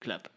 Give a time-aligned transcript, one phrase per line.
[0.00, 0.28] Clap.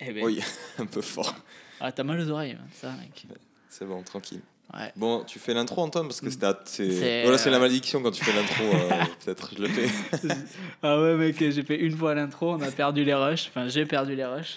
[0.00, 0.24] Eh ben.
[0.24, 0.40] Oui,
[0.78, 1.34] un peu fort.
[1.80, 3.24] Ah, t'as mal aux oreilles, hein, ça, mec.
[3.68, 4.40] C'est bon, tranquille.
[4.72, 4.90] Ouais.
[4.96, 6.54] Bon, tu fais l'intro, Antoine, parce que c'est Mm.
[6.64, 8.64] C'est- voilà, c'est la euh, malédiction quand tu fais l'intro.
[8.64, 9.88] euh, Peut-être je le fais.
[10.82, 13.48] Ah ouais, mec, j'ai fait une fois l'intro, on a perdu les rushs.
[13.48, 14.56] Enfin, j'ai perdu les rushs.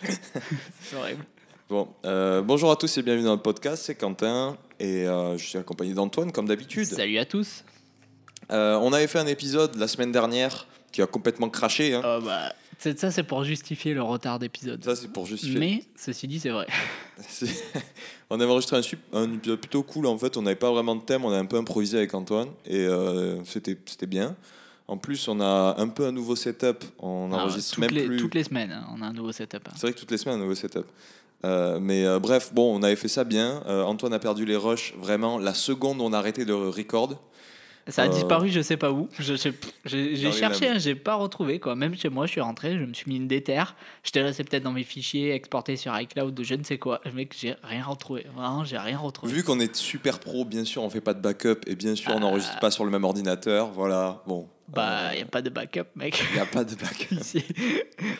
[0.81, 1.25] c'est horrible.
[1.67, 3.83] Bon, euh, bonjour à tous et bienvenue dans le podcast.
[3.85, 6.85] C'est Quentin et euh, je suis accompagné d'Antoine comme d'habitude.
[6.85, 7.63] Salut à tous.
[8.51, 11.93] Euh, on avait fait un épisode la semaine dernière qui a complètement craché.
[11.95, 12.01] hein.
[12.05, 14.83] Oh, bah, ça, c'est pour justifier le retard d'épisode.
[14.83, 15.59] Ça, c'est pour justifier.
[15.59, 16.67] Mais, ceci dit, c'est vrai.
[18.29, 20.37] On avait enregistré un, un épisode plutôt cool en fait.
[20.37, 23.43] On n'avait pas vraiment de thème, on a un peu improvisé avec Antoine et euh,
[23.45, 24.35] c'était bien.
[24.87, 26.83] En plus, on a un peu un nouveau setup.
[26.99, 28.17] On enregistre même les, plus.
[28.17, 29.67] toutes les semaines, hein, on a un nouveau setup.
[29.67, 29.71] hein.
[29.75, 30.85] C'est vrai que toutes les semaines, un nouveau setup.
[31.43, 33.63] Euh, mais euh, bref, bon, on avait fait ça bien.
[33.67, 37.21] Euh, Antoine a perdu les rushs vraiment la seconde où on a arrêté de record.
[37.87, 39.07] Ça a Euh, disparu, je sais pas où.
[39.19, 41.59] J'ai cherché, hein, j'ai pas retrouvé.
[41.59, 41.75] Quoi.
[41.75, 43.75] Même chez moi, je suis rentré, je me suis mis une déterre.
[44.03, 46.99] J'étais resté peut-être dans mes fichiers exportés sur iCloud ou je ne sais quoi.
[47.13, 48.25] Mec, j'ai rien retrouvé.
[48.35, 49.31] Vraiment, j'ai rien retrouvé.
[49.31, 52.11] Vu qu'on est super pro, bien sûr, on fait pas de backup et bien sûr,
[52.13, 52.19] on Ah.
[52.21, 53.67] n'enregistre pas sur le même ordinateur.
[53.71, 54.47] Voilà, bon.
[54.67, 56.21] Bah, il n'y a pas de backup, mec.
[56.31, 57.15] Il n'y a pas de backup.
[57.21, 57.43] Ici.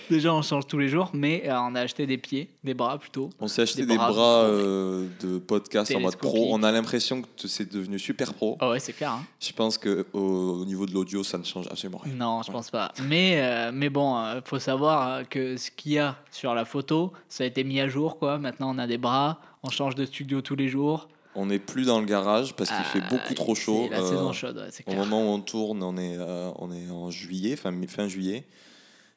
[0.10, 2.98] Déjà, on change tous les jours, mais euh, on a acheté des pieds, des bras
[3.00, 3.30] plutôt.
[3.40, 6.50] On s'est acheté Des des bras euh, de podcast en mode pro.
[6.52, 8.58] On a l'impression que c'est devenu super pro.
[8.62, 9.12] Ah ouais, c'est clair.
[9.12, 9.26] hein.
[9.40, 10.20] Je pense que au,
[10.62, 12.14] au niveau de l'audio, ça ne change absolument rien.
[12.14, 12.54] Non, je Ouais.
[12.54, 12.92] pense pas.
[13.08, 17.12] Mais, euh, mais bon, euh, faut savoir que ce qu'il y a sur la photo,
[17.28, 18.20] ça a été mis à jour.
[18.20, 18.38] quoi.
[18.38, 21.08] Maintenant, on a des bras, on change de studio tous les jours.
[21.36, 23.88] On n'est plus dans le garage parce qu'il fait Ah, beaucoup trop chaud.
[23.92, 25.04] La Euh, saison chaude, ouais, c'est Au clair.
[25.06, 28.46] moment où on tourne, on est, euh, on est en juillet, fin, fin juillet.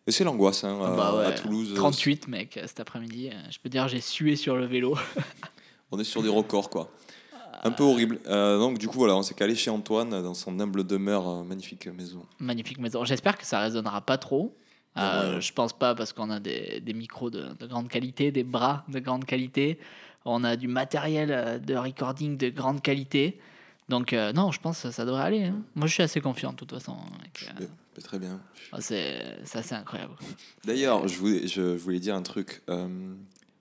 [0.06, 1.70] Et c'est l'angoisse hein, Ah à- bah ouais, à Toulouse.
[1.72, 3.28] euh, 38, mec, euh, cet après-midi.
[3.32, 4.96] euh, Je peux dire, j'ai sué sur le vélo.
[5.92, 6.90] On est sur des records, quoi.
[7.64, 8.18] Un peu horrible.
[8.26, 11.86] Euh, donc, du coup, voilà, on s'est calé chez Antoine dans son humble demeure, magnifique
[11.88, 12.24] maison.
[12.38, 13.04] Magnifique maison.
[13.04, 14.56] J'espère que ça résonnera pas trop.
[14.96, 15.40] Euh, Ouais, ouais.
[15.40, 18.84] Je pense pas parce qu'on a des, des micros de, de grande qualité, des bras
[18.88, 19.78] de grande qualité.
[20.24, 23.40] On a du matériel euh, de recording de grande qualité.
[23.88, 25.44] Donc euh, non, je pense que ça devrait aller.
[25.44, 25.62] hein.
[25.74, 26.92] Moi, je suis assez confiant de toute façon.
[26.96, 28.38] Euh, Mais- mais très bien.
[28.72, 30.12] ah, c'est ça, c'est incroyable.
[30.64, 32.62] D'ailleurs, je voulais, je voulais dire un truc.
[32.68, 32.86] Euh,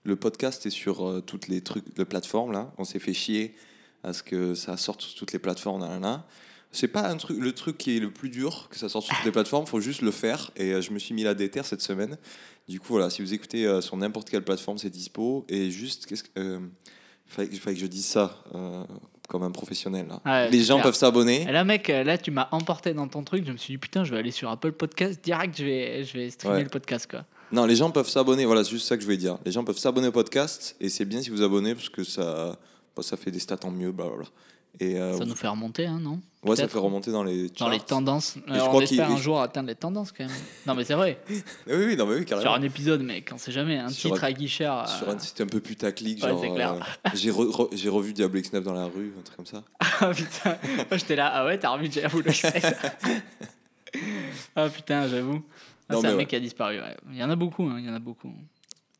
[0.04, 2.70] le podcast est sur euh, toutes les trucs de plateformes là.
[2.78, 3.54] On s'est fait chier
[4.04, 5.80] à ce que ça sorte sur toutes les plateformes.
[5.80, 6.24] Là, là, là.
[6.70, 9.16] C'est pas un truc, le truc qui est le plus dur que ça sorte sur
[9.16, 9.66] toutes les plateformes.
[9.66, 10.50] Faut juste le faire.
[10.56, 12.18] Et euh, je me suis mis la déterre cette semaine.
[12.68, 15.46] Du coup, voilà, si vous écoutez euh, sur n'importe quelle plateforme, c'est dispo.
[15.48, 16.58] Et juste, qu'est-ce que, euh,
[17.26, 18.84] fallait, fallait que je dise ça euh,
[19.28, 20.06] comme un professionnel.
[20.08, 20.20] Là.
[20.26, 20.84] Ouais, les gens clair.
[20.84, 21.44] peuvent s'abonner.
[21.50, 23.46] Là, mec, là, tu m'as emporté dans ton truc.
[23.46, 25.56] Je me suis dit, putain, je vais aller sur Apple Podcast direct.
[25.56, 26.62] Je vais, je vais streamer Ouais.
[26.64, 27.24] le podcast, quoi.
[27.50, 28.44] Non, les gens peuvent s'abonner.
[28.44, 29.38] Voilà, c'est juste ça que je voulais dire.
[29.46, 32.58] Les gens peuvent s'abonner au podcast et c'est bien si vous abonnez parce que ça,
[32.94, 33.90] bah, ça fait des stats en mieux.
[33.90, 34.26] Blablabla.
[34.80, 36.20] Et euh, Ça nous fait remonter, hein, non?
[36.44, 37.86] Ouais, ça fait remonter dans les Dans les charts.
[37.86, 38.36] tendances.
[38.46, 40.32] je Alors, crois on espère un jour atteindre les tendances, quand même.
[40.66, 41.18] non, mais c'est vrai.
[41.66, 42.52] Oui, oui, non, mais oui, carrément.
[42.52, 43.76] Sur un épisode, mec, on sait jamais.
[43.78, 44.88] Un Sur titre un- à guichard.
[44.88, 46.40] Sur euh, un site un peu putaclic, Ouais, genre.
[46.40, 46.74] c'est clair.
[46.74, 49.64] euh, j'ai, re- re- j'ai revu Diablo X9 dans la rue, un truc comme ça.
[50.00, 50.56] Ah putain,
[50.90, 52.72] moi j'étais là, ah ouais, t'as revu Diablo X9
[54.54, 55.42] Ah putain, j'avoue.
[55.88, 56.96] Ah, c'est un mais mec qui a disparu, ouais.
[57.10, 58.32] Il y en a beaucoup, hein, il y en a beaucoup.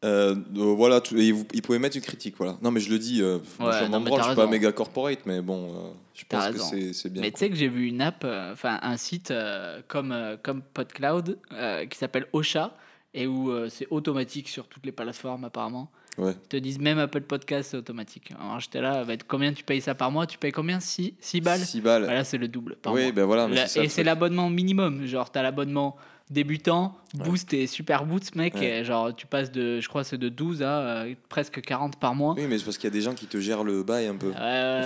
[0.05, 2.57] Euh, euh, voilà, et vous, ils pouvaient mettre une critique, voilà.
[2.63, 4.37] Non, mais je le dis, euh, je suis en non, mais branle, t'as je suis
[4.37, 4.51] pas raison.
[4.51, 6.65] méga corporate, mais bon, euh, je T'as pense que raison.
[6.71, 7.23] c'est, c'est bien.
[7.23, 10.37] Mais tu sais que j'ai vu une app, euh, enfin un site euh, comme, euh,
[10.41, 12.77] comme PodCloud euh, qui s'appelle Ocha
[13.13, 15.91] et où euh, c'est automatique sur toutes les plateformes apparemment.
[16.17, 16.33] Ouais.
[16.45, 18.33] Ils te disent même Apple Podcast, c'est automatique.
[18.41, 20.27] Alors j'étais là, va être combien tu payes ça par mois?
[20.29, 20.79] Tu payes combien?
[20.81, 21.61] 6 balles?
[21.61, 22.05] 6 balles.
[22.05, 23.13] Voilà, c'est le double par oui, mois.
[23.13, 23.49] ben voilà.
[23.49, 24.07] Mais La- c'est ça, et le c'est truc.
[24.07, 25.07] l'abonnement minimum.
[25.07, 25.97] Genre, t'as l'abonnement
[26.31, 28.55] débutant, boost et super boost, mec.
[28.55, 28.81] Ouais.
[28.81, 32.15] Et genre, tu passes de, je crois, c'est de 12 à euh, presque 40 par
[32.15, 32.35] mois.
[32.37, 34.17] Oui, mais c'est parce qu'il y a des gens qui te gèrent le bail un
[34.17, 34.29] peu.
[34.29, 34.35] Ouais,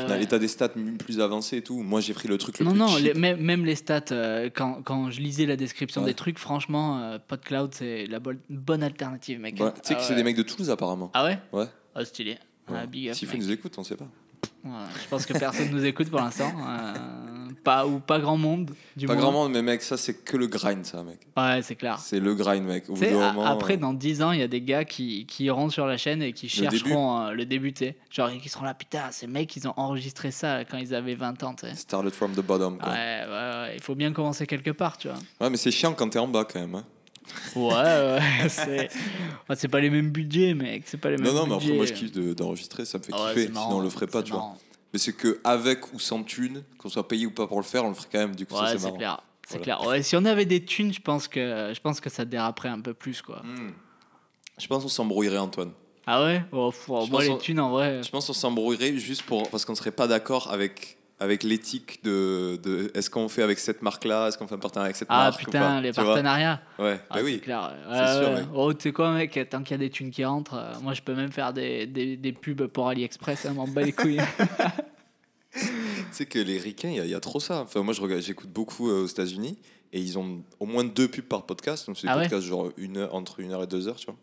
[0.09, 1.83] ouais, t'as des stats plus avancées et tout.
[1.83, 3.05] Moi, j'ai pris le truc le Non, plus non, cheap.
[3.05, 6.99] les- même, même les stats, euh, quand, quand je lisais la description des trucs, franchement,
[7.01, 9.57] euh, PodCloud, c'est la bonne, bonne alternative, mec.
[9.57, 10.17] Tu sais Ah que c'est ouais.
[10.17, 11.11] des mecs de Toulouse, apparemment.
[11.15, 11.39] Ah ouais?
[11.53, 11.67] Ouais.
[11.95, 12.39] Ah, stylé.
[12.73, 14.07] Ah, big up, S'il faut nous écoute, on sait pas.
[14.65, 16.53] Je pense que personne nous écoute pour l'instant.
[17.63, 19.23] Pas, ou pas grand monde, du Pas moins.
[19.23, 21.19] grand monde, mais mec, ça, c'est que le grind, ça, mec.
[21.37, 21.99] Ouais, c'est clair.
[21.99, 22.85] C'est le grind, mec.
[22.89, 25.45] Au bout moment, après, euh, dans 10 ans, il y a des gars qui, qui
[25.45, 27.97] iront sur la chaîne et qui Le chercheront euh, le début, tu sais.
[28.11, 31.43] Genre, qui seront là, putain, ces mecs, ils ont enregistré ça quand ils avaient 20
[31.45, 31.75] ans, tu sais.
[31.75, 32.91] Started from the bottom, quoi.
[32.93, 35.19] Ouais, ouais, ouais, il faut bien commencer quelque part, tu vois.
[35.41, 36.75] Ouais, mais c'est chiant quand t'es en bas, quand même.
[36.75, 36.85] hein.
[37.55, 38.91] Ouais, ouais, c'est.
[39.49, 41.67] Ouais, c'est pas les mêmes budgets, mec, c'est pas les mêmes Non, non, mais budgets.
[41.67, 43.47] après, moi, je kiffe de- d'enregistrer, ça me fait ouais, kiffer.
[43.47, 44.57] Sinon, on le ferait pas, tu vois.
[44.93, 47.85] Mais c'est que avec ou sans thune, qu'on soit payé ou pas pour le faire,
[47.85, 48.37] on le ferait quand même.
[48.37, 49.23] Du coup, ça, Ouais, c'est clair.
[49.49, 49.65] C'est Voilà.
[49.79, 49.89] clair.
[49.89, 52.81] Ouais, si on avait des thunes, je pense que, je pense que ça déraperait un
[52.81, 53.43] peu plus, quoi.
[53.45, 53.71] Hmm.
[54.59, 55.73] Je pense qu'on s'embrouillerait, Antoine.
[56.07, 56.45] Ah ouais?
[56.53, 58.03] Oh, pff, Je Moi, les thunes, en vrai.
[58.03, 62.57] Je pense qu'on s'embrouillerait juste pour parce qu'on serait pas d'accord avec avec l'éthique de,
[62.63, 65.25] de est-ce qu'on fait avec cette marque-là, est-ce qu'on fait un partenariat avec cette Ah
[65.31, 66.61] marque ou putain, pas, les partenariats.
[66.79, 67.41] Ouais, Ah, bah c'est oui.
[67.41, 67.75] clair.
[67.91, 68.45] c'est Ouais, sûr, ouais.
[68.55, 70.93] Oh, tu sais quoi, mec, tant qu'il y a des thunes qui rentrent, euh, moi
[70.95, 74.21] je peux même faire des, des, des pubs pour AliExpress, ça m'en bat les couilles.
[75.55, 75.59] Tu
[76.13, 77.61] sais que les ricains, il y, a- il y a trop ça.
[77.63, 79.59] Enfin, moi, j'écoute beaucoup euh, aux États-Unis
[79.93, 81.87] et ils ont au moins deux pubs par podcast.
[81.87, 84.07] Donc, c'est des Ah podcasts genre une heure, entre une heure et deux heures, tu
[84.07, 84.17] vois.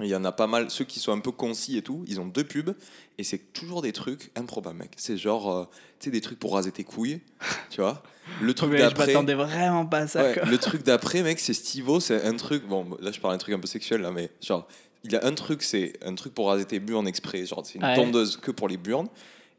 [0.00, 2.20] Il y en a pas mal, ceux qui sont un peu concis et tout, ils
[2.20, 2.74] ont deux pubs
[3.18, 4.92] et c'est toujours des trucs improbables, mec.
[4.96, 5.64] C'est genre, euh,
[5.98, 7.20] tu sais, des trucs pour raser tes couilles,
[7.70, 8.02] tu vois.
[8.40, 9.06] Le truc Mais je d'après.
[9.08, 10.22] m'attendais vraiment pas à ça.
[10.22, 12.64] Ouais, le truc d'après, mec, c'est Stivo, c'est un truc.
[12.66, 14.68] Bon, là, je parle d'un truc un peu sexuel, là, mais genre,
[15.02, 17.44] il a un truc, c'est un truc pour raser tes burnes exprès.
[17.46, 17.94] Genre, c'est une Ouais.
[17.96, 19.08] tondeuse que pour les burnes.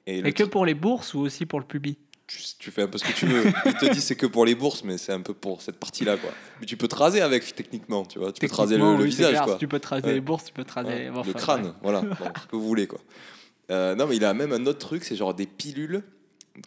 [0.08, 2.00] Et, que pour les bourses ou aussi pour le public?
[2.30, 3.52] Tu, tu fais un peu ce que tu veux.
[3.66, 6.18] Il te dit c'est que pour les bourses, mais c'est un peu pour cette partie-là,
[6.18, 6.30] quoi.
[6.60, 8.32] Mais tu peux te raser avec, techniquement, tu vois.
[8.32, 9.54] Tu peux te raser le, le oui, visage, clair, quoi.
[9.54, 10.14] Si tu peux te raser Ouais.
[10.14, 11.34] les bourses, tu peux te raser Ouais, le ouais.
[11.34, 12.02] crâne, voilà.
[12.42, 13.00] Ce que vous voulez, quoi.
[13.72, 16.04] Euh, non, mais il a même un autre truc, c'est genre des pilules,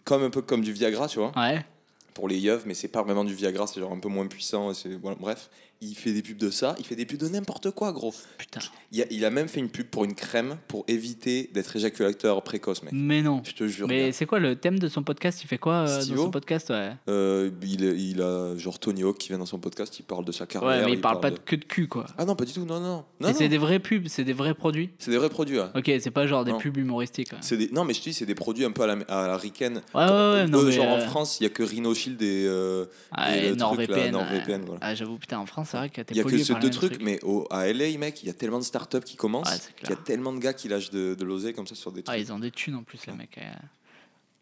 [0.03, 1.65] comme un peu comme du Viagra, tu vois, Ouais.
[2.13, 4.71] pour les yeux, mais c'est pas vraiment du Viagra, c'est genre un peu moins puissant.
[4.71, 5.49] et voilà, bref,
[5.83, 8.13] il fait des pubs de ça, il fait des pubs de n'importe quoi, gros.
[8.37, 8.59] Putain.
[8.91, 12.41] Il a, il a même fait une pub pour une crème pour éviter d'être éjaculateur
[12.43, 12.93] précoce, mec.
[12.95, 13.41] Mais non.
[13.45, 13.87] Je te jure.
[13.87, 15.43] Mais c'est quoi le thème de son podcast?
[15.43, 16.91] Il fait quoi euh, dans son podcast ouais?
[17.09, 20.31] Euh, il, il a genre Tony Hawk qui vient dans son podcast, il parle de
[20.31, 20.69] sa carrière.
[20.79, 22.05] ouais, mais il parle pas de- que de cul quoi.
[22.17, 23.03] Ah non, pas du tout, non, non.
[23.19, 24.91] non, c'est des vrais pubs, c'est des vrais produits.
[24.99, 25.59] C'est des vrais produits.
[25.59, 25.67] ouais.
[25.75, 26.59] Ok, c'est pas genre des Non.
[26.59, 27.31] pubs humoristiques.
[27.41, 27.69] C'est des...
[27.71, 29.81] Non, mais je te dis, c'est des produits un peu à la, à la ricaine.
[29.93, 31.93] Ouais, ouais, ouais, non, Eux, mais, genre en euh, France, il y a que Rhino
[31.93, 32.45] Shield et.
[32.47, 34.15] euh, Ah, et NordVPN.
[34.15, 34.41] Ouais.
[34.65, 34.79] voilà.
[34.81, 36.69] Ah, j'avoue, putain, en France, c'est vrai que t'es Il y a que par deux
[36.69, 39.89] trucs, mais au, à LA, mec, il y a tellement de startups qui commencent, qu'il
[39.89, 42.11] y a tellement de gars qui lâchent de, de l'oseille comme ça sur des Ah,
[42.13, 42.19] trucs.
[42.21, 43.37] ils ont des thunes en plus, les mecs.
[43.39, 43.51] euh.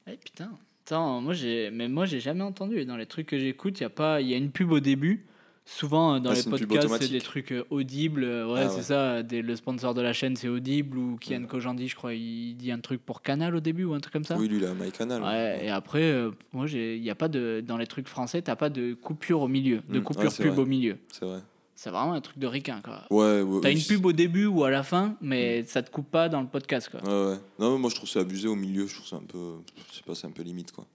[0.07, 0.51] Eh putain.
[0.85, 3.85] Attends, moi j'ai mais moi j'ai jamais entendu dans les trucs que j'écoute, il y
[3.85, 5.25] a pas il y a une pub au début.
[5.63, 8.77] Souvent euh, dans Ah, les podcasts, c'est des trucs euh, audibles, euh, ouais, Ah, c'est
[8.77, 8.81] ouais.
[8.83, 11.43] ça, des- le sponsor de la chaîne c'est Audible ou Kian.
[11.47, 14.23] Kojandi, je crois, il dit un truc pour Canal au début ou un truc comme
[14.23, 14.37] ça.
[14.37, 15.21] Oui, lui, il a MyCanal.
[15.21, 18.55] Ouais, et après euh, moi il y a pas de dans les trucs français, t'as
[18.55, 20.59] pas de coupure au milieu, de Mhm, coupure ouais, pub vrai.
[20.63, 20.97] au milieu.
[21.09, 21.39] C'est vrai.
[21.75, 23.03] C'est vraiment un truc de ricain quoi.
[23.11, 23.61] Ouais, ouais.
[23.61, 26.41] T'as une pub au début ou à la fin, mais ça te coupe pas dans
[26.41, 27.01] le podcast quoi.
[27.03, 27.39] Ouais, ouais.
[27.59, 29.53] Non, mais moi je trouve ça abusé au milieu, je trouve ça un peu.
[29.91, 30.85] Je sais pas, c'est un peu limite quoi.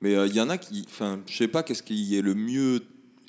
[0.00, 0.84] Mais euh, il y en a qui.
[0.88, 2.80] Enfin, je sais pas qu'est-ce qui est le mieux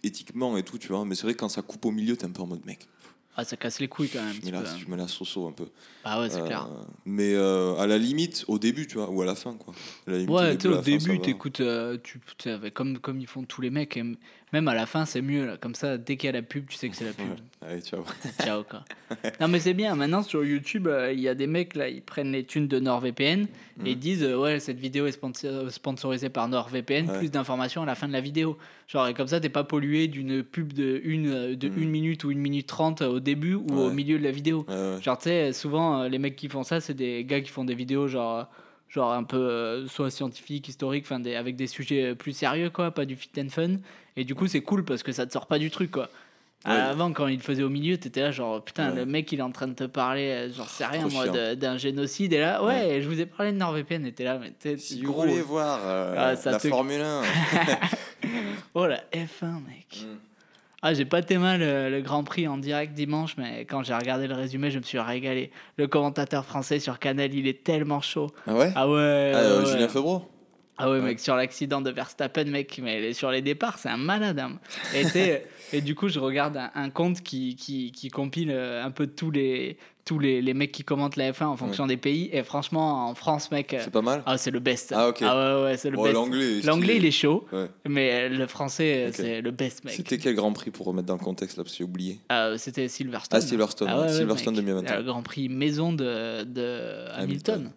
[0.03, 1.06] éthiquement et tout, tu vois.
[1.06, 2.88] Mais c'est vrai que quand ça coupe au milieu, t'es un peu en mode mec.
[3.36, 4.33] Ah ça casse les couilles quand même.
[4.33, 5.68] Je mets, la, je mets la soso un peu.
[6.03, 6.68] Ah ouais, c'est Euh, clair.
[7.06, 9.74] Mais euh, à la limite, au début, tu vois, ou à la fin quoi.
[10.07, 11.18] À la limite, Ouais, tu au la fin, début, va.
[11.19, 12.19] t'écoutes, euh, tu,
[12.50, 14.03] avec- comme, comme ils font tous les mecs, et
[14.53, 15.45] même à la fin, c'est mieux.
[15.45, 15.57] Là.
[15.57, 17.27] Comme ça, dès qu'il y a la pub, tu sais que c'est la pub.
[17.62, 18.03] Allez, ciao.
[18.44, 18.83] Ciao, quoi.
[19.39, 19.94] Non, mais c'est bien.
[19.95, 22.80] Maintenant, sur YouTube, euh, il y a des mecs, là, ils prennent les thunes de
[22.80, 23.44] NordVPN
[23.86, 27.18] et ils disent, euh, ouais, cette vidéo est sponsor- sponsorisée par NordVPN, Ouais.
[27.19, 28.57] plus d'informations à la fin de la vidéo.
[28.88, 32.24] Genre, et comme ça, t'es pas pollué d'une pub de une, euh, de une minute
[32.25, 34.65] ou une minute trente au début ou au milieu de la vidéo.
[34.68, 34.98] Ouais.
[35.01, 37.63] Genre, tu sais, souvent, euh, les mecs qui font ça, c'est des gars qui font
[37.65, 38.47] des vidéos, genre,
[38.89, 42.91] genre un peu euh, soit scientifiques, historiques, enfin, des, avec des sujets plus sérieux, quoi,
[42.91, 43.77] pas du fit and fun.
[44.17, 46.09] Et du coup, c'est cool parce que ça te sort pas du truc, quoi.
[46.63, 46.73] Ouais.
[46.73, 48.97] Avant, quand il le faisait au milieu, t'étais là, genre, putain, Ouais.
[48.97, 51.55] le mec, il est en train de te parler, euh, genre, c'est rien, Trop moi,
[51.55, 52.33] d'un génocide.
[52.33, 55.01] Et là, ouais, je vous ai parlé de NordVPN, et t'es là, mais t'es Si
[55.01, 55.21] vous gros.
[55.23, 57.21] voulez voir euh, Ah, la te- Formule 1,
[58.75, 60.03] Oh, la F1, mec.
[60.03, 60.17] Mm.
[60.83, 64.27] Ah, j'ai pas aimé le, le Grand Prix en direct dimanche, mais quand j'ai regardé
[64.27, 65.51] le résumé, je me suis régalé.
[65.77, 68.31] Le commentateur français sur Canal, il est tellement chaud.
[68.47, 69.31] ah ouais, Ah ouais.
[69.33, 69.65] Ah, euh, ouais.
[69.71, 70.27] Julien Febro?
[70.77, 71.01] Ah ouais, Ouais.
[71.03, 74.39] mec, sur l'accident de Verstappen, mec, mais sur les départs, c'est un malade.
[74.39, 74.53] hein.
[74.95, 75.05] Et,
[75.73, 79.05] et du coup, je regarde un, un compte qui, qui, qui compile euh, un peu
[79.05, 82.29] tous les, tous les, les mecs qui commentent la F1 en fonction des pays.
[82.34, 84.93] Et franchement, en France, mec, euh, C'est pas mal ah, c'est le best.
[84.96, 85.22] Ah, ok.
[85.22, 85.27] ouais,
[85.63, 86.13] ouais, c'est le best.
[86.13, 87.67] L'anglais, L'anglais, il est chaud, Ouais.
[87.88, 89.93] mais euh, le français, euh, c'est le best, mec.
[89.93, 92.53] C'était quel Grand Prix pour remettre dans le contexte là parce que j'ai oublié Ah,
[92.58, 93.38] C'était Silverstone.
[93.38, 94.65] Ah, Silverstone, ouais, Silverstone mec.
[94.65, 94.98] 2021.
[94.98, 97.55] Le Grand Prix maison de, de Hamilton.
[97.55, 97.72] Hamilton.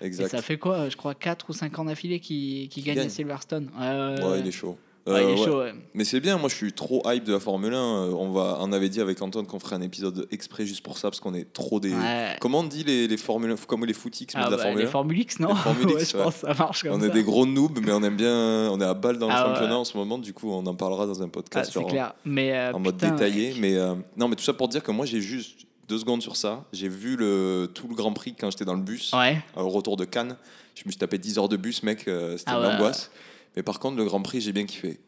[0.00, 0.28] Et Exact.
[0.30, 3.08] ça fait quoi Je crois 4 ou 5 ans d'affilée qui, qui gagne à gagne.
[3.10, 3.70] Silverstone.
[3.78, 4.40] Ouais, Ouais, ouais.
[4.40, 4.76] il est chaud.
[5.08, 5.44] Euh, il est ouais.
[5.46, 5.74] chaud, ouais.
[5.94, 7.76] Mais c'est bien, moi je suis trop hype de la Formule 1.
[7.76, 10.96] euh, On, va, on avait dit avec Antoine qu'on ferait un épisode exprès juste pour
[10.96, 11.92] ça parce qu'on est trop des.
[11.92, 12.36] Ouais.
[12.40, 14.62] Comment on dit les, les Formule 1 Comme les footix, mais Ah de la bah,
[14.62, 15.48] Formule les 1 Formule X, non?
[15.48, 17.06] Les Formule Ouais, X, je pense ça marche comme On ça.
[17.06, 18.70] est des gros noobs, mais on aime bien.
[18.70, 20.74] On est à balle dans le Ah championnat en ce moment, du coup on en
[20.76, 22.14] parlera dans un Ah, podcast c'est clair.
[22.24, 23.54] Mais, euh, en mode putain, détaillé.
[23.58, 26.36] Mais euh, non, mais tout ça pour dire que moi j'ai juste deux secondes sur
[26.36, 26.64] ça.
[26.72, 29.12] J'ai vu le, tout le Grand Prix quand j'étais dans le bus.
[29.12, 29.42] Ouais.
[29.56, 30.36] au retour de Cannes.
[30.76, 33.10] Je me suis tapé 10 heures de bus, mec, euh, c'était Ah une angoisse.
[33.56, 35.00] Mais par contre, le Grand Prix, j'ai bien kiffé.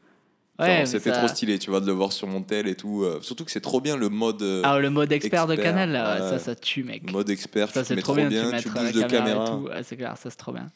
[0.61, 3.03] Ouais, C'était ça- trop stylé, tu vois, de le voir sur mon tel et tout.
[3.03, 5.73] euh, surtout que c'est trop bien le mode, euh, Ah, le mode expert, de expert,
[5.73, 6.29] Canal, là, ouais, ouais.
[6.31, 7.11] ça, ça tue, mec.
[7.11, 7.71] mode expert.
[7.71, 9.69] Ça, tu c'est trop bien, tu tu la bouges de caméra, et.
[9.69, 10.71] Ouais, c'est clair, ça, c'est trop bien.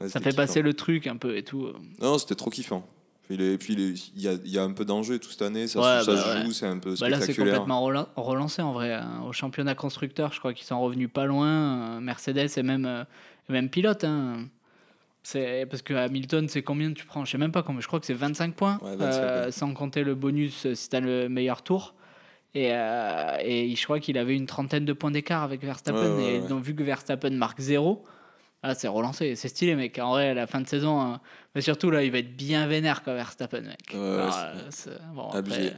[0.00, 0.64] Ouais, Ça fait passer kiffant.
[0.66, 1.68] le truc un peu et tout.
[2.00, 2.86] Non, c'était trop kiffant.
[3.28, 3.74] Les- puis
[4.14, 6.12] il y, a, y a un peu d'enjeu et tout cette année, ça, Ouais, ça
[6.12, 6.44] bah se ouais.
[6.44, 7.54] joue, c'est un peu Bah là, c'est spectaculaire.
[7.56, 8.92] complètement relan- relancé en vrai.
[8.92, 9.22] hein.
[9.28, 12.00] Au championnat constructeur, je crois qu'ils sont revenus pas loin.
[12.00, 13.02] Mercedes et même, euh,
[13.48, 14.04] et même pilote.
[14.04, 14.44] hein.
[15.26, 17.24] C'est parce que Hamilton, c'est combien tu prends?
[17.24, 17.80] Je sais même pas combien.
[17.80, 20.88] Je crois que c'est 25 points, Ouais, 25, euh, sans compter le bonus euh, si
[20.88, 21.96] t'as le meilleur tour.
[22.54, 26.14] Et, euh, et je crois qu'il avait une trentaine de points d'écart avec Verstappen.
[26.14, 28.04] Ouais, et donc, vu que Verstappen marque zéro,
[28.62, 29.34] là, c'est relancé.
[29.34, 29.98] C'est stylé, mec.
[29.98, 31.20] En vrai, à la fin de saison, hein,
[31.56, 33.80] mais surtout là, il va être bien vénère, quoi, Verstappen, mec.
[33.94, 35.72] Ouais, Alors, euh, bon, après,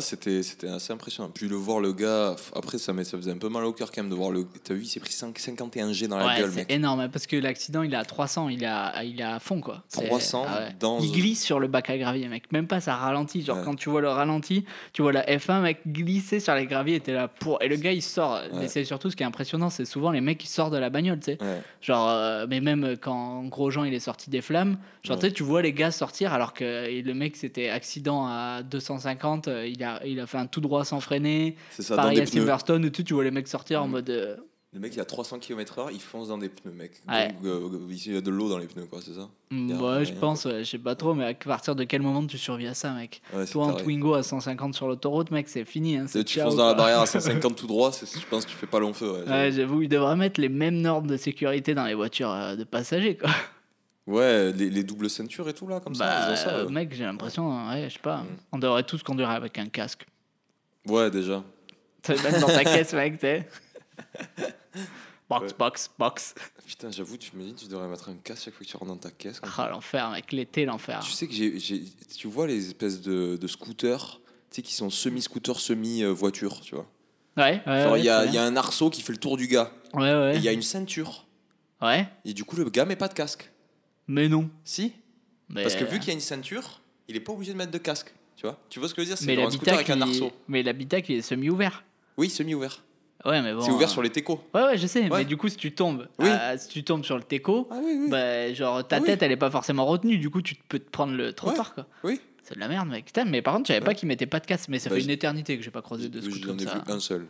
[0.00, 1.30] c'était c'était assez impressionnant.
[1.32, 3.90] Puis le voir le gars, après ça, mais ça faisait un peu mal au cœur
[3.92, 4.46] quand même de voir le.
[4.64, 6.70] T'as vu, il s'est pris 5 51 G dans la ouais, gueule, c'est mec.
[6.72, 9.38] énorme hein, parce que l'accident il est à 300, il est à, il est à
[9.40, 9.82] fond quoi.
[9.88, 10.76] C'est- 300 ah ouais.
[10.80, 12.50] dans- Il glisse sur le bac à gravier, mec.
[12.52, 13.42] Même pas ça ralentit.
[13.42, 13.62] Genre Ouais.
[13.64, 17.00] quand tu vois le ralenti, tu vois la F1 mec glisser sur les graviers et
[17.00, 17.62] t'es là pour.
[17.62, 18.40] Et le gars il sort.
[18.54, 20.90] Mais c'est surtout ce qui est impressionnant, c'est souvent les mecs qui sortent de la
[20.90, 21.38] bagnole, tu sais.
[21.80, 25.72] Genre, euh, mais même quand Grosjean il est sorti des flammes, genre tu vois les
[25.72, 30.20] gars sortir alors que et le mec c'était accident à 250, euh, il a, il
[30.20, 31.56] a fait un tout droit sans freiner.
[31.70, 32.32] C'est ça, dans Pareil des à pneus.
[32.40, 33.90] Silverstone, tu, sais, tu vois les mecs sortir en Mm.
[33.90, 34.10] mode.
[34.10, 34.36] euh,
[34.74, 36.92] Le mec, il a 300 km/h, il fonce dans des pneus, mec.
[37.06, 37.28] Ouais.
[37.28, 39.72] Donc, euh, il y a de l'eau dans les pneus, quoi, c'est ça mm, Y
[39.72, 40.20] a ouais, je rien.
[40.20, 42.72] pense, ouais, je sais pas trop, mais à partir de quel moment tu survis à
[42.74, 43.82] ça, mec Ouais, c'est Toi, en taré.
[43.82, 45.96] Twingo à 150 sur l'autoroute, mec, c'est fini.
[45.98, 46.84] Hein, c'est Tu ciao, fonces dans la quoi.
[46.84, 47.06] barrière à
[47.50, 49.10] 150 tout droit, c'est- je pense que tu fais pas long feu.
[49.12, 52.56] Ouais, Ouais, j'avoue, ils devraient mettre les mêmes normes de sécurité dans les voitures euh,
[52.56, 53.28] de passagers, quoi.
[54.06, 56.48] Ouais, les, les doubles ceintures et tout, là, comme ça, bah, ça.
[56.50, 56.72] euh, ouais.
[56.72, 58.26] mec, j'ai l'impression, ouais, je sais pas, Mm.
[58.52, 60.04] on devrait tous conduire avec un casque.
[60.88, 61.44] Ouais, déjà.
[62.02, 63.26] Tu sais, mettre dans ta caisse, mec, tu.
[65.28, 65.56] Box, Ouais.
[65.58, 66.34] box, box.
[66.66, 68.90] Putain, j'avoue, tu me dis, tu devrais mettre un casque chaque fois que tu rentres
[68.92, 69.40] dans ta caisse.
[69.56, 71.00] Ah, l'enfer, mec, l'été, l'enfer.
[71.02, 71.58] Tu sais que j'ai,
[72.18, 76.86] tu vois les espèces de, de scooters, tu sais, qui sont semi-scooters, semi-voiture, tu vois.
[77.38, 77.82] Ouais, ouais.
[77.82, 79.70] Genre, ouais, il y, a, y a un arceau qui fait le tour du gars.
[79.94, 80.00] bien.
[80.02, 80.36] Ouais, Et ouais.
[80.36, 81.26] il y a une ceinture.
[81.80, 83.50] Ouais, Et du coup, le gars met pas de casque.
[84.08, 84.48] Mais non.
[84.64, 84.92] Si
[85.48, 87.70] Mais, Parce que vu qu'il y a une ceinture, il est pas obligé de mettre
[87.72, 88.12] de casque.
[88.36, 89.18] Tu vois Tu vois ce que je veux dire?
[89.18, 90.22] C'est un scooter avec l'habitacle, un il...
[90.24, 90.36] arceau.
[90.48, 91.84] mais l'habitacle, est semi-ouvert.
[92.16, 92.82] Oui, semi-ouvert.
[93.24, 93.60] Ouais, mais bon.
[93.60, 94.42] c'est ouvert euh, sur les techos.
[94.52, 95.02] Ouais, ouais, je sais.
[95.02, 95.18] Ouais.
[95.18, 96.28] Mais du coup, si tu tombes, Oui.
[96.28, 98.10] euh, si tu tombes sur le teco, Ah oui, oui.
[98.10, 100.18] bah, genre ta Ah tête, elle est pas forcément retenue.
[100.18, 101.86] Du coup, tu peux te prendre le trottoir, quoi.
[102.04, 102.20] oui.
[102.42, 103.04] C'est de la merde, mec.
[103.04, 103.94] Putain, mais par contre, je savais pas Ouais.
[103.94, 104.68] qu'il mettait pas de casque.
[104.68, 106.58] Mais ça Bah, fait une éternité que j'ai pas croisé de J'en scooter ai comme
[106.58, 106.82] vu ça.
[106.88, 107.26] un seul.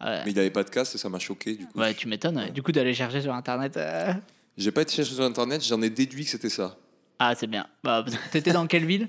[0.00, 1.78] Ouais, Mais il avait pas de casque et ça m'a choqué du coup.
[1.78, 2.38] Ouais, tu m'étonnes.
[2.38, 2.50] ouais.
[2.50, 3.76] Du coup, d'aller chercher sur internet.
[3.76, 4.14] euh,
[4.56, 6.76] J'ai pas été chercher sur internet, j'en ai déduit que c'était ça.
[7.18, 7.66] Ah, c'est bien.
[7.82, 9.08] Bah, t'étais dans quelle ville?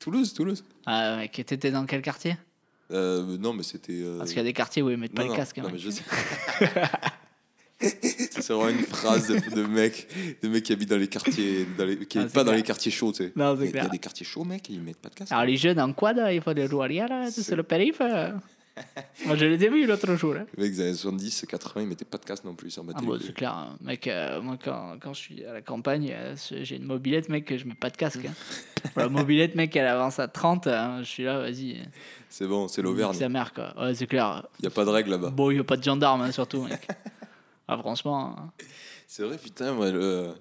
[0.00, 0.64] Toulouse, Toulouse.
[0.86, 2.36] Ah, mec, t'étais dans quel quartier?
[2.92, 3.94] Euh, non, mais c'était.
[3.94, 5.58] euh, Parce qu'il y a des quartiers où ils mettent pas non, le casque.
[5.58, 6.02] hein, non, mais je sais.
[7.78, 10.08] C'est vraiment une phrase de, de mec,
[10.42, 12.56] de mec qui habite dans les quartiers, dans les- qui Ah, c'est pas dans clair.
[12.56, 13.32] les quartiers chauds, tu sais.
[13.36, 13.84] Non, c'est a- il y clair.
[13.84, 15.30] a des quartiers chauds, mec, et ils mettent pas de casque.
[15.32, 18.00] Alors, les jeunes en quad, il faut des jouer là, C'est- c'est le périph'.
[19.24, 20.34] Moi, je les ai vus l'autre jour.
[20.36, 20.46] hein.
[20.56, 22.76] Les mecs des années 70, 80, ils mettaient pas de casque non plus.
[22.78, 23.76] Battaient Ah bon, c'est clair, hein.
[23.80, 24.06] mec.
[24.06, 27.64] euh, moi, quand, quand je suis à la campagne, euh, j'ai une mobilette, mec, je
[27.64, 28.24] mets pas de casque.
[28.26, 28.32] hein.
[28.96, 30.66] la mobilette, mec, elle avance à 30.
[30.66, 31.78] hein, je suis là, vas-y.
[32.28, 33.14] C'est bon, c'est l'Auvergne.
[33.14, 33.72] Sa mère, quoi.
[33.80, 34.46] Ouais, c'est clair.
[34.60, 35.30] Il y a pas de règle là-bas.
[35.30, 36.86] Bon, il y a pas de gendarme, surtout, mec.
[37.68, 38.36] ah, franchement.
[39.06, 40.34] C'est vrai, putain, moi, le-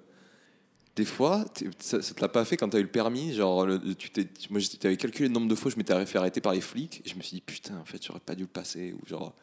[0.95, 1.43] des fois,
[1.79, 3.33] ça, ça te l'a pas fait quand t'as eu le permis.
[3.33, 6.17] Genre, le- tu t'es, moi, j'avais calculé le nombre de fois où je m'étais fait
[6.17, 8.43] arrêter par les flics et je me suis dit, putain, en fait, j'aurais pas dû
[8.43, 8.93] le passer.
[8.93, 9.33] Ou genre,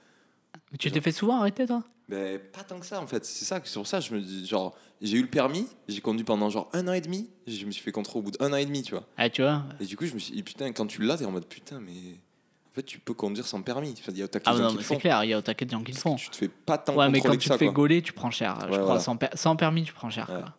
[0.70, 1.82] Mais Tu t'es fait souvent arrêter, toi?
[2.08, 3.24] Mais pas tant que ça, en fait.
[3.24, 6.00] C'est ça, c'est pour ça, que je me dis, genre, j'ai eu le permis, j'ai
[6.00, 7.30] conduit pendant genre un an et demi.
[7.46, 9.04] Je me suis fait contrôler au bout d'un an et demi, tu vois.
[9.16, 9.62] Ah, tu vois?
[9.80, 11.80] Et du coup, je me suis dit, putain, quand tu l'as, t'es en mode, putain,
[11.80, 13.94] mais en fait, tu peux conduire sans permis.
[14.08, 15.00] Il y a autant Ah, de gens non, qui mais le c'est font.
[15.00, 16.16] clair, il y a au taquet de gens qui le font.
[16.16, 18.30] Tu te fais pas tant Ouais, mais quand que tu te fais gauler, tu prends
[18.30, 18.56] cher.
[18.62, 19.00] je crois, voilà.
[19.00, 20.28] sans, per- sans permis, tu prends cher.
[20.30, 20.40] Ouais.
[20.40, 20.54] Quoi.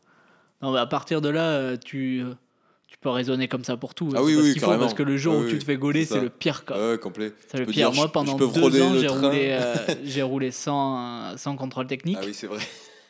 [0.63, 2.34] Non, mais à partir de là, euh, tu, euh,
[2.88, 4.12] tu peux raisonner comme ça pour tout.
[4.15, 4.82] Ah oui, oui, qu'il faut, carrément.
[4.84, 6.63] Parce que le jour Oui, où tu te fais gauler, c'est le pire.
[6.65, 6.91] Quoi.
[6.91, 7.34] Ouais, complet.
[7.50, 7.91] C'est le pire.
[7.91, 12.17] dire, Moi, pendant deux ans, j'ai roulé, euh, j'ai roulé sans, sans contrôle technique.
[12.20, 12.60] Ah oui, c'est vrai.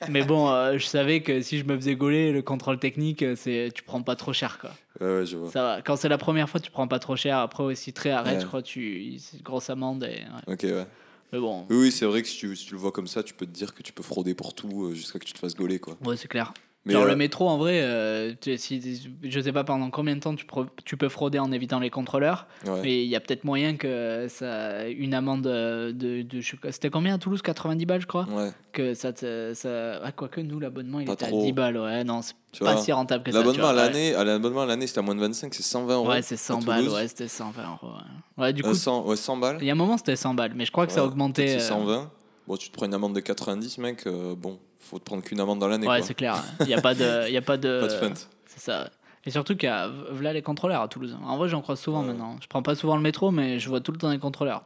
[0.09, 3.69] Mais bon, euh, je savais que si je me faisais gauler, le contrôle technique, c'est
[3.73, 4.57] tu prends pas trop cher.
[4.59, 4.71] Quoi.
[4.99, 5.49] Ouais, ouais, je vois.
[5.49, 5.81] Ça va.
[5.81, 7.37] Quand c'est la première fois, tu prends pas trop cher.
[7.37, 8.41] Après, aussi, très arrête, Ouais.
[8.41, 9.15] je crois, tu...
[9.19, 10.03] c'est une grosse amende.
[10.03, 10.23] Et...
[10.47, 10.53] ouais.
[10.55, 10.85] Ok, ouais.
[11.31, 13.23] Mais bon, Oui, oui, c'est vrai que si tu, si tu le vois comme ça,
[13.23, 15.55] tu peux te dire que tu peux frauder pour tout jusqu'à que tu te fasses
[15.55, 15.97] gauler, quoi.
[16.05, 16.53] ouais, c'est clair.
[16.85, 20.15] Mais Genre euh, le métro, en vrai, euh, tu- si, je sais pas pendant combien
[20.15, 20.45] de temps tu,
[20.83, 22.81] tu peux frauder en évitant les contrôleurs, ouais.
[22.83, 26.89] mais il y a peut-être moyen que ça, une amende euh, de, de pas, c'était
[26.89, 27.41] combien à Toulouse?
[27.41, 28.25] 90 balles, je crois?
[28.29, 31.39] Ouais, Que ça, te- ça, ah, quoique nous l'abonnement il Pas était trop.
[31.41, 32.81] à 10 balles, ouais, non, c'est pas vois.
[32.81, 33.37] si rentable que ça.
[33.37, 36.09] L'abonnement à l'année, à l'abonnement à l'année, c'était à moins de 25, c'est 120 euros.
[36.09, 37.93] Ouais, c'est 100 à balles, ouais, c'était 120 euros.
[38.37, 39.57] Ouais, Ouais, du Euh, coup, 100, ouais, 100 balles.
[39.61, 41.47] il y a un moment c'était 100 balles, mais je crois que ça a augmenté.
[41.47, 42.11] c'est euh, 120.
[42.47, 44.05] Bon, tu te prends une amende de 90, mec.
[44.07, 45.87] euh, bon, faut te prendre qu'une amende dans l'année.
[45.87, 46.43] Ouais, c'est clair.
[46.61, 47.29] Il n'y a pas de.
[47.31, 48.13] Y a pas de, Pas de fun.
[48.47, 48.89] C'est ça.
[49.25, 51.15] Et surtout qu'il y a voilà les contrôleurs à Toulouse.
[51.23, 52.07] En vrai, j'en croise souvent Ouais.
[52.07, 52.37] maintenant.
[52.41, 54.63] Je prends pas souvent le métro, mais je vois tout le temps des contrôleurs.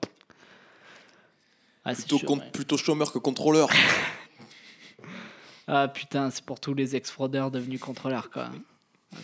[1.86, 2.50] Ah, c'est Plutôt, chaud, ouais.
[2.52, 3.70] plutôt chômeur que contrôleur.
[5.70, 8.48] Ah putain, c'est pour tous les ex-fraudeurs devenus contrôleurs, quoi.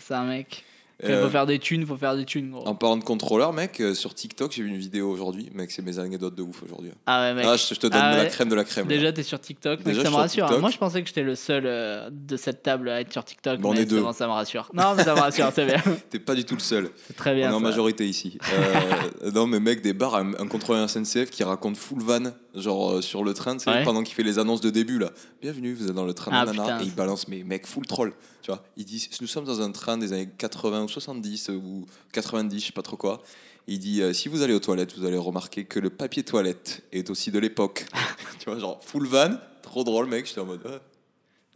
[0.00, 0.62] Ça, mec.
[1.02, 2.66] Il Euh, faut faire des thunes, faut faire des thunes, gros.
[2.68, 5.50] En parlant de contrôleur, mec, euh, sur TikTok, j'ai vu une vidéo aujourd'hui.
[5.52, 6.92] Mec, c'est mes anecdotes de ouf aujourd'hui.
[7.06, 7.44] Ah ouais, mec.
[7.48, 8.88] Ah, je, je te donne Ah de la crème de la crème.
[8.88, 8.94] là.
[8.94, 10.44] Déjà, t'es sur TikTok, mec, Déjà, ça je me rassure.
[10.44, 10.46] hein.
[10.48, 10.60] TikTok.
[10.60, 13.58] Moi, je pensais que j'étais le seul euh, de cette table à être sur TikTok.
[13.60, 14.00] Bon, on mais est deux.
[14.00, 14.70] bon, ça me rassure.
[14.72, 15.82] Non, mais ça me rassure, c'est bien.
[16.10, 16.90] T'es pas du tout le seul.
[17.08, 17.50] C'est très On est bien.
[17.52, 17.64] en ça.
[17.64, 18.38] majorité ici.
[18.52, 22.22] Euh, non, mais mec, des bars, un, un contrôleur SNCF qui raconte full van,
[22.54, 23.84] genre euh, sur le train, tu sais, Ouais.
[23.84, 25.10] pendant qu'il fait les annonces de début là.
[25.42, 26.80] Bienvenue, vous êtes dans le train, Ah, nanana, putain.
[26.80, 28.12] et il balance, mais mec, full troll.
[28.42, 31.54] Tu vois, il dit, nous sommes dans un train des années 80 ou 70 euh,
[31.54, 33.22] ou 90, je sais pas trop quoi.
[33.66, 36.82] Il dit, euh, si vous allez aux toilettes, vous allez remarquer que le papier toilette
[36.92, 37.86] est aussi de l'époque.
[38.38, 39.30] tu vois, genre full van,
[39.62, 40.26] trop drôle, mec.
[40.26, 40.80] J'étais en mode, ah,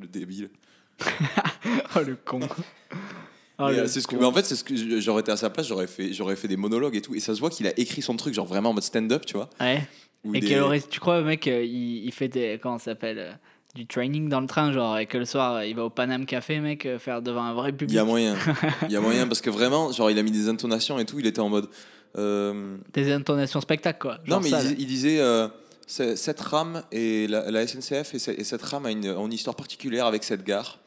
[0.00, 0.50] le débile.
[1.96, 2.40] Oh, le con.
[3.60, 4.20] Oh, Mais, le c'est ce que, con.
[4.20, 6.36] mais en fait, c'est ce que j- j'aurais été à sa place, j'aurais fait, j'aurais
[6.36, 7.16] fait des monologues et tout.
[7.16, 9.34] Et ça se voit qu'il a écrit son truc, genre vraiment en mode stand-up, tu
[9.34, 9.50] vois.
[9.60, 9.84] Ouais.
[10.24, 12.58] Et il est- aurait, tu crois, mec, euh, il, il fait des.
[12.62, 13.32] Comment ça s'appelle euh,
[13.74, 16.26] Du training dans le train, genre, et que le soir, euh, il va au Paname
[16.26, 17.94] Café, mec, faire devant un vrai Il public.
[17.96, 18.36] y a moyen.
[18.86, 21.18] Il y a moyen parce que vraiment, genre, il a mis des intonations et tout.
[21.20, 21.68] Il était en mode.
[22.16, 24.18] euh, Des intonations spectacle, quoi.
[24.26, 25.48] Non, mais il ça, disait, il euh,
[25.86, 30.06] cette rame et la, la SNCF et, ce- et cette rame a une histoire particulière
[30.06, 30.78] avec cette gare.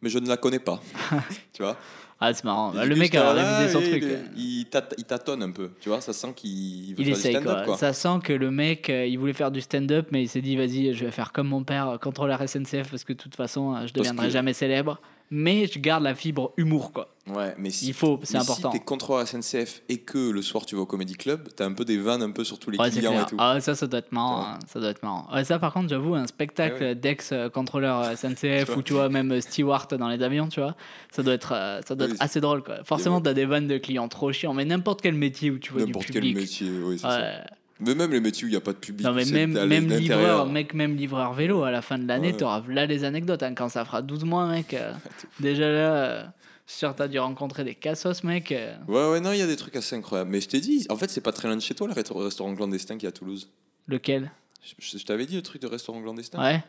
[0.00, 0.80] Mais je ne la connais pas.
[1.52, 1.76] tu vois?
[2.20, 2.72] Ah, c'est marrant.
[2.72, 4.04] Bah, le mec a révisé son truc.
[4.36, 4.66] il-
[5.06, 5.70] tâtonne un peu.
[5.80, 7.54] Tu vois, ça sent qu'il veut Il faire du essaye stand-up.
[7.54, 7.62] quoi.
[7.64, 7.76] Quoi.
[7.76, 10.56] Ça sent que le mec, euh, il voulait faire du stand-up, mais il s'est dit,
[10.56, 13.92] vas-y, je vais faire comme mon père, contrôleur SNCF, parce que de toute façon, je
[13.92, 15.00] deviendrai que- jamais célèbre.
[15.30, 17.14] Mais je garde la fibre humour, quoi.
[17.26, 18.72] Ouais, mais si, Il faut, c'est important.
[18.72, 21.74] Si t'es contrôleur SNCF et que le soir tu vas au Comedy Club, t'as un
[21.74, 23.36] peu des vannes un peu sur tous les Ouais, clients et tout.
[23.38, 24.46] Ah, ça, ça doit être marrant.
[24.46, 24.58] Hein.
[24.66, 25.28] Ça doit être marrant.
[25.30, 29.38] Ouais, ça, par contre, j'avoue, un spectacle Eh d'ex-contrôleur euh, SNCF ou tu vois, même
[29.42, 30.74] steward dans les avions, tu vois,
[31.12, 32.82] ça doit être, euh, ça doit être assez drôle, quoi.
[32.84, 35.82] Forcément, t'as des vannes de clients trop chiants, mais n'importe quel métier où tu vois
[35.82, 36.36] du N'importe quel public.
[36.36, 37.44] métier, oui, c'est ça.
[37.80, 37.86] Ouais.
[37.86, 39.06] Mais même les métiers où il n'y a pas de public.
[39.06, 42.36] Non, mais même, même livreur, mec, même livreur vélo, à la fin de l'année, Ouais.
[42.36, 43.42] t'auras là les anecdotes.
[43.42, 44.74] hein, quand ça fera 12 mois, mec.
[44.74, 44.92] euh,
[45.40, 46.24] déjà là, euh,
[46.66, 48.52] sûr que t'as dû rencontrer des cassos, mec.
[48.52, 48.74] euh.
[48.88, 50.30] Ouais, ouais, non, il y a des trucs assez incroyables.
[50.30, 52.20] Mais je t'ai dit, en fait, c'est pas très loin de chez toi, le restaurant-
[52.24, 53.48] restaurant clandestin qui est à Toulouse.
[53.86, 54.30] lequel?
[54.78, 56.38] Je, t'avais dit le truc de restaurant clandestin?
[56.42, 56.60] Ouais.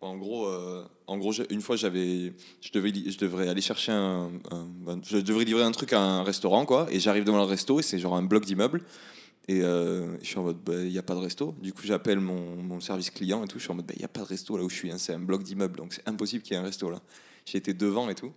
[0.00, 3.92] Bon, En gros, euh, en gros une fois, j'avais, je, devais, je devrais aller chercher
[3.92, 6.86] un, un- un- Je devrais livrer un truc à un restaurant, quoi.
[6.90, 8.82] Et j'arrive devant le resto et c'est genre un bloc d'immeubles.
[9.46, 11.54] Et euh, je suis en mode, bah, il n'y a pas de resto.
[11.60, 13.58] Du coup, j'appelle mon, mon service client et tout.
[13.58, 14.90] Je suis en mode, il n'y a pas de resto là où je suis.
[14.90, 14.98] hein.
[14.98, 17.00] C'est un bloc d'immeubles, donc c'est impossible qu'il y ait un resto là.
[17.44, 18.32] J'ai été devant et tout.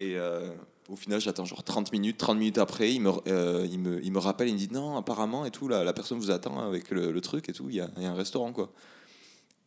[0.00, 0.50] Et euh,
[0.88, 2.16] au final, j'attends genre 30 minutes.
[2.16, 4.96] 30 minutes après, il me, euh, il me, il me rappelle, il me dit, non,
[4.96, 7.68] apparemment et tout, la, la personne vous attend avec le, truc et tout.
[7.68, 8.72] Il y a, il y a un restaurant, quoi.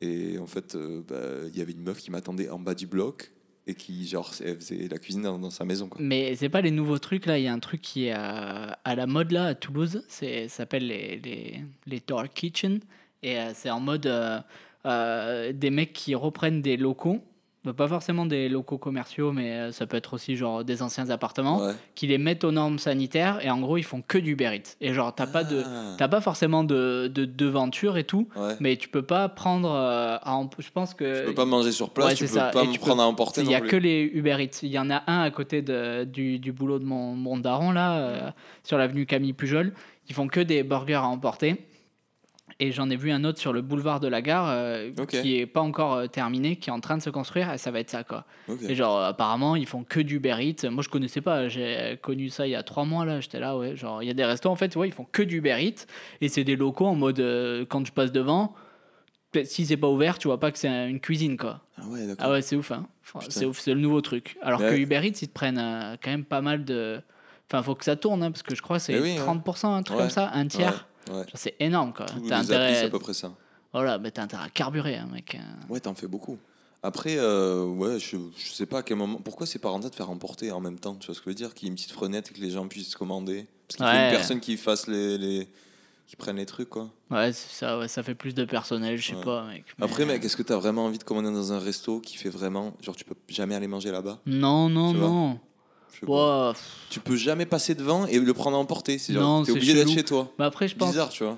[0.02, 2.88] Et en fait, euh, bah, il y avait une meuf qui m'attendait en bas du
[2.88, 3.32] bloc
[3.66, 6.02] et qui, faisait la cuisine dans, sa maison, quoi.
[6.02, 8.80] Mais c'est pas les nouveaux trucs là, il y a un truc qui est à,
[8.84, 12.80] à la mode là à Toulouse, c'est s'appelle les, les, les Dark Kitchen.
[13.24, 14.40] Et euh, c'est en mode euh,
[14.86, 17.24] euh, des mecs qui reprennent des locaux,
[17.66, 21.10] Bah, pas forcément des locaux commerciaux mais euh, ça peut être aussi genre des anciens
[21.10, 21.72] appartements Ouais.
[21.96, 24.76] qui les mettent aux normes sanitaires et en gros ils font que du Uber Eats.
[24.82, 25.96] Et genre t'as pas de Ah.
[25.98, 28.56] t'as pas forcément de, de devanture et tout, Ouais.
[28.60, 31.90] mais tu peux pas prendre euh, à je pense que Tu peux pas manger sur
[31.92, 32.50] place, ouais, tu peux ça.
[32.52, 33.70] pas me peux- prendre à emporter il y a plus.
[33.70, 34.60] que les Uber Eats.
[34.64, 37.72] Il y en a un à côté de, du, du boulot de mon, mon daron,
[37.72, 38.30] là, euh,
[38.64, 39.74] sur l'avenue Camille Pujol.
[40.10, 41.66] Ils font que des burgers à emporter.
[42.60, 45.46] Et j'en ai vu un autre sur le boulevard de la gare euh, qui est
[45.46, 47.52] pas encore euh, terminé, qui est en train de se construire.
[47.52, 48.26] Et ça va être ça, quoi.
[48.68, 50.70] Et genre, apparemment, ils font que du Eats.
[50.70, 51.48] Moi, je connaissais pas.
[51.50, 53.20] J'ai connu ça il y a trois mois, là.
[53.22, 53.76] J'étais là, ouais.
[53.76, 55.86] Genre, il y a des restos, en fait, ouais, ils font que du Eats.
[56.22, 58.54] Et c'est des locaux en mode, euh, quand je passe devant,
[59.46, 61.62] si c'est pas ouvert, tu vois pas que c'est une cuisine, quoi.
[61.78, 62.02] Ah ouais.
[62.20, 62.88] Ah ouais, c'est ouf, hein.
[63.30, 64.38] C'est ouf, c'est le nouveau truc.
[64.44, 64.70] Alors Ouais.
[64.70, 67.02] que Uber Eats, ils te prennent quand même pas mal de.
[67.52, 69.20] Enfin, faut que ça tourne, hein, parce que je crois que c'est oui, ouais.
[69.20, 70.88] 30%, un truc comme ça, un tiers.
[71.12, 72.06] Ouais, C'est énorme, quoi.
[72.06, 72.90] Tous T'as les applis, c'est à intérêt.
[72.90, 73.34] peu près ça.
[73.74, 75.38] Voilà, mais t'as intérêt à carburer, hein, mec.
[75.70, 76.38] Ouais, t'en fais beaucoup.
[76.86, 79.18] Après, euh, ouais, je, je sais pas à quel moment.
[79.24, 81.30] Pourquoi c'est pas rentable de faire emporter en même temps Tu vois ce que je
[81.30, 83.48] veux dire Qu'il y ait une petite fenêtre et que les gens puissent commander?
[83.68, 84.10] Parce qu'il faut Ouais.
[84.10, 85.48] une personne qui fasse les, les-
[86.08, 86.90] qui prenne les trucs, quoi.
[87.10, 89.24] Ouais, ça, ouais, ça fait plus de personnel, je sais Ouais.
[89.24, 89.64] pas, mec.
[89.80, 92.30] mais- Après, mec, est-ce que t'as vraiment envie de commander dans un resto qui fait
[92.30, 92.74] vraiment.
[92.82, 94.20] Genre, tu peux jamais aller manger là-bas?
[94.26, 95.40] Non, non, non.
[96.90, 98.98] Tu peux jamais passer devant et le prendre à emporter.
[98.98, 100.32] C'est Non, genre, t'es c'est obligé d'être chez toi.
[100.40, 101.38] Mais après, je pense, Bizarre, tu vois.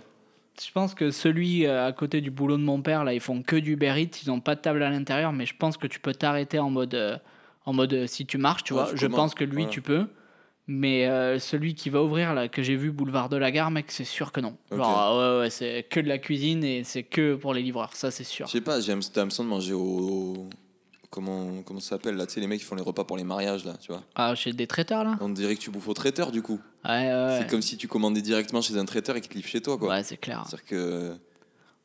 [0.62, 3.42] je pense que celui euh, à côté du boulot de mon père, là, ils font
[3.42, 5.88] que du Uber Eats, ils ont pas de table à l'intérieur, mais je pense que
[5.88, 7.18] tu peux t'arrêter en mode, euh,
[7.66, 8.92] en mode euh, si tu marches, tu Ouais, vois.
[8.96, 9.70] je pense que lui, voilà.
[9.70, 10.08] tu peux.
[10.68, 13.92] Mais euh, celui qui va ouvrir, là, que j'ai vu, boulevard de la gare, mec,
[13.92, 14.58] c'est sûr que non.
[14.72, 17.92] Genre, ah ouais, ouais, c'est que de la cuisine et c'est que pour les livreurs,
[17.94, 18.48] ça, c'est sûr.
[18.48, 20.48] Je sais pas, j'ai l'impression de manger au.
[21.10, 23.24] Comment, comment ça s'appelle là Tu sais, les mecs qui font les repas pour les
[23.24, 24.02] mariages là, tu vois.
[24.16, 25.16] Ah, chez des traiteurs, là?
[25.22, 26.60] On dirait que tu bouffes au traiteur du coup.
[26.84, 27.38] Ouais, ouais.
[27.40, 29.78] C'est comme si tu commandais directement chez un traiteur et qu'il te livre chez toi
[29.78, 29.90] quoi.
[29.90, 30.44] Ouais, c'est clair.
[30.48, 31.10] C'est-à-dire que.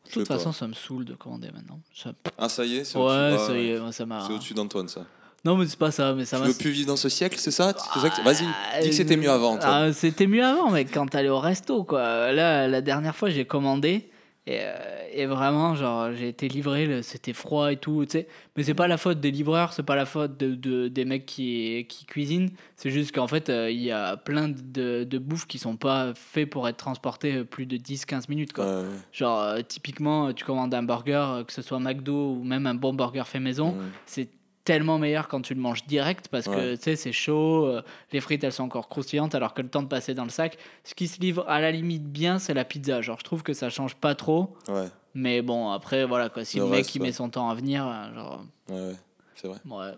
[0.07, 0.39] De toute pas.
[0.39, 1.79] façon, ça me saoule de commander maintenant.
[1.95, 4.25] Ça- Ah, ça y est, c'est Ouais, ça y est, moi, ça m'a.
[4.27, 5.05] C'est au-dessus d'Antoine ça.
[5.45, 6.13] Non, mais c'est pas ça.
[6.15, 8.45] Mais ça Tu veux plus vivre dans ce siècle, c'est ça, C'est ça que- Vas-y,
[8.83, 9.59] dis que c'était mieux avant.
[9.63, 12.33] Ah, c'était mieux avant, mec, quand t'allais au resto, quoi.
[12.33, 14.10] Là, la dernière fois, j'ai commandé.
[14.51, 14.75] Et, euh,
[15.13, 18.27] et vraiment, genre, j'ai été livré, c'était froid et tout, tu sais.
[18.57, 21.25] Mais c'est pas la faute des livreurs, c'est pas la faute de, de- des mecs
[21.25, 22.51] qui, qui cuisinent.
[22.75, 26.13] C'est juste qu'en fait, euh, il y a plein de, de bouffes qui sont pas
[26.17, 28.81] faits pour être transportés plus de 10-15 minutes, quoi.
[28.81, 28.89] Ouais.
[29.13, 32.75] Genre, euh, typiquement, tu commandes un burger, euh, que ce soit McDo ou même un
[32.75, 34.29] bon burger fait maison, c'est
[34.73, 38.21] tellement meilleur quand tu le manges direct parce que tu sais c'est chaud, euh, les
[38.21, 40.59] frites elles sont encore croustillantes alors que le temps de passer dans le sac.
[40.85, 43.01] Ce qui se livre à la limite bien, c'est la pizza.
[43.03, 46.45] Genre je trouve que ça change pas trop, Ouais, mais bon après voilà quoi.
[46.45, 47.09] Si Le le, mec reste, il ouais.
[47.09, 48.97] met son temps à venir, euh, genre ouais, ouais,
[49.35, 49.59] c'est vrai.
[49.65, 49.93] ouais,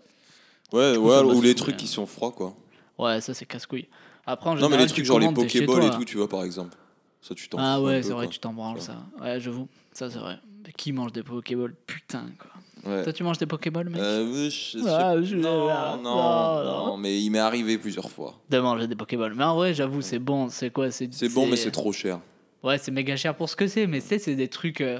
[0.71, 2.55] Ouais, coup, ou les trucs qui sont froids, quoi.
[2.97, 3.87] ouais ça c'est casse couille.
[4.25, 6.43] Après en Non, mais général, les trucs genre les Pokéballs et tout, tu vois, par
[6.43, 6.75] exemple.
[7.21, 8.33] Ça, tu t'en Ah ouais c'est vrai quoi.
[8.33, 8.97] tu t'en branles ça.
[9.21, 10.39] Ouais j'avoue ça c'est vrai.
[10.65, 11.75] Mais Qui mange des Pokéballs?
[11.85, 12.49] Putain quoi.
[12.85, 13.03] Ouais.
[13.03, 16.97] Toi tu manges des Pokéballs mec Euh, oui, je- Ah, je- non, ah, non, non,
[16.97, 18.33] mais il m'est arrivé plusieurs fois.
[18.49, 19.33] De manger des Pokéballs.
[19.35, 22.19] Mais en vrai j'avoue c'est bon c'est quoi c'est C'est bon, mais c'est trop cher.
[22.61, 24.81] Ouais, c'est méga cher pour ce que c'est, mais tu sais, c'est des trucs.
[24.81, 24.99] euh,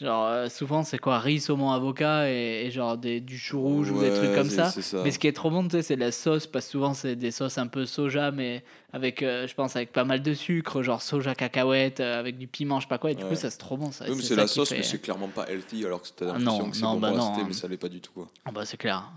[0.00, 3.90] genre, euh, souvent, c'est quoi Riz, saumon, avocat et, et genre des, du chou rouge
[3.90, 4.72] ou des trucs comme ça.
[5.04, 7.16] Mais ce qui est trop bon, tu sais, c'est la sauce, parce que souvent, c'est
[7.16, 10.82] des sauces un peu soja, mais avec, euh, je pense, avec pas mal de sucre,
[10.82, 13.30] genre soja cacahuète, euh, avec du piment, je sais pas quoi, et du Ouais.
[13.30, 13.90] coup, ça, c'est trop bon.
[13.90, 16.24] Ça, Oui, mais c'est la sauce, fait- mais c'est clairement pas healthy, alors que t'as
[16.26, 17.44] Ah, l'impression non, que c'est bon bah pour non, santé, hein.
[17.48, 18.28] mais ça l'est pas du tout, quoi.
[18.44, 19.10] Ah bah, c'est clair.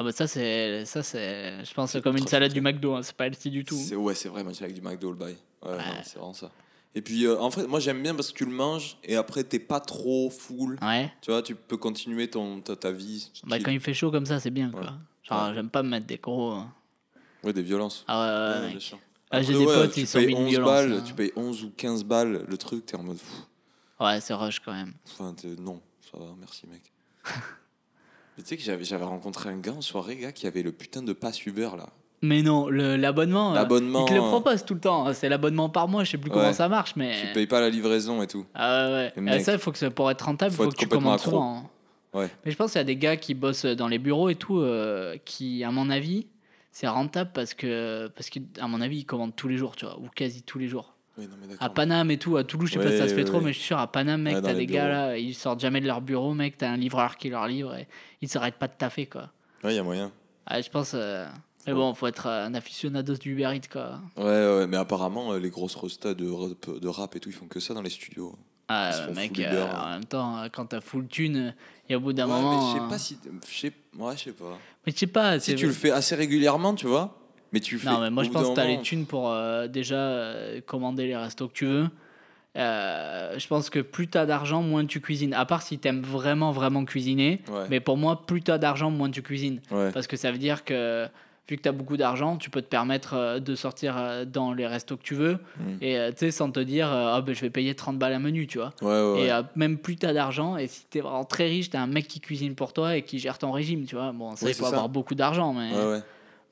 [0.00, 3.16] Ah bah, ça, c'est, ça, c'est, je pense, comme une salade du McDo, hein, c'est
[3.16, 3.74] pas healthy du tout.
[3.76, 5.36] C'est ouais, c'est vrai, manger avec du McDo le bail.
[5.64, 5.72] Ouais,
[6.04, 6.50] c'est vraiment ça.
[6.94, 9.44] Et puis euh, en fait, moi j'aime bien parce que tu le manges et après
[9.44, 10.78] t'es pas trop full.
[10.82, 11.12] Ouais.
[11.20, 13.30] Tu vois, tu peux continuer ton ta, ta vie.
[13.44, 14.94] Bah, quand il fait chaud comme ça, c'est bien, quoi.
[15.22, 15.54] Genre, Ouais.
[15.54, 16.52] j'aime pas me mettre des gros.
[16.52, 16.72] hein.
[17.44, 18.04] Ouais, des violences.
[18.08, 18.78] Ah ouais, ouais.
[19.30, 21.02] Ah, j'ai des potes, ils sont mis une 11 violence, balles, hein.
[21.06, 23.42] tu payes 11 ou 15 balles le truc, t'es en mode pff,
[24.00, 24.94] Ouais, c'est rush quand même.
[25.06, 26.80] enfin non, ça va, merci mec.
[28.36, 30.72] Mais tu sais que j'avais j'avais rencontré un gars en soirée, gars, qui avait le
[30.72, 31.90] putain de pass Uber là.
[32.22, 33.52] Mais non, l'abonnement.
[33.52, 35.06] euh, L'abonnement, Ils te le euh, proposent tout le temps.
[35.06, 35.12] hein.
[35.12, 36.02] C'est l'abonnement par mois.
[36.04, 36.52] Je sais plus comment Ouais.
[36.52, 37.14] ça marche, mais.
[37.20, 38.44] Tu payes pas la livraison et tout.
[38.54, 39.12] Ah ouais, ouais.
[39.16, 41.20] Le Ah, ça, il faut que ça- pour être rentable, il Faut que tu commandes
[41.20, 41.58] souvent.
[41.58, 41.70] hein.
[42.18, 42.28] Ouais.
[42.44, 44.58] Mais je pense qu'il y a des gars qui bossent dans les bureaux et tout,
[44.60, 46.26] euh, qui, à mon avis,
[46.72, 49.84] c'est rentable parce que, parce que, à mon avis, ils commandent tous les jours, tu
[49.84, 50.94] vois, ou quasi tous les jours.
[51.18, 51.68] Oui, non, mais À.
[51.68, 53.58] Paname et tout, à Toulouse, je sais pas si ça se fait trop, mais je
[53.58, 56.32] suis sûr, à Paname, mec, t'as des gars là, ils sortent jamais de leur bureau,
[56.34, 57.86] mec, t'as un livreur qui leur livre et
[58.22, 59.28] ils s'arrêtent pas de taffer, quoi.
[59.62, 60.10] Ouais, y a moyen.
[60.46, 60.92] Ah, je pense.
[60.94, 61.26] euh,
[61.68, 64.00] Mais bon, faut être euh, un aficionados du Uber Eats, quoi.
[64.16, 67.34] Ouais, ouais, mais apparemment, euh, les grosses rostas de rap, de rap et tout, ils
[67.34, 68.34] font que ça dans les studios.
[68.68, 69.90] Ah, mec, euh, Uber, en hein.
[69.92, 71.54] même temps, euh, quand t'as full thune,
[71.88, 72.60] et au bout d'un Ouais, moment.
[72.60, 73.18] mais je sais euh, pas si.
[73.48, 74.58] je sais- Ouais, je sais pas.
[74.86, 75.38] Mais je sais pas.
[75.40, 77.18] Si tu le fais assez régulièrement, tu vois,
[77.52, 77.88] mais tu le fais.
[77.90, 80.24] Non, mais moi je pense que t'as les thunes pour euh, déjà
[80.66, 81.88] commander les restos que tu veux.
[82.54, 85.34] Je pense que plus t'as d'argent, moins tu cuisines.
[85.34, 87.40] À part si t'aimes vraiment, vraiment cuisiner.
[87.50, 87.66] Ouais.
[87.70, 89.60] Mais pour moi, plus t'as d'argent, moins tu cuisines.
[89.70, 89.90] Ouais.
[89.92, 91.06] Parce que ça veut dire que
[91.48, 94.66] vu que t'as beaucoup d'argent, tu peux te permettre euh, de sortir euh, dans les
[94.66, 95.34] restos que tu veux.
[95.58, 95.62] Mm.
[95.80, 98.18] Et euh, tu sais, sans te dire, ah ben, je vais payer 30 balles un
[98.18, 98.72] menu, tu vois.
[98.82, 99.40] Ouais, ouais, ouais.
[99.40, 102.20] Et même plus t'as d'argent, et si t'es vraiment très riche, t'as un mec qui
[102.20, 104.12] cuisine pour toi et qui gère ton régime, tu vois.
[104.12, 104.70] Bon, ça, Oui, il faut ça.
[104.70, 105.70] avoir beaucoup d'argent, mais.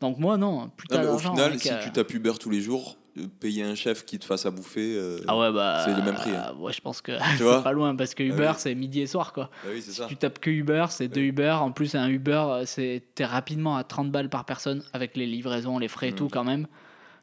[0.01, 1.33] Donc moi, non, plus Non, t'as mais au d'argent.
[1.35, 2.97] final, mec, si euh, tu tapes Uber tous les jours,
[3.41, 4.95] payer un chef qui te fasse à bouffer.
[4.97, 5.83] euh, Ah ouais, bah.
[5.85, 6.55] c'est le même prix, hein.
[6.59, 8.55] ouais, je pense que c'est pas loin parce que Ah Uber, oui.
[8.59, 9.51] c'est midi et soir, quoi.
[9.67, 10.07] Oui, c'est Si ça.
[10.07, 11.51] tu tapes que Uber, c'est deux Uber.
[11.61, 12.45] En plus, un Uber,
[12.79, 16.17] euh, t'es rapidement à 30 balles par personne avec les livraisons, les frais et Mm.
[16.17, 16.67] tout, quand même.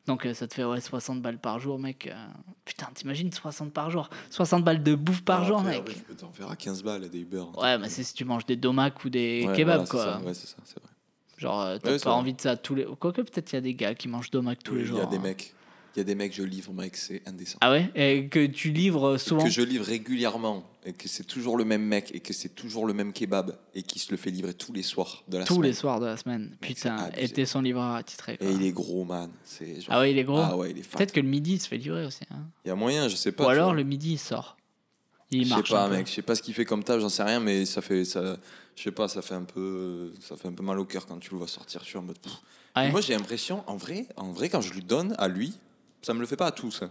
[0.06, 2.08] Donc euh, ça te fait ouais, 60 balles par jour, mec.
[2.08, 2.14] Euh,
[2.66, 5.80] Putain, t'imagines 60 par jour 60 balles de bouffe par Alors jour, après, mec.
[5.82, 7.44] après, tu peux t'en faire à 15 balles des Uber.
[7.58, 10.04] Ouais, mais c'est si tu manges des domacs ou des Ouais, kebabs, voilà, quoi.
[10.04, 10.90] ça, Ouais, c'est ça, c'est vrai.
[11.38, 12.86] Genre, t'as Ouais, pas envie de ça tous les.
[13.00, 15.00] Quoique, peut-être il y a des gars qui mangent domac tous Oui, les Il jours.
[15.00, 15.22] y a des hein.
[15.22, 15.54] mecs.
[15.96, 17.58] Il y a des mecs, je livre, mec, c'est indécent.
[17.62, 17.90] Ah ouais?
[17.96, 19.44] Et que tu livres souvent?
[19.44, 22.86] que je livre régulièrement et que c'est toujours le même mec et que c'est toujours
[22.88, 25.54] le même kebab et qui se le fait livrer tous les soirs de la tous
[25.56, 25.70] semaine.
[25.70, 26.58] les soirs de la semaine.
[26.62, 28.38] Putain, et t'es son livreur attitré.
[28.38, 28.48] quoi.
[28.48, 29.30] Et il est gros, man.
[29.44, 30.40] C'est genre- Ah ouais, il est gros?
[30.40, 30.74] Ah ouais.
[30.74, 32.24] Peut-être que le midi, il se fait livrer aussi.
[32.32, 32.42] hein.
[32.66, 33.46] Il y a moyen, je sais pas.
[33.46, 34.58] Ou alors le midi, il sort.
[35.30, 35.70] Il je sais marche.
[35.72, 36.08] pas, mec.
[36.08, 38.38] Je sais pas ce qu'il fait comme table, j'en sais rien, mais ça fait ça.
[38.76, 41.18] Je sais pas, ça fait un peu, ça fait un peu mal au cœur quand
[41.20, 41.82] tu le vois sortir.
[41.84, 42.18] Je suis en mode.
[42.76, 42.90] Ouais.
[42.90, 45.54] Moi, j'ai l'impression, en vrai, en vrai, quand je lui donne à lui,
[46.04, 46.82] ça me le fait pas à tous.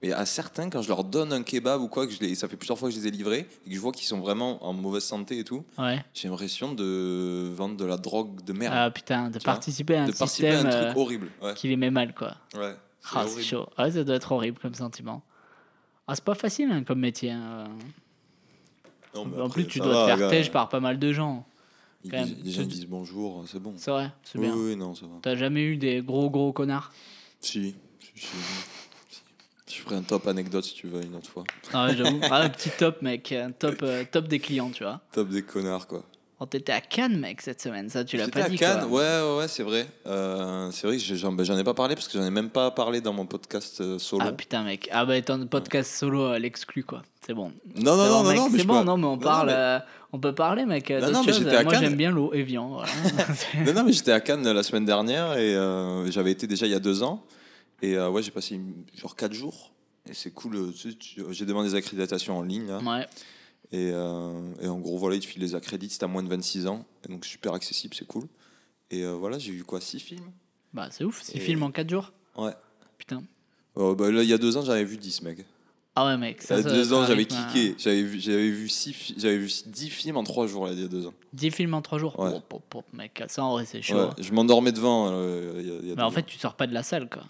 [0.00, 2.46] Mais à certains, quand je leur donne un kebab ou quoi, que je les, ça
[2.46, 4.64] fait plusieurs fois que je les ai livrés et que je vois qu'ils sont vraiment
[4.64, 6.04] en mauvaise santé et tout, Ouais.
[6.14, 8.74] j'ai l'impression de vendre de la drogue de merde.
[8.76, 11.28] Ah putain, de participer à un de participer à un euh, truc horrible.
[11.42, 11.54] Ouais.
[11.54, 12.36] qui les met mal, quoi.
[12.54, 12.76] ouais.
[13.00, 13.66] C'est Ah, c'est chaud.
[13.76, 15.22] Ouais, ça doit être horrible comme sentiment.
[16.06, 17.30] Ah, c'est pas facile hein, comme métier.
[17.32, 17.64] hein.
[19.14, 21.12] Non, mais en après, plus, tu dois va, te faire têche par pas mal de
[21.12, 21.44] gens.
[22.04, 22.44] Ils quand disent-.
[22.44, 23.74] Les gens disent bonjour, c'est bon.
[23.76, 24.54] C'est vrai, c'est Oui, bien.
[24.56, 25.12] oui, non, ça va.
[25.22, 26.92] T'as jamais eu des gros gros connards?
[27.40, 27.74] Si.
[29.70, 31.44] Je ferai un top anecdote si tu veux une autre fois.
[31.72, 32.20] Ah ouais, j'avoue.
[32.30, 33.30] Ah, un petit top, mec.
[33.32, 35.00] Un top, euh, top des clients, tu vois.
[35.12, 36.02] Top des connards, quoi.
[36.40, 37.90] On t'était à Cannes, mec, cette semaine.
[37.90, 38.56] Ça, tu l'as pas à dit.
[38.56, 38.98] Cannes, quoi.
[39.00, 39.86] ouais, ouais, ouais, c'est vrai.
[40.06, 42.30] Euh, c'est vrai que j'ai- j'en ben, j'en ai pas parlé parce que j'en ai
[42.30, 44.24] même pas parlé dans mon podcast euh, solo.
[44.26, 44.88] Ah putain, mec.
[44.92, 47.02] Ah bah, ton podcast solo à l'exclu, quoi.
[47.26, 47.52] C'est bon.
[47.76, 49.48] non, non, non, non, non, mais C'est je bon, peux- non, mais on non, parle.
[49.48, 49.78] mais- euh,
[50.12, 50.88] on peut parler, mec.
[50.90, 51.38] Non, d'autres non, mais choses.
[51.42, 51.82] j'étais à Moi, Cannes.
[51.82, 52.68] j'aime bien l'eau Evian.
[52.68, 52.88] Voilà.
[53.66, 56.72] Non, non, mais j'étais à Cannes la semaine dernière et euh, j'avais été déjà il
[56.72, 57.22] y a deux ans.
[57.82, 59.72] Et euh, ouais, j'ai passé une- genre quatre jours.
[60.08, 60.56] Et c'est cool.
[60.56, 62.66] euh, tu sais, tu- J'ai demandé des accréditations en ligne.
[62.66, 62.78] là.
[62.78, 63.06] ouais.
[63.70, 66.28] Et, euh, et en gros, voilà, ils te filent les accrédits si t'as moins de
[66.28, 66.86] 26 ans.
[67.06, 68.24] Et donc, super accessible, c'est cool.
[68.90, 70.30] Et euh, voilà, j'ai vu quoi Six films?
[70.72, 71.22] Bah, c'est ouf.
[71.22, 72.12] Six Et- films en 4 jours.
[72.36, 72.52] Ouais.
[72.96, 73.22] Putain.
[73.76, 75.44] Euh, bah, là, il y a deux ans, j'avais vu 10, mec.
[75.94, 76.38] Ah ouais, mec.
[76.40, 77.74] Il Ça, y a ça- deux ça ans, j'avais rythme, kické.
[77.76, 80.80] J'avais vu, j'avais vu, six fi- j'avais vu 10 films en trois jours, là, il
[80.80, 81.12] y a deux ans.
[81.34, 82.18] 10 films en 3 jours?
[82.18, 82.30] Ouais.
[82.52, 83.94] Oh, pop, mec, ça en vrai, c'est chaud.
[83.96, 84.14] Ouais, hein.
[84.18, 85.08] je m'endormais devant.
[85.10, 86.24] euh, il y a- il y a Mais deux en fait, ans.
[86.28, 87.24] tu sors pas de la salle, quoi.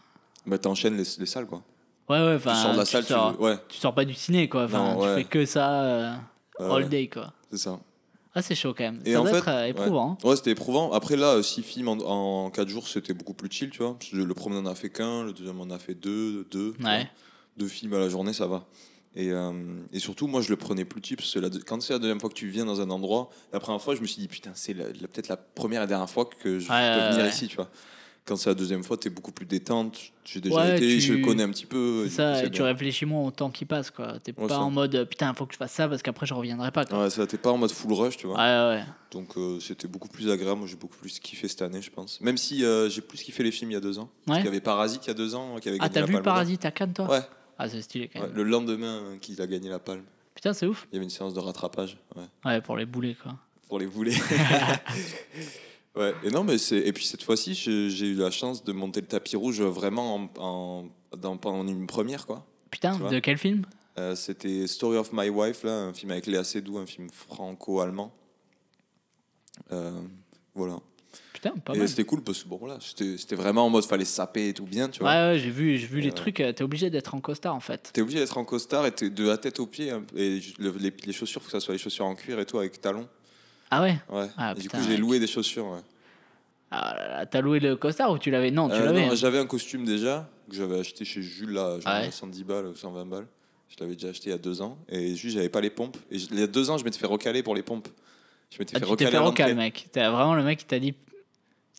[0.46, 1.62] Bah, t'enchaînes les, les salles, quoi.
[2.08, 2.54] Ouais, ouais, enfin.
[2.54, 4.64] tu sors de la salle, tu, sors, ouais, tu sors pas du ciné, quoi.
[4.64, 5.14] Enfin, Non, tu ouais.
[5.16, 6.14] fais que ça euh,
[6.58, 7.32] all day, quoi.
[7.50, 7.78] c'est ça.
[8.34, 9.00] Ah, c'est chaud quand même.
[9.04, 10.12] Et ça en doit fait, être euh, éprouvant.
[10.22, 10.26] hein.
[10.28, 10.92] Ouais, c'était éprouvant.
[10.92, 11.96] Après, là, 6 films en,
[12.46, 13.98] en 4 jours, c'était beaucoup plus chill, tu vois.
[14.12, 16.74] Le premier en a fait qu'un, le deuxième en a fait deux, deux.
[16.78, 17.10] tu Ouais.
[17.56, 18.64] Deux films à la journée, ça va.
[19.16, 19.52] Et, euh,
[19.92, 21.18] et surtout, moi, je le prenais plus cheap.
[21.18, 23.58] Parce que la quand c'est la deuxième fois que tu viens dans un endroit, la
[23.58, 26.60] première fois, je me suis dit, putain, c'est peut-être la première et dernière fois que
[26.60, 27.68] je Ouais, peux venir ici, tu vois.
[28.28, 29.98] Quand c'est la deuxième fois, t'es beaucoup plus détente.
[30.26, 32.06] J'ai déjà Ouais, été, tu- je le connais un petit peu.
[32.10, 34.18] Ça, et c'est tu réfléchis moins au temps qui passe, quoi.
[34.22, 34.60] T'es Ouais, pas ça.
[34.60, 37.04] en mode euh, putain, faut que je fasse ça parce qu'après je reviendrai pas, quoi.
[37.04, 38.36] Ouais, ça, t'es pas en mode full rush, tu vois.
[38.36, 38.84] Ouais, ouais.
[39.12, 40.58] Donc euh, c'était beaucoup plus agréable.
[40.58, 42.20] Moi, j'ai beaucoup plus kiffé cette année, je pense.
[42.20, 44.10] Même si euh, j'ai plus kiffé les films il y a deux ans.
[44.26, 46.12] Parce qu'il y avait Parasite il y a deux ans qui avait Ah, gagné t'as
[46.18, 46.22] vu.
[46.22, 47.08] Parasite à Cannes, toi?
[47.10, 47.22] Ouais,
[47.58, 48.32] Ah, c'est stylé quand même.
[48.34, 50.02] le lendemain euh, qu'il a gagné la palme.
[50.34, 50.86] Putain, c'est ouf.
[50.92, 53.36] Il y avait une séance de rattrapage ouais, Ouais, pour les boulets, quoi.
[53.70, 54.12] pour les boulets.
[55.98, 56.78] ouais, et non, mais c'est.
[56.78, 60.30] Et puis cette fois-ci, j'ai eu la chance de monter le tapis rouge vraiment en,
[60.38, 62.46] en, dans, pendant une première, quoi.
[62.70, 63.64] Putain, de quel film?
[63.98, 68.12] Euh, C'était Story of My Wife, là, un film avec Léa Seydoux, un film franco-allemand.
[69.72, 69.90] Euh,
[70.54, 70.78] voilà.
[71.32, 74.48] Putain, pas et c'était cool parce que bon, voilà, c'était vraiment en mode fallait saper
[74.48, 75.10] et tout bien, tu vois.
[75.10, 76.14] Ouais, ouais, j'ai vu, j'ai vu Et les ouais.
[76.14, 76.40] trucs.
[76.40, 77.90] euh, T'es obligé d'être en costard, en fait.
[77.92, 79.90] T'es obligé d'être en costard et t'es de la tête aux pieds.
[79.90, 82.46] hein, Et le- les, les chaussures, faut que ça soit les chaussures en cuir et
[82.46, 83.08] tout avec talons.
[83.70, 84.28] Ah ouais Ouais.
[84.36, 84.98] Ah, Et du coup, j'ai mec.
[84.98, 85.66] loué des chaussures.
[85.66, 85.80] Ouais.
[86.70, 88.50] Ah là là, T'as loué le costard ou tu l'avais?
[88.50, 89.06] Non, tu Euh, l'avais.
[89.06, 89.14] non, hein.
[89.14, 92.66] J'avais un costume déjà que j'avais acheté chez Jules là, genre Ah ouais 110 balles
[92.66, 93.26] ou 120 balles.
[93.68, 94.78] Je l'avais déjà acheté il y a deux ans.
[94.88, 95.96] Et juste, j'avais pas les pompes.
[96.10, 97.88] Et je- il y a deux ans, je m'étais fait recaler pour les pompes.
[98.50, 99.62] Je m'étais Ah, fait tu t'es recaler fait à recal, l'entrée.
[99.64, 99.88] mec.
[99.92, 100.94] T'as vraiment le mec qui t'a dit.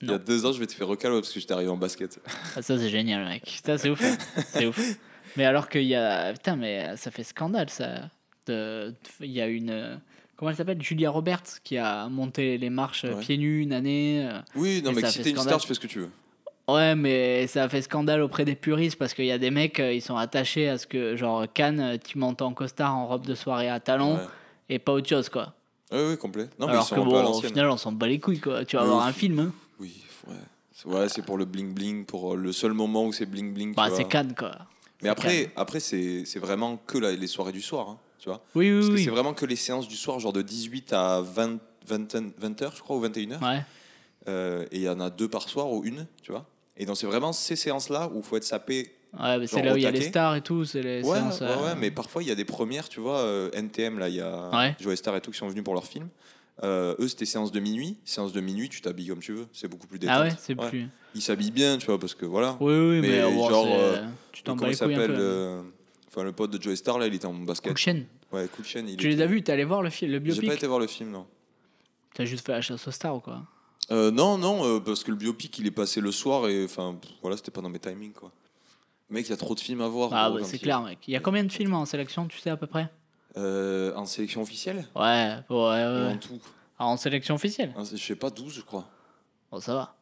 [0.02, 2.20] Il y a deux ans, je m'étais fait recaler parce que j'étais arrivé en basket.
[2.56, 3.60] Ah, ça, c'est génial, mec.
[3.66, 4.02] Ça, c'est ouf.
[4.04, 4.18] hein.
[4.54, 4.80] C'est ouf.
[5.36, 6.32] Mais alors qu'il y a.
[6.34, 8.10] Putain, mais ça fait scandale, ça.
[8.48, 10.00] De- Il y a une.
[10.40, 10.82] Comment elle s'appelle?
[10.82, 13.20] Julia Roberts qui a monté les marches euh, Ouais.
[13.20, 14.26] pieds nus une année.
[14.26, 14.40] euh.
[14.56, 16.10] Oui, non, mais si t'es une star, tu fais ce que tu veux.
[16.70, 19.82] Ouais, mais ça a fait scandale auprès des puristes parce qu'il y a des mecs,
[19.82, 23.26] euh, ils sont attachés à ce que, genre, Cannes, tu montes en costard, en robe
[23.26, 24.22] de soirée à talons Ouais.
[24.70, 25.52] et pas autre chose, quoi.
[25.92, 26.48] Oui, oui, complet.
[26.58, 28.64] Non, Alors que bon, au final, on s'en bat les couilles, quoi.
[28.64, 29.52] Tu vas Oui, avoir un film, hein.
[29.78, 30.36] Oui, ouais.
[30.72, 33.74] C'est- Ouais, c'est pour le bling bling, pour le seul moment où c'est bling bling.
[33.76, 34.52] Bah, c'est Cannes, quoi.
[35.04, 38.44] Mais après, après c'est c'est vraiment que la- les soirées du soir, hein, tu vois.
[38.56, 39.04] Oui, Parce oui, que oui.
[39.06, 42.74] c'est vraiment que les séances du soir, genre de 18 à 20, 20, 20 heures,
[42.76, 43.42] je crois, ou 21 heures.
[43.42, 43.62] Ouais.
[44.28, 46.46] Euh, et il y en a deux par soir ou une, tu vois.
[46.78, 48.94] Et donc c'est vraiment ces séances-là où il faut être sapé.
[49.20, 50.66] Ouais, c'est là où il y a les stars et tout.
[50.66, 51.42] C'est les Ouais, séances.
[51.42, 53.20] ouais, euh, ouais, mais parfois il y a des premières, tu vois.
[53.20, 54.76] euh, NTM, là, il y a Ouais.
[54.80, 56.10] Joe Star et tout qui sont venus pour leur film.
[56.62, 57.98] Euh, eux, c'était séance de minuit.
[58.06, 59.48] Séance de minuit, tu t'habilles comme tu veux.
[59.54, 60.16] C'est beaucoup plus détente.
[60.20, 60.88] Ah ouais, c'est plus.
[61.16, 62.58] Ils s'habillent bien, tu vois, parce que voilà.
[62.60, 65.16] Oui, oui, mais, euh, genre, c'est- euh, tu t'en les couilles un s'appelle peu.
[65.18, 65.62] euh,
[66.10, 67.72] Enfin, le pote de Joe Star, là, il était en basket.
[67.72, 68.06] Cool chaîne.
[68.32, 68.46] Ouais,
[68.76, 70.52] il Tu les était- as vus T'es allé voir le, film, le J'ai pas biopic
[70.54, 71.26] été voir le film, non.
[72.14, 73.44] T'as juste fait la chasse aux stars ou quoi
[73.92, 76.96] Euh, non, non, euh, parce que le biopic, il est passé le soir et enfin,
[77.22, 78.32] voilà, c'était pas dans mes timings, quoi.
[79.10, 80.12] Mec, il y a trop de films à voir.
[80.14, 81.00] Ah, ouais, c'est clair, mec.
[81.08, 82.92] Il y a combien de films en sélection, tu sais à peu près
[83.38, 86.12] Euh, en sélection officielle Ouais, ouais, Ou ouais.
[86.14, 86.40] en tout
[86.78, 88.88] Ah, en sélection officielle Je sais pas, 12, je crois.
[89.52, 89.96] Bon, ça va.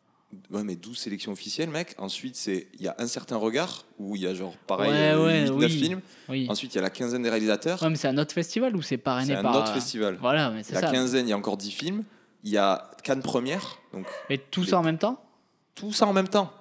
[0.51, 1.95] Ouais, mais 12 sélections officielles, mec.
[1.97, 5.15] Ensuite, c'est il y a un certain regard où il y a genre pareil Ouais,
[5.23, 5.69] ouais, 8, 9 oui.
[5.69, 6.01] films.
[6.27, 6.47] Oui.
[6.49, 7.81] Ensuite, il y a la quinzaine des réalisateurs.
[7.81, 9.55] Ouais, mais c'est un autre festival ou c'est parrainé c'est un par.
[9.55, 10.17] autre festival.
[10.19, 10.91] Voilà, mais c'est La ça.
[10.91, 12.03] quinzaine, il y a encore 10 films.
[12.43, 15.21] Il y a Cannes première, donc Mais tout Les- ça en même temps?
[15.75, 16.51] Tout ça en même temps.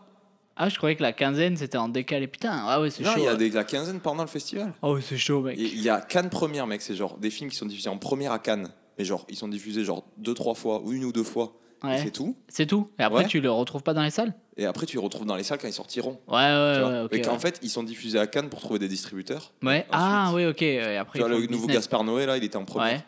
[0.57, 2.29] Ah, je croyais que la quinzaine c'était en décalé.
[2.29, 3.19] Putain, ah ouais, c'est Non, chaud.
[3.21, 4.73] il y a des, la quinzaine pendant le festival.
[4.81, 5.57] Ah ouais, c'est chaud, mec.
[5.59, 6.81] Il y a Cannes première, mec.
[6.83, 8.71] C'est genre des films qui sont diffusés en première à Cannes.
[8.99, 11.53] Mais genre, ils sont diffusés genre deux, trois fois, ou une ou deux fois.
[11.87, 12.03] Et Ouais.
[12.03, 12.37] c'est tout.
[12.49, 12.91] C'est tout.
[12.99, 13.29] Et après, Ouais.
[13.29, 15.59] tu le retrouves pas dans les salles Et après, tu les retrouves dans les salles
[15.59, 16.19] quand ils sortiront.
[16.29, 16.89] Ouais, ouais, tu vois.
[16.91, 17.11] ouais, ok.
[17.13, 17.39] Mais qu'en ouais.
[17.39, 19.53] fait, ils sont diffusés à Cannes pour trouver des distributeurs.
[19.63, 20.63] Ouais, ah, oui, ok.
[20.63, 21.77] Et après, Tu vois, ils font le nouveau business.
[21.85, 22.95] Gaspard Noé, là, il était en première.
[22.95, 23.05] Ouais.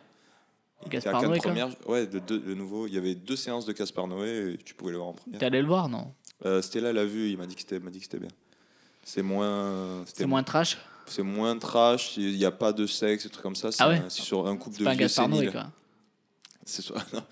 [0.83, 1.51] Il était Gaspard à Cannes Noé, quoi.
[1.53, 1.69] première.
[1.87, 2.87] Ouais, de, le nouveau.
[2.87, 5.38] Il y avait deux séances de Gaspard Noé et tu pouvais le voir en première.
[5.41, 6.12] T'es allé le voir, non?
[6.47, 8.29] Euh, Stella l'a vu, il m'a dit que c'était il m'a dit que c'était bien.
[9.03, 10.03] C'est moins.
[10.07, 10.79] c'était- C'est moins trash?
[11.07, 13.73] C'est moins trash, il n'y a pas de sexe, des trucs comme ça.
[13.73, 15.38] C'est Ah ouais un- c'est sur un couple C'est de pas un vieux Gaspard Noé,
[15.38, 15.53] séniles.
[15.53, 15.67] quoi.
[16.67, 17.23] C'est soit- non.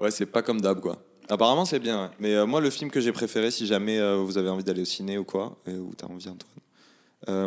[0.00, 1.02] Ouais, c'est pas comme d'hab quoi.
[1.28, 2.04] Apparemment c'est bien.
[2.04, 2.10] ouais.
[2.18, 4.82] Mais euh, moi le film que j'ai préféré, si jamais euh, vous avez envie d'aller
[4.82, 6.36] au ciné ou quoi, et où t'as envie Antoine.
[7.28, 7.46] euh,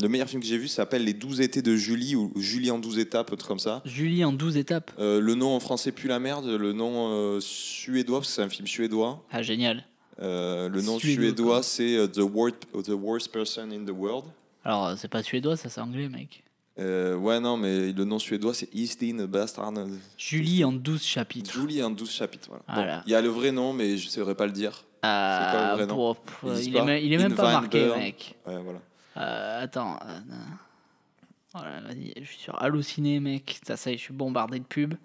[0.00, 2.78] le meilleur film que j'ai vu s'appelle Les 12 étés de Julie ou Julie en
[2.78, 3.82] 12 étapes, un truc comme ça.
[3.84, 4.90] Julie en 12 étapes.
[4.98, 8.42] Euh, le nom en français pue la merde, le nom euh, suédois, parce que c'est
[8.42, 9.22] un film suédois.
[9.30, 9.84] Ah, génial.
[10.20, 11.62] Euh, le nom Suédois, suédois, quoi.
[11.62, 14.26] c'est euh, the, Wor- the Worst Person in the World.
[14.64, 16.44] Alors, euh, c'est pas suédois, ça c'est anglais, mec.
[16.78, 19.72] Euh, ouais, non, mais le nom suédois, c'est Eastin Bastard.
[20.16, 21.52] Julie en 12 chapitres.
[21.52, 22.48] Julie en 12 chapitres.
[22.48, 22.62] Voilà.
[22.68, 23.02] Voilà.
[23.06, 24.84] Il y a le vrai nom, mais je ne saurais pas le dire.
[25.02, 26.16] Ah, C'est quoi le vrai nom?
[26.62, 27.98] il, pas est, même- il est même pas marqué, Burn.
[27.98, 28.34] mec.
[28.46, 28.80] Ouais, voilà.
[29.18, 29.98] Euh, attends.
[30.06, 30.36] euh, non.
[31.54, 33.60] Voilà, vas-y, je suis sur Allociné, mec.
[33.66, 34.94] Ça, ça y est, je suis bombardé de pubs.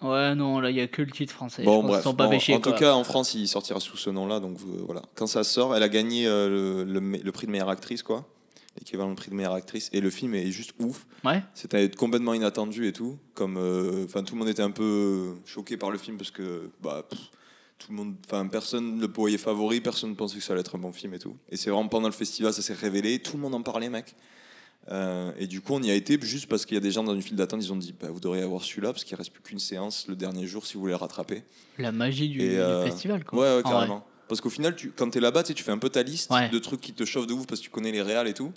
[0.00, 1.64] Ouais, non, là, il y a que le titre français.
[1.64, 2.04] Bon, bref.
[2.04, 4.38] sont pas Bon, en tout cas, en France, il sortira sous ce nom-là.
[4.38, 5.02] Donc euh, voilà.
[5.16, 8.04] Quand ça sort, elle a gagné euh, le, le me- le prix de meilleure actrice,
[8.04, 8.24] quoi.
[8.78, 9.90] L'équivalent de prix de meilleure actrice.
[9.92, 11.06] Et le film est juste ouf.
[11.24, 13.18] Ouais, C'était complètement inattendu et tout.
[13.34, 16.70] Comme, euh, enfin, tout le monde était un peu choqué par le film parce que,
[16.82, 17.18] bah, pff,
[17.78, 20.60] tout le monde, enfin, personne ne le voyait favori, personne ne pensait que ça allait
[20.60, 21.36] être un bon film et tout.
[21.48, 24.14] Et c'est vraiment pendant le festival, ça s'est révélé, tout le monde en parlait, mec.
[24.90, 27.04] Euh, et du coup, on y a été juste parce qu'il y a des gens
[27.04, 29.32] dans une file d'attente, ils ont dit, bah, vous devriez avoir celui-là parce qu'il reste
[29.32, 31.42] plus qu'une séance le dernier jour si vous voulez le rattraper.
[31.78, 33.38] la magie du, Et, du euh, festival, quoi.
[33.38, 34.06] Ouais, ouais, En carrément.
[34.28, 36.02] Parce qu'au final, tu, quand tu es là-bas, tu sais, tu fais un peu ta
[36.02, 36.48] liste Ouais.
[36.50, 38.52] de trucs qui te chauffent de ouf parce que tu connais les réals et tout.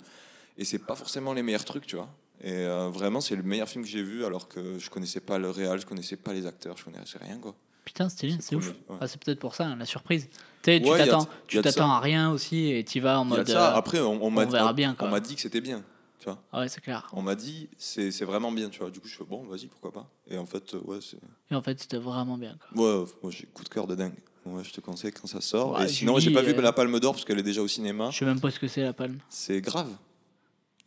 [0.58, 2.08] Et c'est pas forcément les meilleurs trucs, tu vois.
[2.42, 5.38] Et euh, vraiment, c'est le meilleur film que j'ai vu alors que je connaissais pas
[5.38, 7.54] le réal, je connaissais pas les acteurs, je connaissais rien, quoi.
[7.84, 8.68] Putain, stylé, C'est c'est ouf.
[8.90, 8.96] ouais.
[9.00, 10.28] Ah, c'est peut-être pour ça, hein, la surprise.
[10.62, 13.44] Tu t'attends tu t'attends à rien aussi et tu vas en mode.
[13.46, 13.72] de ça.
[13.72, 15.08] euh, Après, on, on on verra on- bien, on quoi.
[15.08, 15.82] m'a dit que c'était bien,
[16.20, 16.40] tu vois.
[16.52, 17.08] ah ouais, c'est clair.
[17.12, 18.90] On m'a dit c'est c'est vraiment bien, tu vois.
[18.90, 20.08] Du coup, je fais bon, vas-y, pourquoi pas.
[20.30, 21.16] Et en fait, euh, ouais, c'est
[21.50, 23.00] Et en fait, c'était vraiment bien, quoi.
[23.02, 24.14] ouais, moi j'ai coup de cœur de dingue.
[24.44, 25.78] Ouais, je te conseille quand ça sort.
[25.78, 27.68] Ouais, et sinon, j'ai pas vu euh, la Palme d'Or parce qu'elle est déjà au
[27.68, 28.10] cinéma.
[28.10, 29.18] Je sais même pas ce que c'est, la palme.
[29.28, 29.88] C'est grave.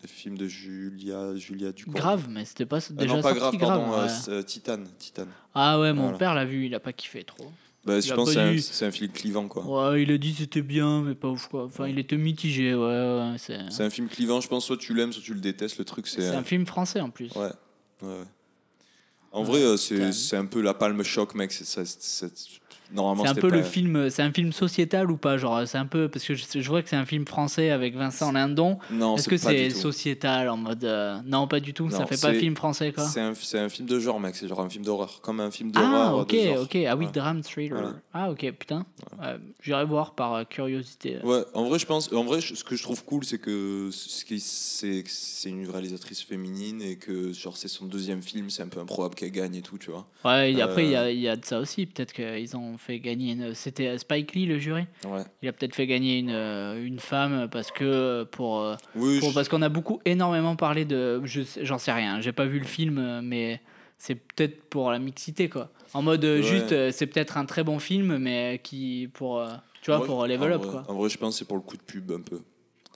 [0.02, 1.98] Le film de Julia, Julia Ducournau.
[1.98, 3.80] Grave, mais c'était pas Ah déjà non, pas sorti grave, grave.
[3.80, 4.14] pardon, euh, ouais.
[4.14, 4.88] c'est, euh, Titane.
[5.00, 5.30] Titane.
[5.54, 6.18] Ah ouais, mon Voilà.
[6.18, 7.50] père l'a vu, il a pas kiffé trop.
[7.86, 9.92] Bah, je pense que c'est un, film clivant, quoi.
[9.92, 11.66] Ouais, il a dit c'était bien, mais pas ouf quoi.
[11.66, 13.36] Enfin, il était mitigé, ouais, ouais.
[13.38, 15.78] C'est un film clivant, je pense, soit tu l'aimes, soit tu le détestes.
[15.78, 16.22] Le truc, c'est.
[16.22, 17.32] c'est un film français en plus.
[17.36, 17.52] Ouais.
[18.02, 18.24] ouais.
[19.36, 21.52] En vrai, euh, c'est, un peu la palme choc, mec.
[21.52, 21.84] C'est,
[23.24, 25.86] c'est- un peu pas- le film, c'est un film sociétal ou pas Genre, c'est un
[25.86, 28.78] peu parce que je, je vois que c'est un film français avec Vincent Lindon.
[28.92, 32.20] Non, Est-ce que c'est sociétal en mode euh, non pas du tout, ça Non, fait
[32.22, 33.04] pas c'est- film français quoi.
[33.06, 34.36] C'est un, un film de genre, mec.
[34.36, 35.20] C'est genre un film d'horreur.
[35.22, 36.18] Comme un film Ah d'horreur.
[36.20, 36.62] ok de genre.
[36.64, 37.12] ok ah oui Ouais.
[37.12, 37.74] drame thriller.
[37.78, 37.94] Voilà.
[38.14, 38.86] Ah ok putain.
[39.20, 41.18] Ouais, J'irai voir par euh, curiosité.
[41.24, 42.12] Ouais, en vrai, je pense.
[42.14, 47.34] En vrai, ce que je trouve cool, c'est que c'est une réalisatrice féminine et que
[47.34, 50.08] genre c'est son deuxième film, c'est un peu improbable qu'elle gagne et tout, tu vois.
[50.24, 51.12] Ouais et après il y, Euh.
[51.12, 51.86] y a de ça aussi.
[51.86, 53.34] Peut-être qu'ils ont fait gagner.
[53.34, 53.54] Une...
[53.54, 54.86] C'était Spike Lee le jury.
[55.08, 55.22] Ouais.
[55.42, 59.30] Il a peut-être fait gagner une, euh, une femme parce que pour, euh, Oui, pour-
[59.30, 62.46] je- parce qu'on a beaucoup énormément parlé de je sais- j'en sais rien j'ai pas
[62.46, 63.62] vu le film euh, mais
[63.98, 66.44] c'est peut-être pour la mixité quoi en mode euh, Ouais.
[66.44, 69.50] juste euh, c'est peut-être un très bon film mais qui pour euh,
[69.82, 71.58] tu vois pour level en up vrai- quoi En vrai, je pense que c'est pour
[71.58, 72.40] le coup de pub un peu.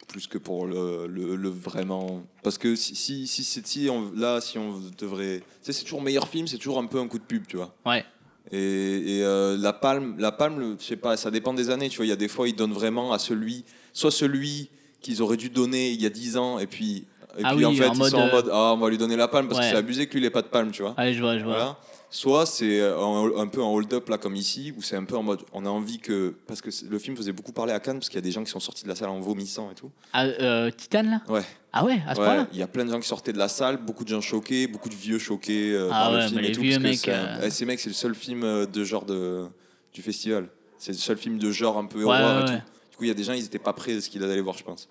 [0.07, 2.23] Plus que pour le, le, le vraiment.
[2.41, 5.37] Parce que si, si, si, si on, là, si on devrait.
[5.41, 7.57] Tu sais, c'est toujours meilleur film, c'est toujours un peu un coup de pub, tu
[7.57, 7.75] vois.
[7.85, 8.03] ouais
[8.51, 11.89] Et, euh, la palme, la palme, je sais pas, ça dépend des années.
[11.89, 14.69] Tu vois, il y a des fois, ils donnent vraiment à celui, soit celui
[15.01, 17.05] qu'ils auraient dû donner il y a 10 ans, et puis,
[17.37, 18.89] et Ah puis en fait, en ils mode, sont en euh, mode, ah, on va
[18.89, 19.65] lui donner la palme parce Ouais.
[19.65, 20.93] que c'est abusé que lui, il ait pas de palme, tu vois.
[20.97, 21.77] allez je vois je vois Voilà.
[22.11, 25.15] Soit c'est euh, un, un peu en hold-up là comme ici, où c'est un peu
[25.15, 27.99] en mode, on a envie que, parce que le film faisait beaucoup parler à Cannes,
[27.99, 29.75] parce qu'il y a des gens qui sont sortis de la salle en vomissant et
[29.75, 29.91] tout.
[30.13, 31.21] ah, euh, Titan là?
[31.31, 31.43] Ouais.
[31.71, 33.31] ah ouais à ce Ouais, point là il y a plein de gens qui sortaient
[33.31, 36.21] de la salle, beaucoup de gens choqués, beaucoup de vieux choqués euh, Ah par ouais,
[36.23, 36.61] le film et les tout.
[36.61, 38.83] vieux parce que mecs, un- euh, eh, ces mecs, c'est le seul film euh, de
[38.83, 39.45] genre de,
[39.93, 40.49] du festival.
[40.79, 42.53] C'est le seul film de genre un peu horreur et tout.
[42.89, 44.41] Du coup, il y a des gens, ils étaient pas prêts de ce qu'ils allaient
[44.41, 44.89] voir, je pense.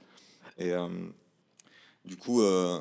[0.57, 0.87] Et euh,
[2.09, 2.79] du coup, euh,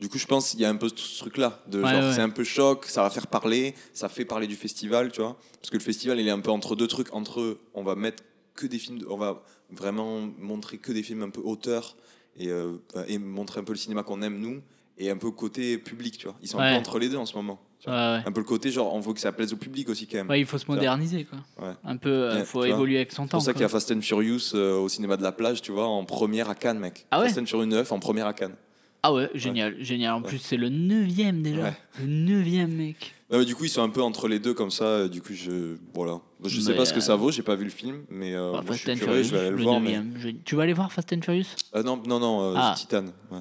[0.00, 1.62] du coup, je pense qu'il y a un peu ce truc-là.
[1.68, 2.12] de Ouais, genre, ouais.
[2.12, 5.38] C'est un peu choc, ça va faire parler, ça fait parler du festival, tu vois.
[5.60, 7.14] Parce que le festival, il est un peu entre deux trucs.
[7.14, 8.22] Entre, on va mettre
[8.54, 11.96] que des films, on va vraiment montrer que des films un peu auteurs
[12.36, 14.60] et, euh, et montrer un peu le cinéma qu'on aime nous
[14.98, 16.36] et un peu côté public, tu vois.
[16.42, 17.60] Ils sont un peu entre les deux en ce moment.
[17.86, 20.38] Un peu le côté genre, on veut que ça plaise au public aussi quand même.
[20.38, 22.68] Il faut se moderniser quoi un peu euh, Ouais, faut vois.
[22.68, 23.68] évoluer avec son C'est temps pour ça qu'il y a.
[23.68, 26.78] Fast and Furious euh, au cinéma de la plage, tu vois, en première à Cannes,
[26.78, 27.06] mec.
[27.10, 28.56] Ah Fast and Furious 9 en première à Cannes.
[29.04, 30.28] Ah ouais génial génial en Ouais.
[30.28, 31.72] plus c'est le neuvième déjà Ouais.
[32.00, 34.70] le neuvième mec Non, mais du coup, ils sont un peu entre les deux comme
[34.70, 34.84] ça.
[34.84, 36.20] euh, Du coup, je voilà.
[36.44, 37.30] Je sais Mais, pas ce que euh, ça vaut.
[37.32, 39.22] J'ai pas vu le film, mais euh, Bah, moi, je Fast suis and curieux.
[39.22, 39.80] Furious Je vais aller le, le voir.
[39.80, 40.00] Mais...
[40.18, 41.46] je- tu vas aller voir Fast and Furious?
[41.74, 42.42] Euh, non, non, non.
[42.42, 42.74] euh, Ah.
[42.76, 43.04] Titan.
[43.32, 43.38] Ouais.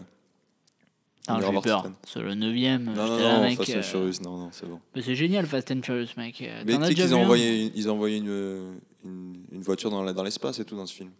[1.27, 1.89] Ah, j'ai peur.
[2.05, 2.85] C'est le neuvième.
[2.85, 3.43] Non, non, là, non.
[3.43, 4.79] mec, Fast and euh, Furious, non, non, c'est bon.
[4.95, 6.41] mais c'est génial, Fast and Furious, mec.
[6.41, 8.73] Euh, Mais tu sais qu'ils ont envoyé, une- ils ont envoyé une,
[9.05, 11.11] une, une voiture dans l'espace et tout dans ce film.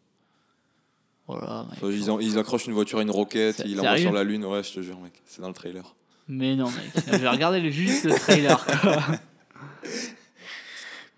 [1.28, 1.80] Voilà, mec.
[1.82, 4.46] Enfin, ils, accrochent une voiture à une roquette, ils l'envoient sur la lune.
[4.46, 5.14] Ouais, je te jure, mec.
[5.26, 5.96] C'est dans le trailer.
[6.28, 7.04] Mais non, mec.
[7.12, 8.98] Je vais regarder juste le trailer, quoi.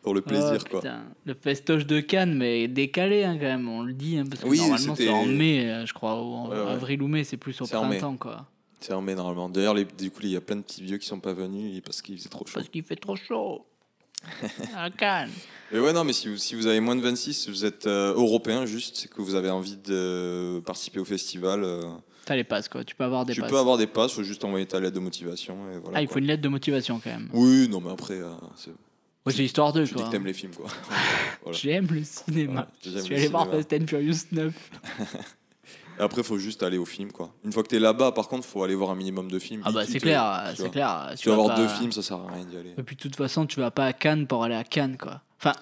[0.01, 0.79] Pour le plaisir, Oh, quoi.
[0.81, 1.03] putain.
[1.25, 3.67] Le festoche de Cannes, mais décalé, hein, quand même.
[3.67, 6.21] On le dit, hein, parce que Oui, normalement, c'est en mai, euh, je crois.
[6.21, 6.71] Ou en Ouais, ouais.
[6.73, 8.45] avril ou mai, c'est plus au printemps, quoi.
[8.79, 9.49] C'est en mai, normalement.
[9.49, 12.03] D'ailleurs, du coup, il y a plein de petits vieux qui sont pas venus parce
[12.03, 12.53] qu'il faisait trop chaud.
[12.53, 13.65] Parce qu'il fait trop chaud.
[14.77, 15.29] à Cannes.
[15.71, 18.13] Mais ouais, non, mais si vous, si vous avez moins de 26, vous êtes euh,
[18.13, 21.63] européen juste, c'est que vous avez envie de participer au festival.
[21.63, 21.81] euh,
[22.25, 22.83] T'as les passes, quoi.
[22.83, 23.49] Tu peux avoir des tu passes.
[23.51, 25.55] peux avoir des passes, faut juste envoyer ta lettre de motivation.
[25.71, 26.13] Et voilà, Ah, il quoi.
[26.13, 27.29] faut une lettre de motivation, quand même.
[27.33, 28.71] Oui, non, mais après, euh, c'est-
[29.25, 30.03] Ouais, c'est histoire de, tu dis quoi.
[30.05, 30.67] que t'aimes les films, quoi.
[31.43, 31.57] Voilà.
[31.57, 32.61] J'aime le cinéma.
[32.61, 33.63] Ouais, je suis le allé voir cinéma.
[33.63, 34.53] Fast and Furious 9.
[35.99, 37.31] Et après, faut juste aller au film, quoi.
[37.45, 39.61] Une fois que t'es là-bas, par contre, faut aller voir un minimum de films.
[39.65, 41.11] Ah bah c'est clair, c'est clair.
[41.17, 42.73] Tu vas voir pas- deux films, ça sert à rien d'y aller.
[42.77, 45.21] Et puis de toute façon, tu vas pas à Cannes pour aller à Cannes, quoi.
[45.39, 45.53] Enfin,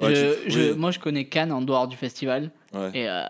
[0.00, 0.78] Ouais, je- tu- je- oui.
[0.78, 2.50] moi je connais Cannes en dehors du festival.
[2.72, 2.90] Ouais.
[2.94, 3.24] Et euh,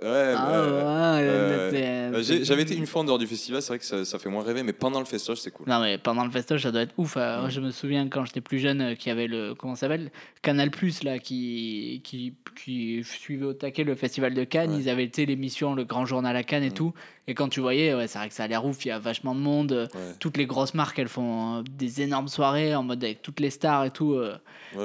[0.00, 1.70] Ouais, ah, ouais, ouais,
[2.12, 2.22] ouais.
[2.22, 4.28] J'ai- J'avais été une fois en dehors du festival, c'est vrai que ça, ça fait
[4.28, 5.66] moins rêver, mais pendant le festival, c'est cool.
[5.68, 7.16] Non mais pendant le festoche ça doit être ouf.
[7.16, 9.82] Moi, je me souviens quand j'étais plus jeune euh, qu'il y avait le comment ça
[9.82, 10.10] s'appelle?
[10.42, 12.34] Canal Plus là qui, qui
[12.64, 14.72] qui suivait au taquet le festival de Cannes.
[14.78, 16.74] Ils avaient été l'émission Le Grand Journal à Cannes et Mm.
[16.74, 16.94] tout.
[17.26, 18.84] Et quand tu voyais, ouais, c'est vrai que ça a l'air ouf.
[18.84, 19.72] Il y a vachement de monde.
[19.72, 19.86] euh.
[20.20, 23.50] Toutes les grosses marques elles font euh, des énormes soirées en mode avec toutes les
[23.50, 24.16] stars et tout.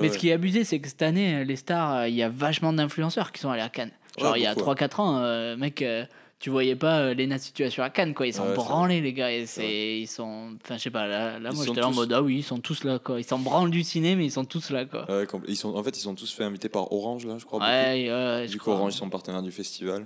[0.01, 2.73] Mais ce qui est abusé, c'est que cette année, les stars, il y a vachement
[2.73, 3.91] d'influenceurs qui sont allés à Cannes.
[4.19, 6.05] Genre, Ouais, il y a beaucoup, 3-4 ans, euh, mec, euh,
[6.39, 8.27] tu voyais pas euh, Lena Situation à Cannes, quoi.
[8.27, 9.31] Ils sont Ouais, branlés, les gars.
[9.31, 10.55] Et c'est, ils sont.
[10.63, 12.43] Enfin, je sais pas, là, là moi, j'étais là en tous- mode, ah oui, ils
[12.43, 13.19] sont tous là, quoi.
[13.19, 15.09] Ils s'en branlent du ciné, mais ils sont tous là, quoi.
[15.09, 17.59] Ouais, ils sont, en fait, ils sont tous fait inviter par Orange, là, je crois.
[17.59, 18.75] Ouais, ouais, Du coup, crois.
[18.75, 20.05] Orange, ils sont partenaires du festival.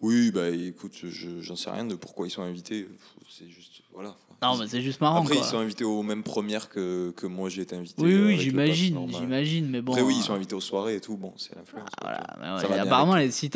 [0.00, 2.86] Oui, bah écoute, je- j'en sais rien de pourquoi ils sont invités.
[3.28, 3.80] C'est juste.
[3.92, 4.14] Voilà.
[4.40, 5.44] Non, mais c'est juste marrant, Après, quoi.
[5.44, 8.00] ils sont invités aux mêmes premières que, que moi j'ai été invité.
[8.00, 9.92] Oui, euh, oui, j'imagine, j'imagine, mais bon.
[9.92, 11.16] Après, oui, ils euh, sont invités aux soirées et tout.
[11.16, 11.88] Bon, c'est l'influence.
[12.00, 12.20] Voilà,
[12.56, 13.50] ouais, bien apparemment, les- si,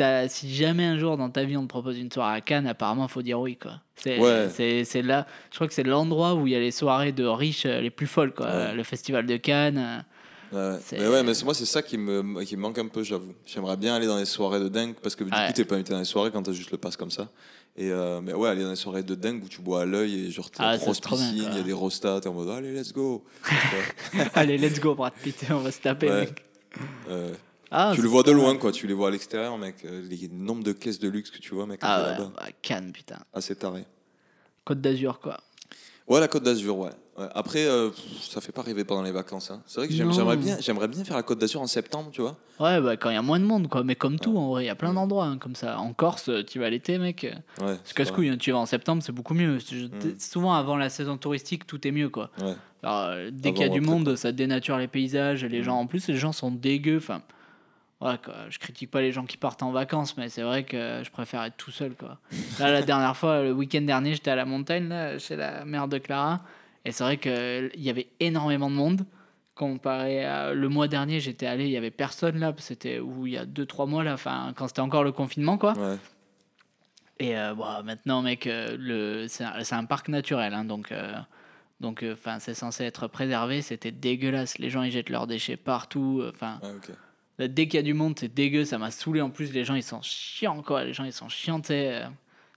[0.53, 3.21] jamais un jour dans ta vie on te propose une soirée à Cannes, apparemment, faut
[3.21, 3.79] dire oui, quoi.
[3.95, 4.49] C'est Ouais.
[4.53, 7.23] c'est- c'est là, je crois que c'est l'endroit où il y a les soirées de
[7.25, 8.47] riches euh, les plus folles, quoi.
[8.47, 8.73] Ouais.
[8.75, 10.03] Le festival de Cannes.
[10.51, 10.77] Ouais.
[10.91, 13.33] Mais ouais, mais moi, c'est ça qui me, qui me manque un peu, j'avoue.
[13.45, 15.47] J'aimerais bien aller dans les soirées de dingue parce que du Ouais.
[15.47, 17.29] coup, t'es pas invité dans les soirées quand t'as juste le pass comme ça.
[17.75, 20.27] Et euh, mais ouais, aller dans les soirées de dingue où tu bois à l'œil
[20.27, 22.71] et genre t'as Ah, grosse piscine, il y a des rostats, t'es en mode allez,
[22.71, 23.23] let's go.
[24.35, 26.19] Allez, let's go, Brad Pitt, on va se taper, Ouais.
[26.21, 26.45] mec.
[27.09, 27.33] Euh,
[27.71, 28.71] Ah, tu le vois de loin, quoi.
[28.71, 29.77] Tu les vois à l'extérieur, mec.
[29.85, 32.33] Euh, Les nombres de caisses de luxe que tu vois, mec, Ah t'es ouais, là-bas.
[32.35, 33.17] bah, Cannes, putain.
[33.33, 33.85] Assez taré.
[34.65, 35.39] Côte d'Azur, quoi.
[36.07, 36.89] Ouais, la Côte d'Azur, ouais.
[37.17, 37.27] Ouais.
[37.35, 39.51] Après, euh, pff, ça fait pas rêver pendant les vacances.
[39.51, 39.61] hein.
[39.67, 40.13] C'est vrai que j'aime- Non.
[40.13, 42.35] j'aimerais bien, j'aimerais bien faire la Côte d'Azur en septembre, tu vois.
[42.59, 43.83] Ouais, bah, quand il y a moins de monde, quoi.
[43.83, 45.77] Mais comme tout, en vrai, il y a plein d'endroits hein, comme ça.
[45.79, 47.23] En Corse, euh, tu vas l'été, mec.
[47.23, 47.77] euh, Ouais.
[47.83, 49.57] C'est casse-couille, hein, tu vas en septembre, c'est beaucoup mieux.
[49.57, 49.89] Mm.
[50.19, 52.31] Souvent, avant la saison touristique, tout est mieux, quoi.
[52.41, 52.55] Ouais.
[52.81, 55.43] Alors, euh, dès Avant qu'il y a ou du après, monde, ça dénature les paysages.
[55.43, 55.63] et Les Mm.
[55.65, 56.97] gens, en plus, les gens sont dégueux.
[56.97, 57.21] Enfin,
[58.03, 58.35] ouais, quoi.
[58.49, 61.43] Je critique pas les gens qui partent en vacances, mais c'est vrai que je préfère
[61.43, 62.19] être tout seul, quoi.
[62.59, 65.87] Là, la dernière fois, le week-end dernier, j'étais à la montagne, là, chez la mère
[65.87, 66.41] de Clara.
[66.85, 69.05] Et c'est vrai qu'il y avait énormément de monde.
[69.55, 72.53] Comparé à le mois dernier, j'étais allé, il y avait personne là.
[72.57, 75.73] C'était où il y a 2-3 mois là, enfin, quand c'était encore le confinement, quoi.
[75.73, 75.97] Ouais.
[77.19, 80.91] Et euh, bon, maintenant, mec, euh, le, c'est un, c'est un parc naturel, hein, donc,
[80.91, 81.13] euh,
[81.79, 83.61] donc, euh, c'est censé être préservé.
[83.61, 84.57] C'était dégueulasse.
[84.57, 86.23] Les gens ils jettent leurs déchets partout.
[86.29, 86.59] Enfin.
[87.39, 88.65] Là, dès qu'il y a du monde, c'est dégueu.
[88.65, 89.21] Ça m'a saoulé.
[89.21, 90.83] En plus, les gens ils sont chiants, quoi.
[90.83, 91.89] Les gens ils sont chiantés.
[91.89, 92.05] euh,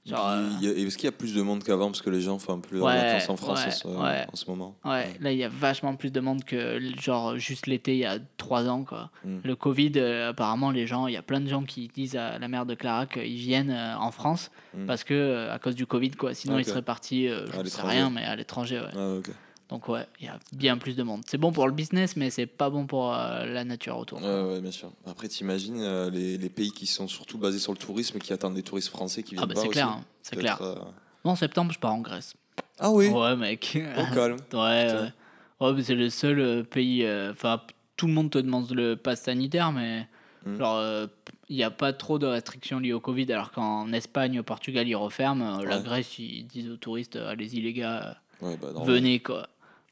[0.04, 1.86] genre, euh, Est-ce qu'il y a plus de monde qu'avant?
[1.86, 4.26] Parce que les gens font plus de Ouais, vacances en France ouais, en, ce, ouais.
[4.32, 7.66] en ce moment Ouais, là il y a vachement plus de monde que genre juste
[7.66, 9.10] l'été il y a trois ans quoi.
[9.24, 9.38] Mm.
[9.42, 12.38] Le Covid, euh, apparemment les gens, il y a plein de gens qui disent à
[12.38, 14.86] la mère de Clara qu'ils viennent euh, en France Mm.
[14.86, 16.34] parce que euh, à cause du Covid quoi.
[16.34, 16.60] Sinon Ok.
[16.60, 17.88] ils seraient partis, euh, je sais l'étranger.
[17.96, 18.78] rien, mais à l'étranger.
[18.80, 18.90] Ouais.
[18.94, 19.30] Ah, ok.
[19.68, 21.22] Donc ouais, il y a bien plus de monde.
[21.26, 24.22] C'est bon pour le business, mais c'est pas bon pour euh, la nature autour.
[24.22, 24.92] Ouais, ouais, bien sûr.
[25.06, 28.54] Après, t'imagines euh, les, les pays qui sont surtout basés sur le tourisme qui attendent
[28.54, 30.58] des touristes français qui viennent ah bah c'est clair, hein, c'est clair.
[30.62, 30.76] Euh,
[31.24, 32.34] Moi en septembre je pars en Grèce.
[32.78, 33.76] Ah oui Ouais mec.
[33.98, 34.36] Au calme.
[34.52, 34.58] Ouais,
[34.92, 35.12] ouais.
[35.58, 37.04] Ouais, mais c'est le seul euh, pays.
[37.04, 37.60] euh, Enfin,
[37.96, 40.06] tout le monde te demande le pass sanitaire, mais
[40.44, 40.58] Mm.
[40.58, 41.06] genre, euh,
[41.48, 43.32] il n'y a pas trop de restrictions liées au Covid.
[43.32, 45.58] Alors qu'en Espagne, au Portugal, ils referment.
[45.58, 45.82] euh, La Ouais.
[45.82, 49.48] Grèce, ils disent aux touristes euh, allez-y, les gars, euh, Ouais, bah, venez, quoi.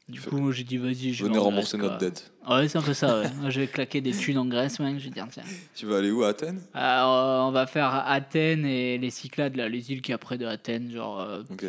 [0.07, 2.07] Du coup, j'ai dit vas-y, je vais Venez en rembourser Grèce, notre quoi.
[2.09, 2.31] dette.
[2.47, 3.29] Ouais, c'est un peu ça, ouais.
[3.41, 4.99] Moi, je vais claquer des thunes en Grèce, mec.
[4.99, 5.41] Je vais dire, tiens.
[5.73, 6.61] Tu vas aller où à Athènes?
[6.75, 10.37] Alors, on va faire Athènes et les Cyclades, là, les îles qu'il y a près
[10.37, 10.91] de Athènes.
[10.91, 11.65] Genre, euh, Ok.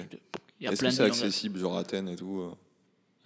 [0.61, 1.23] il y a Est-ce plein que de c'est îles en Grèce.
[1.23, 2.55] accessible, genre Athènes et tout euh?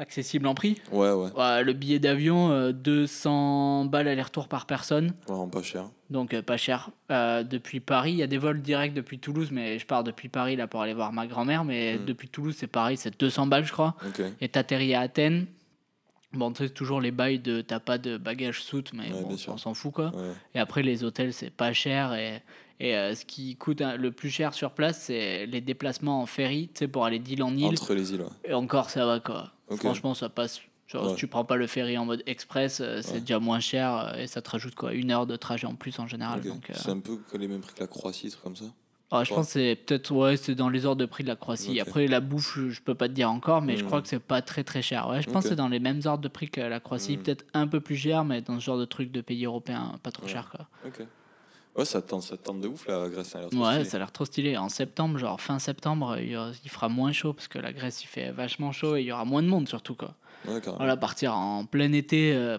[0.01, 1.31] Accessible en prix Ouais, ouais.
[1.37, 5.85] Ouais, le billet d'avion, euh, 200 balles aller-retour par personne, Vraiment pas cher.
[6.09, 6.89] donc euh, pas cher.
[7.11, 10.29] Euh, depuis Paris, il y a des vols directs depuis Toulouse, mais je pars depuis
[10.29, 12.05] Paris là pour aller voir ma grand-mère, mais Mm.
[12.07, 13.95] depuis Toulouse c'est pareil, c'est 200 balles je crois.
[14.41, 15.47] Et t'atterris à Athènes,
[16.33, 19.37] Bon, tu sais, toujours les bails de t'as pas de bagage soute, mais Ouais, bon,
[19.49, 20.13] on s'en fout quoi.
[20.15, 20.31] Ouais.
[20.55, 22.15] Et après, les hôtels, c'est pas cher.
[22.15, 22.41] Et,
[22.81, 26.69] et euh, ce qui coûte le plus cher sur place, c'est les déplacements en ferry,
[26.75, 27.67] tu sais, pour aller d'île en île.
[27.67, 28.23] Entre les îles.
[28.23, 28.51] ouais.
[28.51, 29.53] Et encore, ça va quoi.
[29.77, 30.61] Franchement, ça passe.
[30.89, 31.11] Genre, Ouais.
[31.11, 33.21] si tu prends pas le ferry en mode express, euh, c'est Ouais.
[33.21, 35.97] déjà moins cher euh, et ça te rajoute quoi Une heure de trajet en plus
[36.01, 36.41] en général.
[36.45, 38.65] Euh, C'est un peu les mêmes prix que la Croatie, des trucs comme ça.
[39.13, 41.37] ah, je pense que c'est peut-être ouais, c'est dans les ordres de prix de la
[41.37, 41.79] Croatie.
[41.79, 43.87] Après, la bouffe, je, je peux pas te dire encore, mais je Hmm.
[43.87, 45.09] crois que c'est pas très très cher.
[45.09, 47.23] Ouais, je pense que c'est dans les mêmes ordres de prix que la Croatie, Hmm.
[47.23, 50.11] peut-être un peu plus cher, mais dans ce genre de truc de pays européens, pas
[50.11, 50.33] trop Ouais.
[50.33, 50.67] cher quoi.
[50.85, 51.07] Ok.
[51.77, 53.29] Ouais, ça tente, ça tente de ouf la Grèce.
[53.29, 53.85] Ça a l'air trop Ouais, stylé.
[53.89, 54.57] ça a l'air trop stylé.
[54.57, 57.73] En septembre, genre fin septembre, il, y aura- il fera moins chaud parce que la
[57.73, 60.15] Grèce il fait vachement chaud et il y aura moins de monde surtout quoi.
[60.49, 60.61] Ouais.
[60.79, 62.59] Voilà, partir en plein été, euh,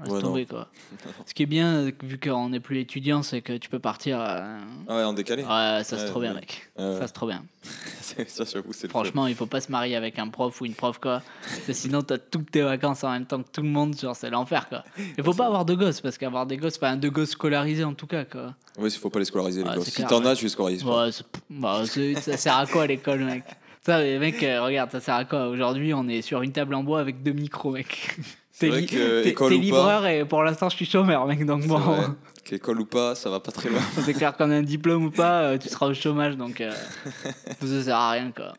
[0.00, 0.68] Ouais, tomber quoi.
[1.26, 4.18] Ce qui est bien, vu qu'on n'est plus étudiant, c'est que tu peux partir.
[4.20, 5.42] euh, Ah ouais, en décalé.
[5.42, 6.70] Ouais, ça Ouais, trop bien, mec.
[6.76, 7.44] Ça c'est trop bien.
[8.26, 10.74] ça, j'avoue, c'est le Franchement, il faut pas se marier avec un prof ou une
[10.74, 11.22] prof quoi.
[11.44, 14.16] Parce que sinon, t'as toutes tes vacances en même temps que tout le monde, genre
[14.16, 14.82] c'est l'enfer quoi.
[15.18, 17.94] Il faut pas avoir de gosses parce qu'avoir des gosses, enfin deux gosses scolarisés en
[17.94, 18.54] tout cas quoi.
[18.78, 19.90] Ouais, il faut pas les scolariser, les gosses.
[19.90, 21.08] Si t'en as, tu les scolarises pas.
[21.50, 23.44] Bah, ça sert à quoi l'école, mec?
[23.84, 25.48] Ça, mec, euh, regarde, ça sert à quoi?
[25.48, 28.16] Aujourd'hui, on est sur une table en bois avec deux micros, mec.
[28.54, 31.44] C'est T'es vrai li- livreur et pour l'instant, je suis chômeur, mec.
[31.46, 31.80] Donc bon.
[32.44, 33.80] Qu'école ou pas, ça va pas très loin.
[34.04, 36.72] c'est clair qu'on a un diplôme ou pas, euh, tu seras au chômage, donc euh,
[37.60, 38.54] ça sert à rien, quoi.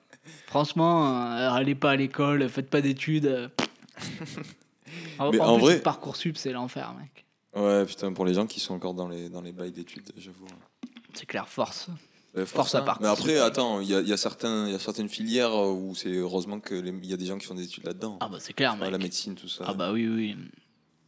[0.48, 3.26] Franchement, euh, allez pas à l'école, faites pas d'études.
[3.28, 3.50] euh,
[5.20, 7.26] en, Mais en en plus, vrai- Parcoursup, c'est l'enfer, mec.
[7.56, 10.48] Ouais, putain, pour les gens qui sont encore dans les, dans les bails d'études, j'avoue.
[11.14, 11.88] C'est clair, force.
[12.36, 12.82] Euh, Force à.
[12.82, 13.02] Parcoursup.
[13.04, 15.54] Mais après, attends, il y a, il y, a certains- il y a certaines filières
[15.56, 18.18] où c'est heureusement qu'il y a des gens qui font des études là-dedans.
[18.22, 18.90] Ah bah c'est clair, mec.
[18.92, 19.66] la médecine, tout ça.
[19.68, 20.36] Ah bah oui, oui.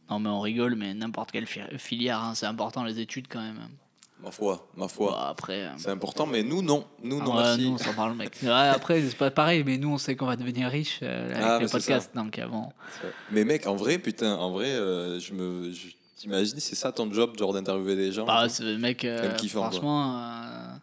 [0.08, 3.40] Non mais on rigole, mais n'importe quelle fi- filière, hein, c'est important les études quand
[3.40, 3.58] même.
[4.22, 5.10] Ma foi, ma foi.
[5.10, 6.86] Bah, après, euh, C'est important, mais nous, non.
[7.02, 7.62] Nous, non, ouais, merci.
[7.64, 8.38] nous on s'en parle, mec.
[8.42, 11.36] Ouais, après, c'est pas pareil, mais nous on sait qu'on va devenir riche euh, avec
[11.42, 12.68] Ah, le mais c'est podcast, donc euh, bon.
[13.32, 15.72] Mais mec, en vrai, putain, en vrai, euh, je me.
[15.72, 18.24] je- T'imagines, c'est ça ton job, genre d'interviewer des gens?
[18.24, 19.70] Bah, c'est mec, euh, kiffant, quoi.
[19.70, 20.76] franchement, euh,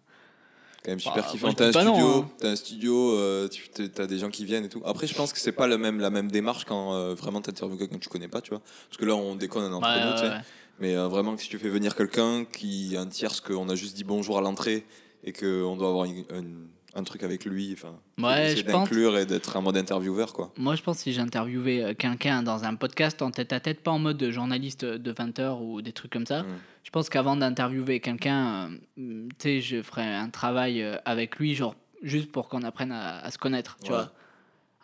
[0.84, 1.54] Quand même super bah, kiffant.
[1.54, 2.30] T'as un hein.
[2.38, 3.64] t'as un studio, euh, tu
[4.08, 4.82] des gens qui viennent et tout.
[4.86, 7.78] Après, je pense que c'est pas le même, la même démarche quand euh, vraiment t'interviews
[7.78, 8.62] quelqu'un que tu connais pas, tu vois.
[8.90, 10.42] Parce que là, on déconne entre ouais, nous, ouais, ouais.
[10.80, 13.96] Mais euh, vraiment, que si tu fais venir quelqu'un qui un tiers, qu'on a juste
[13.96, 14.86] dit bonjour à l'entrée
[15.24, 19.26] et qu'on doit avoir une- une- un truc avec lui, enfin, Ouais, je d'inclure et
[19.26, 20.52] d'être en mode intervieweur, quoi.
[20.58, 23.82] Moi, je pense que si j'interviewais euh, quelqu'un dans un podcast en tête à tête,
[23.82, 26.46] pas en mode journaliste de 20 heures ou des trucs comme ça,
[26.84, 31.56] je pense qu'avant d'interviewer quelqu'un, euh, tu sais, je ferais un travail euh, avec lui,
[31.56, 33.98] genre juste pour qu'on apprenne à, à se connaître, tu Ouais.
[33.98, 34.12] vois.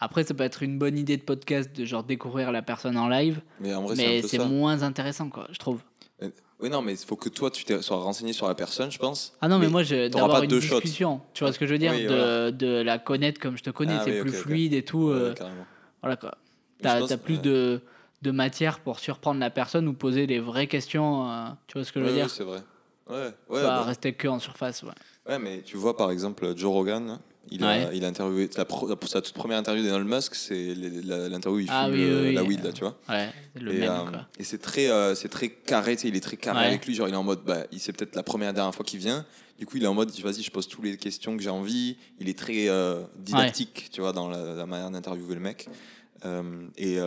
[0.02, 3.10] Après, ça peut être une bonne idée de podcast de genre découvrir la personne en
[3.10, 5.82] live, Mais un mais c'est moins intéressant, quoi, je trouve.
[6.62, 9.34] Oui, non, mais il faut que toi, tu sois renseigné sur la personne, je pense.
[9.40, 10.82] Ah non, mais, Mais moi, je- d'avoir pas une deux shots.
[10.82, 12.52] discussion, tu vois ce que je veux dire, Oui, de, voilà.
[12.52, 15.08] de la connaître comme je te connais, Ah c'est oui, plus fluide et tout.
[15.08, 15.34] Ouais, euh.
[16.02, 16.38] Voilà quoi.
[16.82, 17.42] T'as pense- t'as plus ouais.
[17.42, 17.82] de,
[18.22, 21.30] de matière pour surprendre la personne ou poser les vraies questions.
[21.30, 22.30] euh, tu vois ce que je veux dire?
[22.30, 22.62] c'est vrai.
[23.10, 23.16] Ouais,
[23.50, 24.84] ouais, Pas bah, rester que en surface.
[24.84, 24.90] Ouais.
[25.28, 27.20] ouais, mais tu vois, par exemple, Joe Rogan,
[27.52, 27.90] il, a, Ouais.
[27.98, 28.50] il a interviewé.
[28.58, 32.08] La pro- sa toute première interview d'Elon Musk, c'est l'interview où il Ah fume oui,
[32.08, 32.98] le- oui, la weed, là, tu vois.
[33.10, 33.90] Ouais, c'est le et même.
[33.92, 36.66] euh, et c'est très, euh, c'est très carré, il est très carré Ouais.
[36.68, 36.94] avec lui.
[36.96, 39.26] Genre, il est en mode, bah, il c'est peut-être la première dernière fois qu'il vient.
[39.58, 41.98] Du coup, il est en mode, vas-y, je pose toutes les questions que j'ai envie.
[42.20, 45.68] Il est très euh, didactique, tu vois, dans la, la manière d'interviewer le mec.
[46.78, 47.00] Et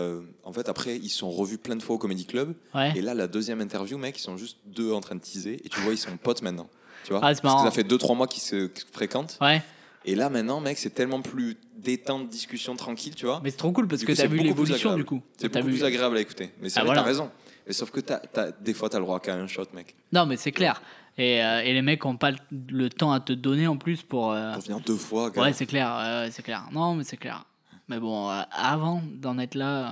[0.44, 2.54] en fait, après, ils sont revus plein de fois au Comedy Club.
[2.94, 5.60] Et là, la deuxième interview, mec, ils sont juste deux en train de teaser.
[5.64, 6.68] Et tu vois, ils sont potes maintenant.
[7.04, 9.36] Tu vois Ah, Parce que ça fait 2-3 mois qu'ils se qu'ils se fréquentent.
[9.40, 9.60] Ouais,
[10.04, 13.40] Et là, maintenant, mec, c'est tellement plus détente, discussion tranquille, tu vois.
[13.42, 15.22] mais c'est trop cool parce Du que t'as vu l'évolution du coup.
[15.36, 16.50] C'est beaucoup vu- plus agréable à écouter.
[16.60, 17.00] Mais c'est Ah, voilà.
[17.02, 17.30] t'as raison.
[17.66, 19.94] Mais sauf que t'as, t'as- des fois, t'as le droit qu'à un shot, mec.
[20.12, 20.82] Non, mais c'est clair.
[21.18, 22.30] Et, euh, et les mecs ont pas
[22.68, 24.32] le, temps à te donner en plus pour.
[24.32, 25.42] euh, Pour venir deux fois, gars.
[25.42, 26.26] Ouais, c'est clair.
[26.32, 26.66] c'est clair.
[26.72, 27.44] Non, mais c'est clair.
[27.88, 29.86] Mais bon, euh, avant d'en être là,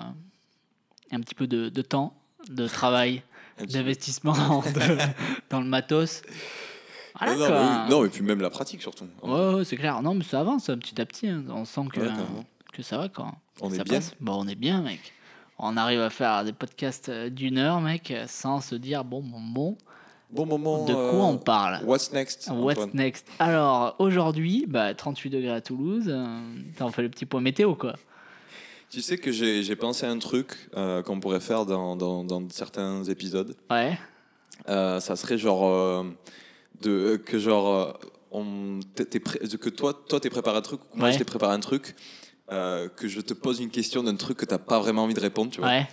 [1.13, 2.15] euh, un petit peu de, de temps,
[2.49, 3.23] de travail,
[3.69, 4.33] d'investissement
[5.51, 6.23] dans le matos.
[7.21, 7.61] Voilà, non, non, quoi.
[7.61, 7.91] mais oui.
[7.91, 9.05] Non, et puis même la pratique, surtout.
[9.23, 10.01] Ouais, ouais, c'est clair.
[10.03, 11.29] Non, mais ça avance petit à petit.
[11.29, 11.45] hein.
[11.51, 12.45] On sent que, Ouais, carrément.
[12.73, 13.33] que ça va quoi.
[13.61, 13.95] On ça est bien.
[13.99, 14.14] passe.
[14.21, 15.01] Bon, on est bien, mec.
[15.59, 19.21] On arrive à faire des podcasts euh, d'une heure, mec, euh, sans se dire bon,
[19.23, 19.77] bon, bon,
[20.31, 20.85] Bon moment.
[20.87, 21.85] de quoi euh, on parle?
[21.85, 22.91] What's next What's Antoine?
[22.95, 23.27] next?
[23.39, 26.05] Alors, aujourd'hui, bah, 38 degrés à Toulouse.
[26.09, 26.41] euh,
[26.81, 27.95] on fait le petit point météo, quoi.
[28.89, 32.25] Tu sais que j'ai, j'ai pensé à un truc euh, qu'on pourrait faire dans, dans,
[32.25, 33.55] dans certains épisodes.
[33.71, 33.99] Ouais.
[34.68, 36.05] Euh, ça serait genre euh,
[36.83, 37.93] de que genre euh,
[38.31, 38.81] on
[39.20, 41.12] pré- que toi toi t'es préparé un truc moi Ouais.
[41.12, 41.95] je t'ai préparé un truc
[42.53, 45.20] euh, que je te pose une question d'un truc que t'as pas vraiment envie de
[45.20, 45.89] répondre tu vois Ouais.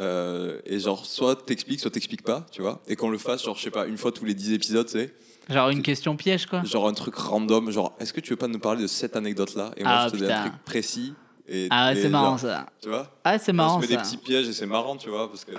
[0.00, 3.56] Euh, et genre soit t'expliques soit t'expliques pas tu vois et qu'on le fasse genre
[3.56, 5.14] je sais pas une fois tous les 10 épisodes tu sais
[5.50, 6.64] Genre une question piège, quoi.
[6.64, 9.54] genre un truc random genre est-ce que tu veux pas nous parler de cette anecdote
[9.54, 10.40] là et moi Ah, je te dis un putain.
[10.48, 11.12] truc précis
[11.46, 12.66] Et, Ah, ouais, c'est marrant genre, ça.
[12.82, 13.96] Tu vois Ah, c'est On marrant se met ça.
[13.96, 15.52] des petits pièges et c'est marrant, tu vois, parce que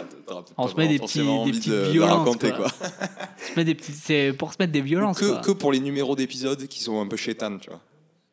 [0.57, 2.69] On se met des petits- des petites de, de violences, raconter, quoi.
[2.69, 2.87] quoi.
[2.89, 5.19] On se met des petits- C'est pour se mettre des violences.
[5.19, 5.37] Que, quoi.
[5.41, 7.81] que pour les numéros d'épisodes qui sont un peu chétanes, tu vois.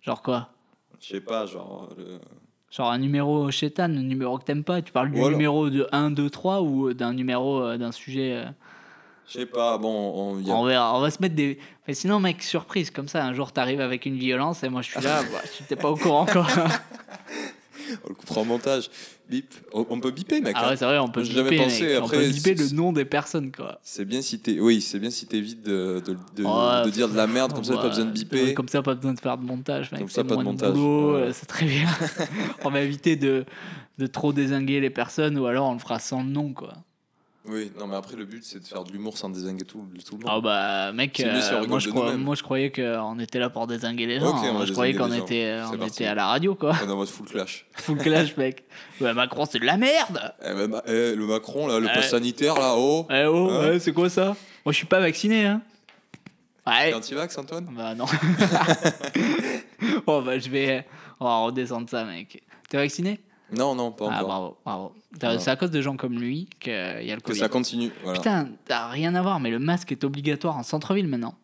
[0.01, 0.49] Genre quoi?
[1.01, 1.89] Je sais pas, genre.
[1.99, 2.19] le-
[2.71, 4.81] Genre un numéro chétan, un numéro que t'aimes pas.
[4.81, 5.37] Tu parles du Voilà.
[5.37, 8.33] numéro de 1, 2, 3 ou d'un numéro euh, d'un sujet.
[8.33, 8.45] euh,
[9.29, 10.97] Je sais pas, bon, on, y a- On verra.
[10.97, 11.59] On va se mettre des.
[11.87, 14.89] Mais sinon, mec, surprise, comme ça, un jour t'arrives avec une violence et moi je
[14.91, 16.47] suis là, bah, je t'ai pas au courant quoi.
[18.05, 18.91] on le coupera en montage.
[19.29, 19.55] Bip.
[19.73, 20.55] On, on peut biper, mec.
[20.57, 20.71] Ah hein.
[20.71, 21.99] ouais, c'est vrai, on peut biper, pensé, mec.
[22.01, 23.79] on après, peut biper le nom des personnes quoi.
[23.83, 24.59] C'est bien si t'es.
[24.61, 27.89] Oui, c'est bien si t'évites de, de, de, dire de la merde, comme ça, pas
[27.89, 28.55] besoin de biper.
[28.55, 30.01] Comme ça, pas besoin de faire de montage, mec.
[30.01, 30.81] Comme ça, pas de montage, ouais.
[30.81, 31.89] euh, c'est très bien.
[32.65, 33.45] on va éviter de,
[33.99, 36.75] de trop désinguer les personnes ou alors on le fera sans nom quoi.
[37.45, 40.17] Oui, non, mais après, le but, c'est de faire de l'humour sans désinguer tout, tout
[40.17, 40.33] le monde.
[40.33, 43.51] Ah bah mec, si euh, rigole moi, je crois- moi je croyais qu'on était là
[43.51, 44.33] pour désinguer les gens.
[44.33, 46.73] On va je croyais qu'on était, C'est on était à la radio quoi.
[46.85, 47.67] On est en mode full clash.
[47.75, 48.63] Full clash mec.
[49.01, 50.33] Ouais, Macron c'est de la merde.
[50.45, 51.93] Eh ben, bah, eh, le Macron, là, le Ouais.
[51.93, 54.37] pass sanitaire, là, oh Eh oh, Hein c'est quoi ça?
[54.65, 55.63] Moi je suis pas vacciné hein.
[56.65, 56.91] Ouais.
[56.91, 57.67] T'es anti-vax, Antoine?
[57.77, 58.07] Bah non.
[60.07, 60.87] oh bah je vais,
[61.19, 62.41] on va redescendre ça mec.
[62.69, 63.19] T'es vacciné?
[63.57, 64.27] Non, non, pas Ah encore.
[64.29, 64.93] bravo, bravo.
[65.19, 65.39] T'as- Non.
[65.41, 67.39] C'est à cause de gens comme lui qu'il y a le que Covid.
[67.41, 67.91] ça continue.
[68.03, 68.19] Voilà.
[68.19, 71.35] Putain, t'as rien à voir, mais le masque est obligatoire en centre-ville maintenant.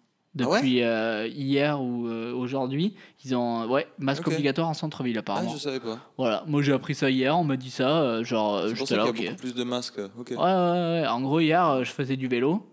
[0.40, 2.94] Ah ouais Depuis euh, hier ou euh, aujourd'hui,
[3.24, 5.50] ils ont ouais masque obligatoire en centre-ville ah, apparemment.
[5.50, 5.98] je savais pas.
[6.16, 9.10] Voilà, moi j'ai appris ça hier, on m'a dit ça, euh, genre euh, ça là
[9.10, 9.98] qu'il y a beaucoup plus de masques.
[10.18, 10.28] Ok.
[10.30, 11.06] Ouais, ouais, ouais.
[11.08, 12.64] En gros, hier, euh, je faisais du vélo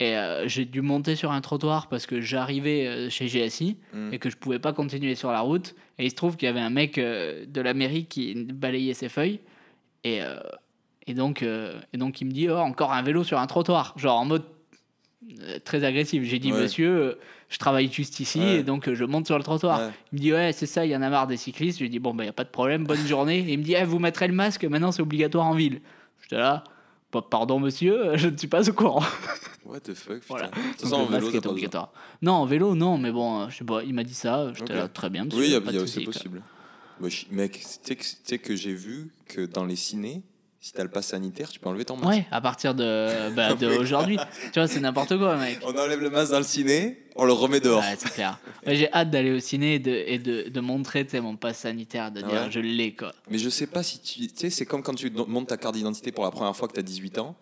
[0.00, 4.12] et euh, j'ai dû monter sur un trottoir parce que j'arrivais euh, chez GSI Hmm.
[4.12, 5.74] et que je pouvais pas continuer sur la route.
[5.98, 8.94] Et il se trouve qu'il y avait un mec euh, de la mairie qui balayait
[8.94, 9.40] ses feuilles.
[10.02, 10.20] Et,
[11.06, 13.94] et, donc, et donc, il me dit oh, encore un vélo sur un trottoir.
[13.96, 14.42] Genre en mode
[15.64, 16.22] très agressif.
[16.24, 16.60] J'ai dit Ouais.
[16.62, 17.18] Monsieur,
[17.48, 18.56] je travaille juste ici Ouais.
[18.56, 19.78] et donc je monte sur le trottoir.
[19.80, 19.92] Ouais.
[20.12, 21.78] Il me dit ouais c'est ça, il y en a marre des cyclistes.
[21.78, 23.38] Je lui dis bon bah y a pas de problème, bonne journée.
[23.38, 25.80] Et il me dit Eh, vous mettrez le masque, maintenant c'est obligatoire en ville.
[26.22, 26.64] J'étais là,
[27.22, 29.02] pardon monsieur, je ne suis pas au courant.
[29.64, 30.26] What the fuck, putain.
[30.28, 30.96] Voilà.
[30.96, 31.92] En vélo, est obligatoire.
[32.22, 34.72] Non en vélo non, mais bon euh, je sais pas, il m'a dit ça, j'étais
[34.72, 34.78] Ok.
[34.78, 35.40] là très bien monsieur.
[35.58, 36.42] Oui, c'est possible.
[37.00, 40.22] Bah, je- mec, tu sais que, tu sais que j'ai vu que dans les cinés,
[40.64, 42.08] si t'as le pass sanitaire, tu peux enlever ton masque.
[42.08, 44.16] Ouais, à partir de, bah, de aujourd'hui.
[44.50, 45.58] Tu vois, c'est n'importe quoi, mec.
[45.62, 47.82] On enlève le masque dans le ciné, on le remet dehors.
[47.82, 48.38] Ouais, c'est clair.
[48.66, 52.10] Ouais, J'ai hâte d'aller au ciné et de, et de, de montrer mon pass sanitaire,
[52.10, 53.12] de dire ouais je l'ai, quoi.
[53.28, 54.20] Mais je sais pas si tu.
[54.20, 56.72] Tu sais, c'est comme quand tu montes ta carte d'identité pour la première fois que
[56.72, 57.36] t'as 18 ans.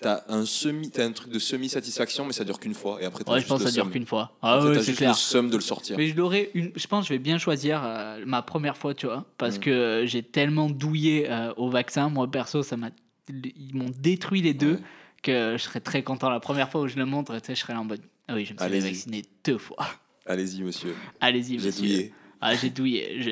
[0.00, 3.02] T'as un, semi, t'as un truc de semi-satisfaction, mais ça dure qu'une fois.
[3.02, 4.36] Et après, Ouais, je juste pense que ça dure qu'une fois.
[4.42, 5.10] Ah ouais, c'est clair.
[5.10, 5.96] le seum de le sortir.
[5.98, 6.70] Mais je l'aurais une.
[6.76, 9.60] Je pense que je vais bien choisir euh, ma première fois, tu vois, parce Mm.
[9.60, 12.08] que euh, j'ai tellement douillé euh, au vaccin.
[12.10, 12.90] Moi, perso, ça m'a.
[13.28, 14.80] Ils m'ont détruit les deux Ouais.
[15.22, 17.36] que je serais très content la première fois où je le montre.
[17.40, 18.00] Tu sais, je serais là en mode.
[18.28, 19.84] Ah oui, je me suis fait vacciner deux fois.
[20.26, 20.94] Allez-y, monsieur.
[21.20, 21.82] Allez-y, J'ai monsieur.
[21.82, 22.14] douillé.
[22.40, 23.20] Ah, j'ai douillé.
[23.20, 23.30] Je-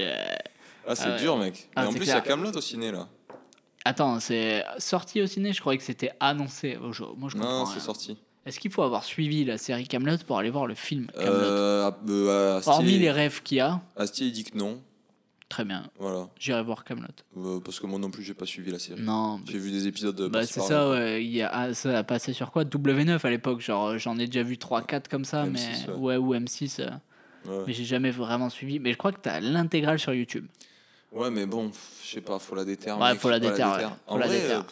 [0.88, 1.20] Ah, c'est Ah ouais.
[1.20, 1.68] dur, mec.
[1.76, 3.08] Ah, Mais en plus, il y a Camelot au ciné, là.
[3.86, 6.76] Attends, c'est sorti au ciné Je croyais que c'était annoncé.
[6.80, 7.02] Moi, je
[7.34, 7.60] comprends.
[7.60, 8.16] Non, c'est sorti.
[8.44, 11.90] Est-ce qu'il faut avoir suivi la série Camelot pour aller voir le film Camelot Euh,
[11.90, 14.80] ah, euh, Astier- Hormis les rêves qu'il y a, Astier, il dit que non.
[15.48, 15.84] très bien.
[15.98, 16.28] Voilà.
[16.38, 17.06] J'irai voir Camelot.
[17.36, 19.00] Euh, parce que moi non plus, j'ai pas suivi la série.
[19.00, 19.40] Non.
[19.50, 21.24] J'ai vu des épisodes de Bah, c'est ça, ouais.
[21.24, 22.64] Il y a, ah, ça a passé sur quoi?
[22.64, 23.60] W9 à l'époque.
[23.60, 25.92] Genre, euh, j'en ai déjà vu 3-4 comme ça, M6, mais.
[25.94, 25.98] ouais.
[25.98, 26.80] Ouais, ou M6.
[26.80, 26.90] euh,
[27.48, 27.62] Ouais.
[27.68, 28.78] Mais j'ai jamais vraiment suivi.
[28.80, 30.46] Mais je crois que t'as l'intégrale sur YouTube.
[31.12, 31.70] Ouais, mais bon,
[32.04, 32.98] je sais pas, faut la déterre.
[32.98, 33.84] Ouais, faut la pas déterre, ouais.
[34.06, 34.64] En la vrai, déterre.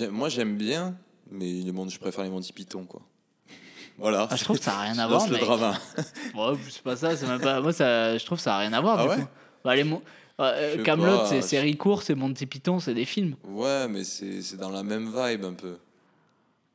[0.00, 0.94] euh, moi j'aime bien,
[1.30, 3.02] mais je préfère les Monty Python, quoi.
[3.98, 4.28] voilà.
[4.30, 5.28] Ah, je trouve que ça a rien à voir.
[5.28, 5.74] le drama.
[6.34, 7.60] Ouais, c'est pas ça, c'est même pas.
[7.60, 8.98] Moi, ça, je trouve que ça a rien à voir.
[8.98, 9.28] Ah du ouais coup.
[9.64, 10.02] Bah, les mon...
[10.38, 13.36] Sais Camelot, c'est série courte, c'est Monty Python, c'est des films.
[13.44, 15.76] Ouais, mais c'est dans la même vibe un peu.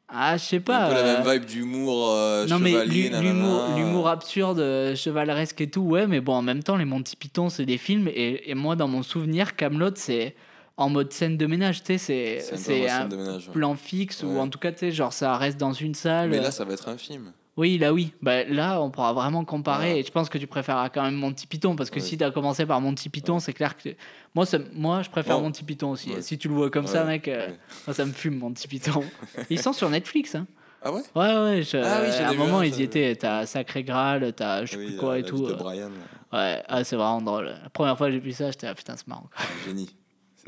[0.10, 0.88] Ah, je sais un pas.
[0.88, 3.28] peu la euh, même vibe d'humour euh, Non mais chevalier, nanana.
[3.30, 7.16] l'humour, l'humour absurde, euh, chevaleresque et tout, ouais, mais bon, en même temps, les Monty
[7.18, 10.36] Python, c'est des films, et, et moi, dans mon souvenir, Camelot, c'est
[10.78, 13.48] en mode scène de ménage, tu sais, c'est, C'est un c'est un ménage.
[13.48, 13.54] ouais.
[13.54, 16.30] plan fixe, ou en tout cas, tu sais, genre, ça reste dans une salle.
[16.30, 17.34] Mais là, ça va être un film.
[17.58, 18.14] Oui, là, oui.
[18.22, 21.48] Bah, là, on pourra vraiment comparer, et je pense que tu préféreras quand même Monty
[21.48, 22.06] Python, parce que Ouais.
[22.06, 23.90] si tu as commencé par Monty Python, c'est clair que...
[24.36, 25.40] Moi, ça- moi, je préfère.
[25.42, 26.12] Monty Python aussi.
[26.12, 26.22] Ouais.
[26.22, 27.60] Si tu le vois comme ça, Ouais, mec, euh, ouais.
[27.88, 29.04] moi, ça me fume, Monty Python.
[29.50, 30.46] Ils sont sur Netflix, hein.
[30.84, 31.02] Ah ouais?
[31.16, 33.16] Ouais, ouais, je- Ah oui, à un moment, ils y étaient.
[33.16, 35.38] T'as Sacré Graal, t'as je sais Oui, plus la- quoi et la tout.
[35.38, 35.56] vie de euh.
[35.56, 35.90] Brian,
[36.32, 37.46] Ouais, ah, c'est vraiment drôle.
[37.64, 39.28] La première fois que j'ai vu ça, j'étais, ah putain, c'est marrant.
[39.66, 39.90] génie.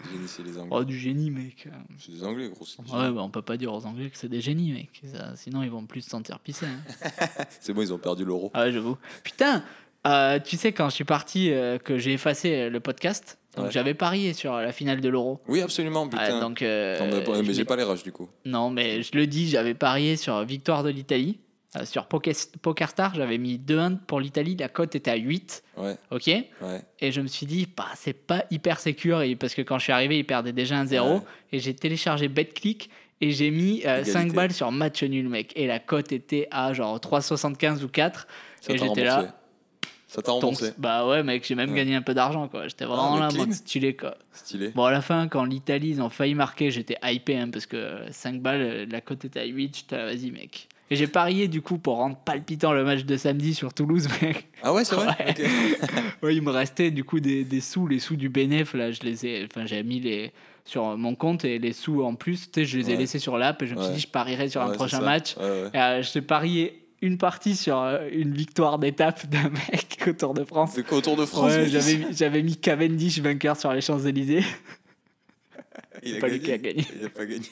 [0.03, 0.69] C'est génie, c'est les Anglais.
[0.77, 1.67] Oh, du génie, mec.
[1.97, 2.65] C'est des Anglais, gros.
[2.97, 5.01] Ouais, bah, on peut pas dire aux Anglais que c'est des génies, mec.
[5.11, 6.65] Ça- sinon, ils vont plus se sentir pisser.
[6.65, 6.79] hein.
[7.59, 8.51] C'est bon, ils ont perdu l'euro.
[8.53, 8.97] ah ouais, j'avoue.
[9.23, 9.63] Putain,
[10.07, 13.65] euh, tu sais, quand je suis parti, euh, que j'ai effacé euh, le podcast, donc
[13.65, 13.71] Ouais.
[13.71, 15.41] j'avais parié sur la finale de l'Euro.
[15.47, 16.35] Oui, absolument, putain.
[16.35, 18.29] Ouais, donc, Attends, mais, j'ai pas les rushs du coup.
[18.45, 21.39] Non, mais je le dis, j'avais parié sur victoire de l'Italie.
[21.75, 25.63] Euh, sur PokerStar, j'avais mis 2-1 pour l'Italie, la cote était à 8.
[25.77, 26.47] Ouais, Ok ouais.
[26.99, 29.93] Et je me suis dit, bah, c'est pas hyper sécure parce que quand je suis
[29.93, 31.07] arrivé, il perdait déjà un 0.
[31.07, 31.21] Ouais.
[31.51, 32.89] Et j'ai téléchargé BetClick
[33.21, 34.11] et j'ai mis euh, Égalité.
[34.11, 35.53] 5 balles sur match nul, mec.
[35.55, 38.27] Et la cote était à genre 3,75 ou 4.
[38.61, 39.35] Ça et t'a j'étais là.
[40.07, 40.73] Ça t'a remboursé.
[40.79, 42.67] bah ouais, mec, j'ai même gagné un peu d'argent, quoi.
[42.67, 44.17] J'étais vraiment mais là, mode stylé, quoi.
[44.33, 44.69] Stylé.
[44.69, 47.99] Bon, à la fin, quand l'Italie, ils ont failli marquer, j'étais hypé, hein, parce que
[48.09, 49.77] 5 balles, euh, la cote était à 8.
[49.77, 50.67] J'étais là, vas-y, mec.
[50.91, 54.47] Et j'ai parié, du coup, pour rendre palpitant le match de samedi sur Toulouse, mec.
[54.63, 55.15] Ah ouais, c'est vrai
[56.23, 56.35] Ouais.
[56.35, 59.25] Il me restait du coup des, des sous, les sous du bénéf là, je les
[59.25, 60.31] ai, enfin j'ai mis les
[60.65, 62.99] sur mon compte et les sous en plus, tu sais, je les ai Ouais.
[62.99, 65.35] laissés sur l'app et je me suis dit je parierais sur un prochain match.
[65.37, 70.33] Et, euh, j'ai parié une partie sur euh, une victoire d'étape d'un mec au Tour
[70.33, 70.77] de France.
[70.87, 71.69] Quoi autour de France Ouais,
[72.11, 74.43] j'avais mis Cavendish vainqueur sur les Champs-Élysées
[76.03, 76.45] Il a pas lui gagné.
[76.45, 76.87] qui a gagné.
[76.99, 77.45] Il a pas gagné.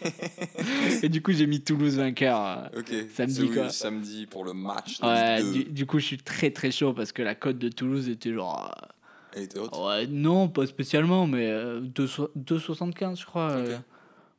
[1.03, 2.39] et du coup j'ai mis Toulouse vainqueur.
[2.73, 2.79] euh.
[2.79, 2.93] Ok.
[3.13, 3.69] Samedi, quoi.
[3.69, 4.99] Samedi pour le match.
[5.01, 5.63] Ouais, Ligue 2.
[5.65, 8.33] du, du coup je suis très très chaud parce que la cote de Toulouse était
[8.33, 8.87] genre euh,
[9.35, 9.75] Elle était haute.
[9.77, 13.51] Ouais, non, pas spécialement, mais euh, 2,so- 2,75 je crois.
[13.51, 13.77] Euh.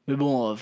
[0.06, 0.54] Mais bon, euh,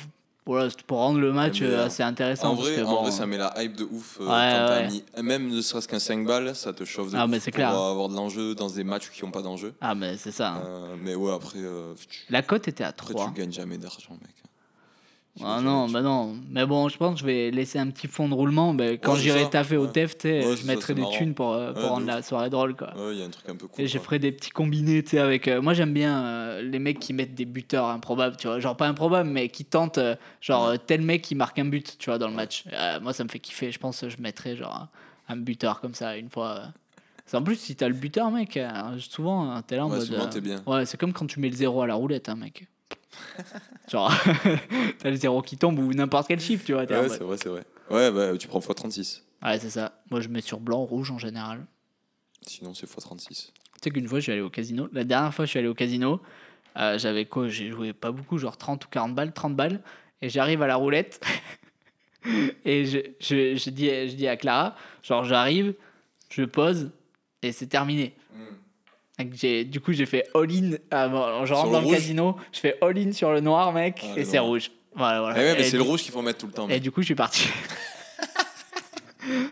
[0.46, 2.52] voilà, pour rendre le match Mais, euh, euh, assez intéressant.
[2.52, 4.18] En parce vrai, que, en bon, vrai, ça met la hype de ouf.
[4.20, 4.86] euh, Ouais, quand t'as ouais.
[4.88, 7.70] mis- même ne serait-ce qu'un 5 balles, ça te chauffe de Ah, mais pour clair.
[7.70, 9.74] avoir de l'enjeu dans des matchs qui n'ont pas d'enjeu.
[9.80, 10.52] Ah, mais c'est ça.
[10.52, 10.62] hein.
[10.64, 13.26] Euh, mais ouais, après, euh, tu, La cote était à après 3.
[13.34, 14.34] tu gagnes jamais d'argent, mec.
[15.44, 16.34] Ah non, bah non.
[16.50, 18.72] Mais bon, je pense que je vais laisser un petit fond de roulement.
[18.72, 19.86] Mais quand Ouais, c'est j'irai taffer au.
[19.86, 21.12] TEF, Ouais, je ça, mettrai des marrant.
[21.12, 22.92] thunes pour, euh, pour rendre la soirée drôle, quoi.
[23.12, 23.84] il y a un truc un peu cool.
[23.84, 25.46] Et je ferai des petits combinés, tu sais, avec...
[25.48, 28.60] euh, moi, j'aime bien euh, les mecs qui mettent des buteurs improbables, tu vois.
[28.60, 29.98] Genre, pas improbables, mais qui tentent,
[30.40, 32.64] genre, tel mec qui marque un but, tu vois, dans le match.
[33.02, 33.70] Moi, ça me fait kiffer.
[33.70, 34.88] Je pense que je mettrais, genre,
[35.28, 36.62] un, un buteur comme ça, une fois.
[37.34, 38.58] En plus, si t'as le buteur, mec,
[39.00, 40.06] souvent, t'es là en Ouais, mode...
[40.06, 40.62] souvent, t'es bien.
[40.66, 42.66] Ouais, c'est comme quand tu mets le zéro à la roulette, hein, mec.
[43.90, 44.12] genre,
[44.98, 46.82] t'as le zéro qui tombe ou n'importe quel chiffre, tu vois.
[46.82, 47.64] Ouais, c'est vrai, c'est vrai.
[47.90, 49.22] Ouais, bah, tu prends x36.
[49.44, 50.00] Ouais, c'est ça.
[50.10, 51.66] Moi, je mets sur blanc, rouge en général.
[52.46, 53.28] Sinon, c'est x36.
[53.28, 53.52] Tu
[53.82, 54.88] sais qu'une fois, je suis allé au casino.
[54.92, 56.20] La dernière fois, je suis allé au casino.
[56.78, 57.48] euh, J'avais quoi?
[57.48, 59.80] J'ai joué pas beaucoup, genre 30 ou 40 balles, 30 balles.
[60.22, 61.20] Et j'arrive à la roulette.
[62.64, 65.74] et je, je, je, dis, je dis à Clara, genre, j'arrive,
[66.30, 66.90] je pose,
[67.42, 68.16] et c'est terminé.
[69.24, 70.72] Du coup, j'ai fait all-in.
[71.08, 74.24] bon, je rentre dans le casino, je fais all-in sur le noir, mec, Ah, et
[74.24, 74.70] c'est rouge.
[74.94, 75.36] Voilà, voilà.
[75.38, 76.66] Eh ouais, mais c'est du- le rouge qu'il faut mettre tout le temps.
[76.68, 76.82] Et mec.
[76.82, 77.48] du coup, je suis parti.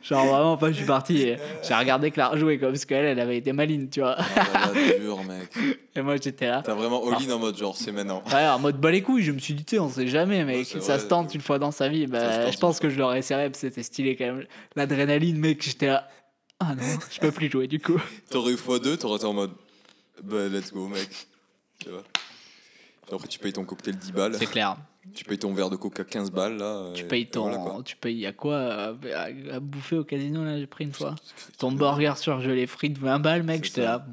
[0.04, 1.36] Genre vraiment pas, je suis parti et
[1.66, 4.14] j'ai regardé Clara jouer quoi, parce qu'elle, elle avait été maline, tu vois.
[4.18, 5.48] Ah là là, dur, mec.
[5.96, 6.62] Et moi j'étais là.
[6.64, 8.22] T'as vraiment all-in en mode genre, c'est maintenant.
[8.32, 10.44] Ouais, en mode bas les couilles, je me suis dit, tu sais, on sait jamais,
[10.44, 10.58] mec.
[10.58, 10.98] Ouais, ça vrai.
[11.00, 12.06] se tente une fois dans sa vie.
[12.06, 14.44] Bah, je pense que je l'aurais serré, parce que c'était stylé quand même.
[14.76, 16.06] L'adrénaline, mec, j'étais là.
[16.60, 18.00] Ah non, je peux plus jouer du coup.
[18.30, 19.52] T'aurais eu x2, t'aurais été en mode,
[20.22, 21.08] bah, let's go, mec.
[21.80, 22.02] Tu vois.
[23.06, 24.36] Puis Après, tu payes ton cocktail 10 balles.
[24.38, 24.76] C'est clair.
[25.14, 26.92] Tu payes ton verre de coca 15 balles, là.
[26.94, 27.42] Tu et- payes ton.
[27.42, 27.82] voilà, quoi.
[27.84, 31.14] tu payes à quoi euh, à, à bouffer au casino, là, j'ai pris une fois.
[31.58, 34.06] Ton burger surgelé frites 20 balles, mec, j'étais là.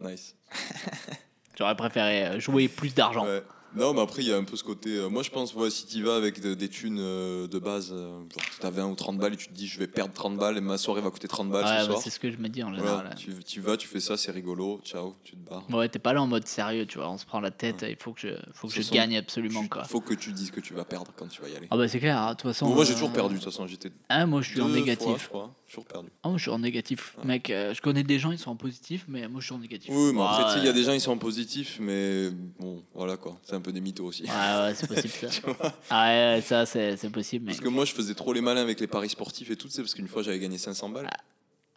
[0.00, 0.34] Nice.
[1.58, 3.24] J'aurais préféré euh, jouer plus d'argent.
[3.26, 3.42] Ouais.
[3.78, 4.96] Non, mais après, il y a un peu ce côté.
[4.96, 7.90] euh, moi, je pense, ouais, si tu vas avec de- des thunes euh, de base,
[7.92, 10.36] euh, genre t'as 20 ou 30 balles et tu te dis, je vais perdre 30
[10.36, 12.00] balles et ma soirée va coûter 30 balles Ouais, ce bah, soir.
[12.02, 13.14] c'est ce que je me dis en Voilà, général.
[13.16, 15.64] tu, tu vas, tu fais ça, c'est rigolo, ciao, tu te barres.
[15.70, 17.08] Ouais, t'es pas là en mode sérieux, tu vois.
[17.10, 19.16] On se prend la tête, il faut que je, faut que Ce je sont- gagne
[19.16, 19.84] absolument, Il quoi.
[19.84, 21.68] faut que tu dises que tu vas perdre quand tu vas y aller.
[21.70, 22.66] Ah bah c'est clair, hein, de toute façon.
[22.66, 23.92] Bon, moi, j'ai euh, toujours perdu, de toute façon, j'étais.
[24.08, 25.04] Ah, moi je suis en deux négatif.
[25.06, 26.08] fois, je crois, toujours perdu.
[26.24, 27.16] Ah, moi je suis en négatif.
[27.24, 29.58] Mec, euh, je connais des gens, ils sont en positif, mais moi je suis en
[29.58, 29.90] négatif.
[29.94, 32.82] Oui, mais après, tu sais, il y a des gens, ils sont positifs, mais bon,
[32.94, 34.22] voilà quoi, c'est un peu des mythos aussi.
[34.24, 35.74] Ouais, ouais, c'est possible ça.
[35.90, 37.46] ah ouais, ça c'est possible.
[37.46, 39.82] Parce que moi, je faisais trop les malins avec les paris sportifs et tout, c'est
[39.82, 41.08] parce qu'une fois, j'avais gagné 500 balles.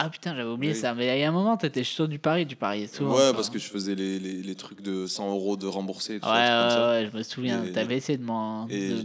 [0.03, 0.79] Ah putain, j'avais oublié Oui.
[0.79, 0.95] ça.
[0.95, 3.15] Mais il y a un moment, t'étais chaud du pari, tu pariais souvent.
[3.15, 6.19] ouais, parce que je faisais les, les, les trucs de 100 euros de remboursé et
[6.19, 6.89] tout Ouais, ça, ouais, comme ça.
[6.89, 7.63] ouais, je me souviens.
[7.71, 8.23] T'avais essayé de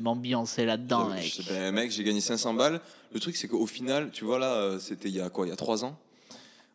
[0.01, 1.23] m'ambiancer là-dedans, mec.
[1.23, 2.81] je sais pas, mec, j'ai gagné 500 balles.
[3.13, 5.51] Le truc, c'est qu'au final, tu vois, là, euh, c'était il y a quoi Il
[5.51, 5.99] y a 3 ans.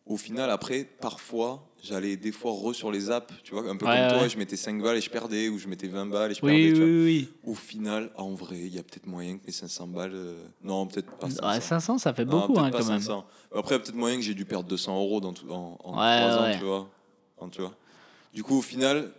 [0.06, 3.86] Au final, après, parfois, j'allais des fois re sur les apps, tu vois, un peu
[3.86, 4.26] Ouais, comme toi, ouais.
[4.26, 6.42] et je mettais 5 balles et je perdais, ou je mettais 20 balles et je
[6.44, 6.86] Oui, perdais, oui, tu vois.
[6.88, 7.30] oui, oui.
[7.52, 10.12] Au final, en vrai, il y a peut-être moyen que mes 500 balles.
[10.14, 11.48] euh, Non, peut-être pas 500.
[11.50, 13.00] Ouais, 500, ça fait Non, beaucoup, peut-être hein, quand même.
[13.02, 13.26] 500.
[13.56, 15.78] Après, il y a peut-être moyen que j'ai dû perdre 200 euros dans tout, en,
[15.84, 16.90] en Ouais, 3 ans, tu vois.
[17.38, 17.76] En- tu vois.
[18.34, 19.12] Du coup, au final,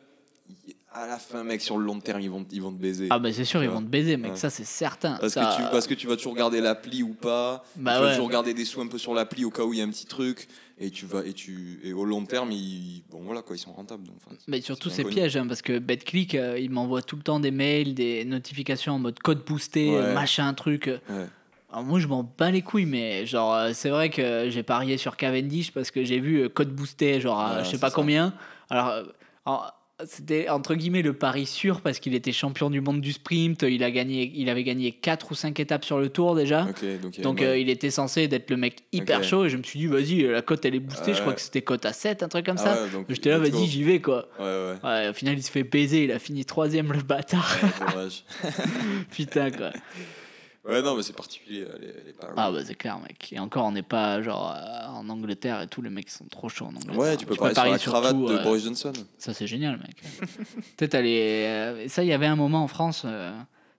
[0.95, 3.09] à la fin, mec, sur le long terme, ils vont, ils vont te baiser.
[3.11, 4.36] Ah bah c'est sûr, ils vont te baiser, mec, Ouais.
[4.36, 5.16] ça c'est certain.
[5.20, 7.64] Parce, Ça- que tu, parce que tu vas toujours garder l'appli ou pas.
[7.76, 8.12] Bah tu vas ouais.
[8.14, 9.90] toujours garder des sous un peu sur l'appli au cas où il y a un
[9.90, 10.49] petit truc.
[10.78, 13.72] Et, tu vas, et, tu, et au long terme, ils, bon, voilà, quoi, ils sont
[13.72, 14.05] rentables.
[14.05, 17.22] Donc, enfin, Mais surtout c'est piège, hein, parce que BetClick, euh, il m'envoie tout le
[17.22, 19.97] temps des mails, des notifications en mode code boosté, Ouais.
[19.97, 20.86] euh, machin, truc.
[20.86, 21.26] Ouais.
[21.70, 24.99] Alors moi je m'en bats les couilles, mais genre euh, c'est vrai que j'ai parié
[24.99, 27.95] sur Cavendish parce que j'ai vu euh, code boosté, genre je sais pas ça.
[27.95, 28.34] combien.
[28.68, 29.05] Alors, euh,
[29.47, 29.74] alors,
[30.07, 33.62] c'était entre guillemets le pari sûr parce qu'il était champion du monde du sprint.
[33.62, 36.66] Il, a gagné, il avait gagné 4 ou 5 étapes sur le tour déjà.
[37.22, 39.44] Donc, il euh, il était censé d'être le mec hyper chaud.
[39.44, 41.14] Et je me suis dit vas-y la cote elle est boostée.
[41.14, 41.34] Je crois ouais.
[41.36, 42.82] que c'était cote à 7 un truc comme Ah ça.
[42.84, 44.28] ouais, j'étais là vas-y j'y vais quoi.
[44.38, 45.09] Ouais, ouais.
[45.09, 46.05] au final il se fait baiser.
[46.05, 47.59] Il a fini troisième le bâtard.
[49.11, 49.70] Putain quoi
[50.65, 52.35] Ouais, non, mais c'est particulier, les, les paris.
[52.37, 55.67] ah bah c'est clair mec et encore on n'est pas genre euh, en Angleterre et
[55.67, 57.93] tout les mecs sont trop chauds en Angleterre Ouais, tu peux parler sur la sur
[57.93, 58.93] cravate tout, de euh, Boris Johnson.
[59.19, 60.01] ça c'est génial mec
[60.77, 63.37] peut-être aller euh, ça il y avait un moment en France euh,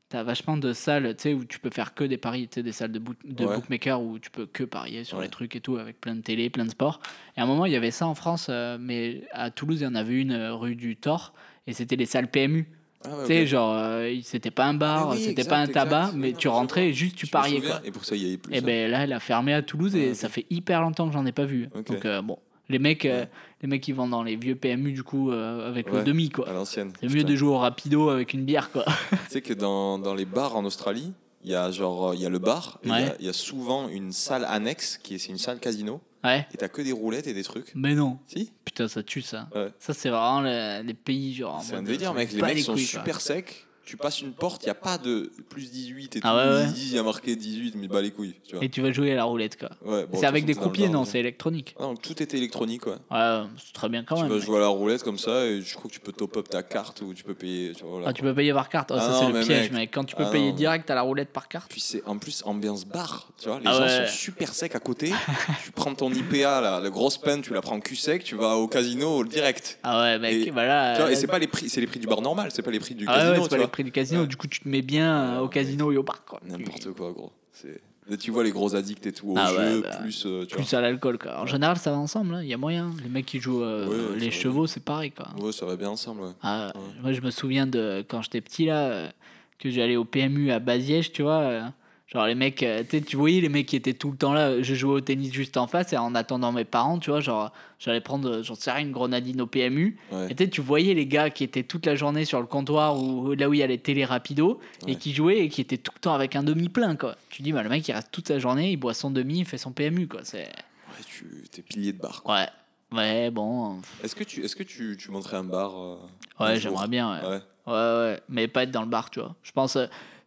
[0.10, 2.62] T'as vachement de salles, tu sais, où tu peux faire que des paris, tu sais,
[2.64, 3.56] des salles de, book- de Ouais.
[3.56, 5.24] bookmaker où tu peux que parier sur Ouais.
[5.24, 7.00] les trucs et tout, avec plein de télé, plein de sports.
[7.36, 9.86] Et à un moment, il y avait ça en France, euh, mais à Toulouse, il
[9.86, 11.34] y en avait une euh, rue du Thor,
[11.66, 12.70] et c'était les salles PMU.
[13.06, 15.68] Ah, ouais, Tu sais, genre, euh, c'était pas un bar, Ah oui, c'était pas un
[15.68, 17.82] tabac, mais non, tu rentrais et juste tu Je pariais, quoi.
[17.84, 18.54] Et pour ça, il y avait plus.
[18.54, 18.66] Et ça.
[18.66, 21.26] ben là, elle a fermé à Toulouse et Ah, ça fait hyper longtemps que j'en
[21.26, 21.70] ai pas vu.
[21.74, 22.38] Donc, euh, bon,
[22.70, 23.26] les mecs, euh,
[23.62, 26.48] les mecs qui vont dans les vieux PMU, du coup, euh, avec le demi, quoi.
[26.50, 26.92] À l'ancienne.
[27.00, 28.86] C'est mieux de jouer au rapido avec une bière, quoi.
[29.12, 31.12] Tu sais que dans, dans les bars en Australie,
[31.44, 33.16] il y a genre il y a le bar et il y a- Ouais.
[33.20, 36.48] il y, a souvent une salle annexe qui est c'est une salle casino Ouais.
[36.54, 37.72] et t'as que des roulettes et des trucs.
[37.76, 38.18] Mais non.
[38.28, 39.50] Si Putain, ça tue ça.
[39.54, 39.70] Ouais.
[39.80, 41.56] Ça, c'est vraiment le- les pays genre.
[41.56, 43.00] en C'est un délire on mec, les mecs sont couilles, quoi.
[43.02, 43.66] super secs.
[43.86, 46.28] Tu passes une porte, il n'y a pas de plus 18 et tout.
[46.28, 46.70] Ah ouais, ouais.
[46.78, 48.64] Il y a marqué 18 mais bah les couilles, tu vois.
[48.64, 49.70] Et tu vas jouer à la roulette, quoi.
[49.86, 51.76] Ouais, bon, c'est avec de des croupiers, non, c'est électronique.
[51.78, 52.94] Ah, donc tout était électronique ouais.
[53.12, 54.30] Ouais, c'est très bien quand tu même.
[54.32, 54.46] vas mec.
[54.46, 56.64] jouer à la roulette comme ça et je crois que tu peux top up ta
[56.64, 57.74] carte ou tu peux payer.
[57.74, 58.92] Tu vois, voilà, Ah, tu peux payer par carte.
[58.92, 59.74] Oh, Ah ça, non, c'est le mais piège, mec.
[59.74, 59.92] mec.
[59.94, 60.56] Quand tu peux Ah payer non.
[60.56, 61.70] direct à la roulette par carte.
[61.70, 64.80] Puis c'est en plus ambiance bar, tu vois, les Ah gens sont super secs à
[64.80, 65.12] côté.
[65.66, 68.56] tu prends ton IPA, là, la grosse peine, tu la prends cul sec, tu vas
[68.56, 69.78] au casino direct.
[69.84, 70.96] Ah ouais, mec, voilà.
[70.96, 72.72] Tu et là- c'est pas les prix, c'est les prix du bar normal, c'est pas
[72.72, 74.22] les prix du Ah casino, prix du casino.
[74.22, 74.28] Ouais.
[74.28, 76.40] Du coup, tu te mets bien euh, au casino et au quoi.
[76.48, 77.32] N'importe quoi, gros.
[77.52, 80.26] C'est Là, tu vois les gros addicts et tout au Ah ouais, jeu, bah, plus
[80.26, 81.40] euh, tu Plus à l'alcool, quoi.
[81.40, 82.36] En général, ça va ensemble.
[82.36, 82.42] hein.
[82.44, 82.92] Il y a moyen.
[83.02, 85.28] Les mecs qui jouent euh, Ouais, les chevaux, c'est pareil, quoi.
[85.42, 86.22] Ouais, ça va bien ensemble.
[86.22, 86.32] Ouais.
[86.42, 86.82] Ah, Ouais.
[87.02, 89.10] Moi, je me souviens de quand j'étais petit, là,
[89.58, 91.72] que j'allais au PMU à Baziège, tu vois.
[92.14, 94.62] Genre, les mecs, euh, tu voyais les mecs qui étaient tout le temps là.
[94.62, 97.52] Je jouais au tennis juste en face et en attendant mes parents, tu vois, genre,
[97.80, 99.98] j'allais prendre, euh, j'en sais rien, une grenadine au PMU.
[100.12, 100.28] Ouais.
[100.30, 103.50] Et tu voyais les gars qui étaient toute la journée sur le comptoir ou là
[103.50, 106.00] où il y a les télé rapido et qui jouaient et qui étaient tout le
[106.00, 107.16] temps avec un demi plein, quoi.
[107.30, 109.46] Tu dis, bah, le mec, il reste toute sa journée, il boit son demi, il
[109.46, 110.22] fait son PMU, quoi.
[110.24, 110.44] C'est.
[110.44, 111.26] Ouais, tu
[111.58, 112.22] es pilier de bar.
[112.24, 112.36] quoi.
[112.36, 112.48] Ouais.
[112.92, 113.82] Ouais, bon.
[114.04, 115.96] Est-ce que tu, est-ce que tu, tu montrais un bar euh,
[116.40, 117.28] Ouais, j'aimerais bien, ouais.
[117.28, 117.42] Ouais.
[117.66, 119.36] Ouais, ouais, mais pas être dans le bar, tu vois.
[119.42, 119.78] Je pense,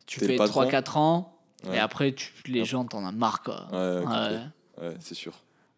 [0.07, 0.65] tu T'es fais patron?
[0.65, 1.77] 3-4 ans, Ouais.
[1.77, 3.67] et après, tu, les gens t'en as marre, quoi.
[3.73, 4.05] Ouais.
[4.07, 4.41] Ouais.
[4.89, 5.33] Ouais, c'est sûr.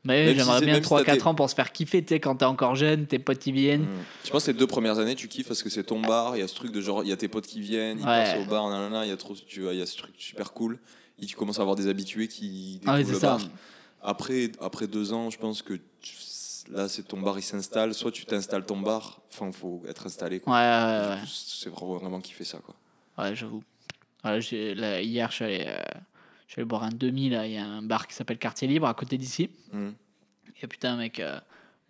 [0.05, 2.21] Mais si j'aimerais bien si t'as 3-4 des- ans pour se faire kiffer, tu sais,
[2.21, 3.83] quand t'es encore jeune, tes potes qui viennent.
[3.83, 4.05] Mm.
[4.25, 6.37] Je pense que les deux premières années, tu kiffes parce que c'est ton bar.
[6.37, 8.07] Il y a ce truc de genre, il y a tes potes qui viennent, ils
[8.07, 8.25] Ouais.
[8.25, 10.15] passent au bar, nanana, il y a trop, tu vois, il y a ce truc
[10.19, 10.79] super cool.
[11.21, 13.27] Et tu commences à avoir des habitués qui Ah ouais, découvrent le ça.
[13.39, 13.41] bar.
[14.03, 16.15] Après, après deux ans, je pense que tu-
[16.71, 17.93] là, c'est ton bar, il s'installe.
[17.95, 20.37] Soit tu t'installes ton bar, enfin, faut être installé.
[20.37, 20.55] Ouais, Quoi.
[20.55, 21.21] ouais, ouais.
[21.21, 22.75] Coup, C'est vraiment, vraiment kiffer ça, quoi.
[23.19, 23.63] Ouais, j'avoue.
[24.41, 25.79] J'ai- là, hier, je suis, allé, euh,
[26.47, 27.47] je suis allé boire un demi, là.
[27.47, 29.51] Il y a un bar qui s'appelle Quartier Libre à côté d'ici.
[29.73, 29.89] Mm.
[30.63, 31.39] Et putain, mec, euh,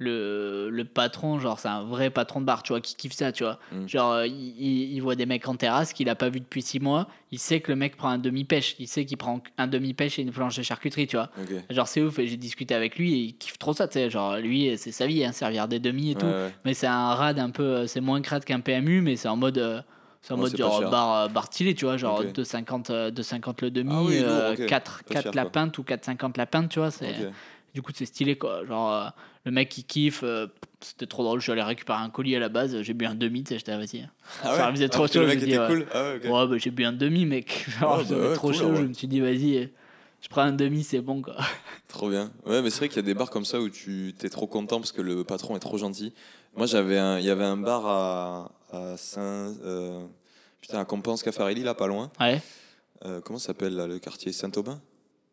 [0.00, 3.32] le, le patron, genre, c'est un vrai patron de bar, tu vois, qui kiffe ça,
[3.32, 3.58] tu vois.
[3.72, 3.88] Mm.
[3.88, 6.78] Genre, euh, il, il- voit des mecs en terrasse qu'il a pas vu depuis 6
[6.80, 7.08] mois.
[7.32, 8.76] Il sait que le mec prend un demi-pêche.
[8.78, 11.30] Il sait qu'il prend un demi-pêche et une planche de charcuterie, tu vois.
[11.70, 12.18] Genre, c'est ouf.
[12.20, 14.10] Et j'ai discuté avec lui et il kiffe trop ça, tu sais.
[14.10, 16.26] Genre, lui, c'est sa vie, hein, servir des demi et Ouais, tout.
[16.26, 16.54] ouais.
[16.64, 17.86] Mais c'est un rad un peu.
[17.86, 19.84] C'est moins crade qu'un PMU, mais c'est en mode.
[20.22, 22.26] C'est en Ouais, mode genre bar, euh, bar stylé, tu vois, genre Ok.
[22.34, 24.66] 2,50 euh, 2,50 le demi, Ah oui, euh, ok.
[24.66, 25.52] 4, Pas 4 cher, la quoi.
[25.52, 26.90] pinte ou 4,50 la pinte, tu vois.
[26.90, 27.30] C'est.
[27.74, 28.64] Du coup, c'est stylé, quoi.
[28.66, 29.08] Genre, euh,
[29.44, 30.46] le mec qui kiffe, euh,
[30.80, 31.38] c'était trop drôle.
[31.38, 33.58] Je suis allé récupérer un colis à la base, j'ai bu un demi, tu sais,
[33.58, 34.08] j'étais, ah, vas-y.
[34.42, 35.66] Ah Ça me faisait trop Parce que chaud, Le mec dit, ouais.
[35.68, 35.86] cool.
[35.92, 36.28] Ah ouais.
[36.28, 37.66] Ouais, bah, j'ai bu un demi, mec.
[37.78, 38.76] Genre, Ouais, bah ouais, trop cool, chaud, ouais.
[38.78, 39.70] je me suis dit, vas-y,
[40.22, 41.36] je prends un demi, c'est bon, quoi.
[41.88, 42.32] Trop bien.
[42.46, 44.46] Ouais, mais c'est vrai qu'il y a des bars comme ça où tu t'es trop
[44.46, 46.12] content parce que le patron est trop gentil.
[46.56, 50.04] Moi, j'avais il y avait un bar à, à Saint, euh,
[50.60, 52.10] putain, à Compense Caffarelli là, pas loin.
[52.20, 52.40] Ouais,
[53.04, 54.80] Euh, comment s'appelle là, le quartier Saint-Aubin?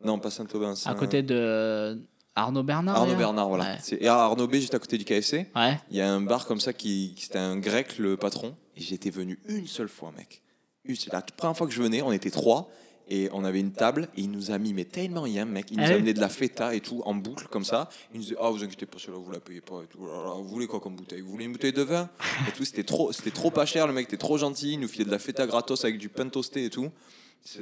[0.04, 0.74] Non, pas Saint-Aubin.
[0.84, 1.98] à côté de
[2.36, 2.96] Arnaud Bernard.
[2.96, 3.64] Arnaud Bernard, voilà.
[3.64, 3.78] Ouais.
[3.82, 5.50] C'est et à Arnaud B, juste à côté du KFC.
[5.56, 5.78] Ouais.
[5.90, 8.54] Il y a un bar comme ça qui, c'était un grec, le patron.
[8.76, 10.42] Et j'étais venu une seule fois, mec.
[10.84, 12.70] Une- C'est la première fois que je venais, on était trois.
[13.08, 15.76] Et on avait une table et il nous a mis mais tellement rien mec il
[15.76, 18.22] nous a ouais amené de la feta et tout en boucle comme ça il nous
[18.24, 20.66] disait ah vous inquiétez pas celle-là vous la payez pas et tout Oh vous voulez
[20.66, 21.20] quoi comme bouteille?
[21.20, 22.08] Vous voulez une bouteille de vin?
[22.48, 24.88] Et tout c'était trop c'était trop pas cher le mec était trop gentil il nous
[24.88, 26.90] filait de la feta gratos avec du pain toasté et tout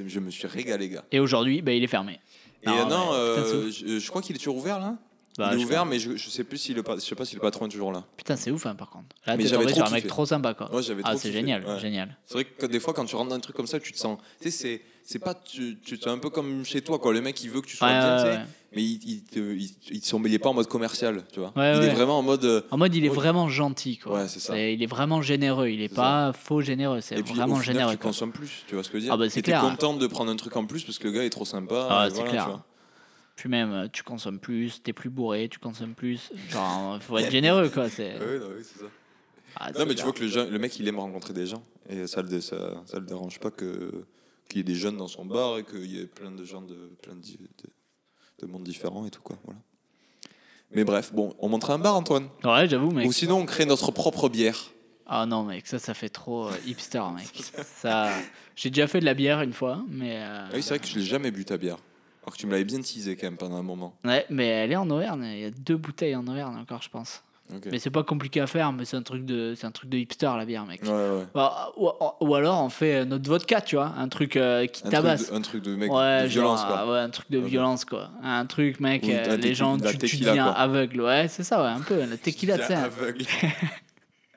[0.07, 2.19] je me suis régalé gars Et aujourd'hui, bah, il est fermé.
[2.63, 4.97] et Non, euh, non, euh, je, je crois qu'il est toujours ouvert là
[5.37, 7.35] Bah, il est ouvert, mais je, je sais plus si le, je sais pas si
[7.35, 8.05] le patron est toujours là.
[8.17, 9.15] Putain, c'est ouf, hein, par contre.
[9.27, 10.75] Là, Mais t'es j'avais tombé sur un mec trop sympa, quoi.
[10.75, 11.79] Ouais, ah, c'est génial, Ouais.
[11.81, 12.17] génial.
[12.25, 13.99] C'est vrai que des fois, quand tu rentres dans un truc comme ça, tu te
[13.99, 14.19] sens.
[14.41, 14.83] Tu sais, c'est.
[15.07, 15.35] C'est pas.
[15.35, 17.13] Tu, tu es un peu comme chez toi, quoi.
[17.13, 18.39] Le mec, il veut que tu sois Ouais, bien, ouais, ouais.
[18.75, 19.23] mais il,
[19.91, 21.53] il, pas en mode commercial, tu vois.
[21.57, 22.45] Il est vraiment en mode.
[22.47, 24.15] euh, En mode, il est vraiment gentil, quoi.
[24.23, 24.59] Ouais, c'est ça.
[24.59, 25.69] il est vraiment généreux.
[25.69, 27.03] Il est C'est pas faux généreux.
[27.03, 27.93] C'est Et puis, vraiment au final, généreux.
[27.93, 28.11] tu quoi.
[28.11, 29.61] consommes plus, tu vois ce que je veux dire Ah bah, c'est Et t'es clair.
[29.61, 31.87] content de prendre un truc en plus parce que le gars est trop sympa.
[31.91, 32.45] Ah, et c'est voilà, clair.
[32.45, 32.65] tu vois.
[33.37, 36.31] Puis même, euh, tu consommes plus, t'es plus bourré, tu consommes plus.
[36.51, 37.91] Genre, faut être généreux, quoi.
[37.91, 38.15] C'est.
[38.19, 38.87] Ouais, non, oui, c'est ça.
[39.57, 41.63] Ah, Non, c'est mais tu vois que le, le mec, il aime rencontrer des gens.
[41.91, 44.05] Et ça le, ça, ça le dérange pas que
[44.49, 46.63] qu'il y ait des jeunes dans son bar et qu'il y ait plein de gens
[46.63, 47.71] de plein de, de,
[48.41, 49.37] de mondes différents et tout, quoi.
[49.45, 49.59] Voilà.
[50.73, 52.29] Mais bref, bon, on montre un bar, Antoine?
[52.43, 53.07] Ouais, j'avoue, mec.
[53.07, 54.71] Ou sinon, on crée notre propre bière.
[55.07, 57.29] Ah non, mec, ça, ça fait trop euh, hipster, mec.
[57.65, 58.11] ça,
[58.57, 60.17] j'ai déjà fait de la bière une fois, mais.
[60.17, 61.77] euh, Ah oui, c'est vrai que je l'ai jamais bu ta bière.
[62.23, 63.95] Alors que tu me l'avais bien teasé quand même pendant un moment.
[64.05, 65.25] Ouais, mais elle est en Auvergne.
[65.25, 67.23] Il y a deux bouteilles en Auvergne encore, je pense.
[67.71, 69.99] Mais c'est pas compliqué à faire, mais c'est un truc de, c'est un truc de
[69.99, 70.83] hipster la bière, mec.
[70.83, 71.27] Ouais, ouais.
[71.35, 71.91] Bah, ou,
[72.21, 75.25] ou alors on fait notre vodka, tu vois, un truc euh, qui Un tabasse.
[75.25, 76.93] truc, de, un truc de mec ouais, de violence, genre, quoi.
[76.93, 78.11] ouais, un truc de violence, quoi.
[78.23, 80.53] Un truc, mec, euh, les gens, tu, tu tequila, deviens quoi.
[80.55, 81.01] aveugle.
[81.03, 82.01] Ouais, c'est ça, ouais, un peu.
[82.05, 82.75] La tequila, tu sais.
[82.75, 83.25] aveugle.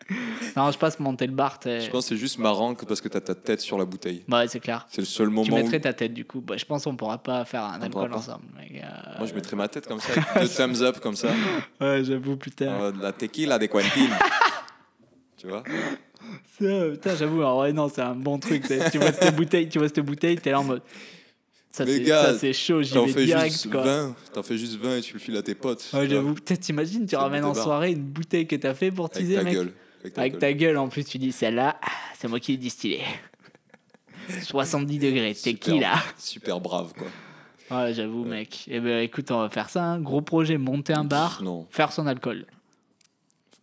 [0.55, 2.99] Non, je passe monter le bar, t'es- Je pense que c'est juste marrant que parce
[3.01, 4.23] que t'as ta tête sur la bouteille.
[4.27, 4.87] Bah ouais, c'est clair.
[4.89, 5.55] C'est le seul Tu moment où.
[5.55, 6.41] mettrais ta tête, du coup.
[6.41, 8.45] Bah, je pense qu'on pourra pas faire un On alcool ensemble.
[8.57, 8.81] mec.
[8.83, 8.87] Euh,
[9.19, 11.29] Moi, je mettrais ma tête comme ça, deux thumbs up comme ça.
[11.81, 12.67] Ouais, j'avoue, putain.
[12.81, 13.87] Euh, la tequila des Quentin.
[15.37, 15.63] tu vois?
[16.57, 18.63] Putain, j'avoue, alors ouais, non, c'est un bon truc.
[18.91, 20.81] Tu vois cette bouteille, tu vois cette bouteille, t'es là en mode.
[21.69, 23.83] Ça, Mais c'est, gars, ça, c'est chaud, j'y T'en vais fais direct, juste quoi.
[23.83, 24.15] 20.
[24.33, 25.87] T'en fais juste 20 et tu le files à tes potes.
[25.93, 26.33] Ouais, tu j'avoue.
[26.33, 29.53] Peut-être t'imagines, tu ramènes en soirée une bouteille que t'as fait pour teaser, mec.
[29.53, 29.73] gueule.
[30.07, 30.39] Avec ta Avec gueule.
[30.41, 31.87] ta gueule, en plus, tu dis celle-là, ah,
[32.17, 33.03] c'est moi qui l'ai distillée.
[34.43, 35.93] 70 degrés, Super- tequila.
[36.17, 37.07] Super brave, quoi.
[37.77, 38.65] Ouais, j'avoue, mec.
[38.67, 39.83] Eh ben, écoute, on va faire ça.
[39.83, 39.99] hein.
[39.99, 41.65] Gros projet, monter un bar, Non.
[41.69, 42.45] faire son alcool.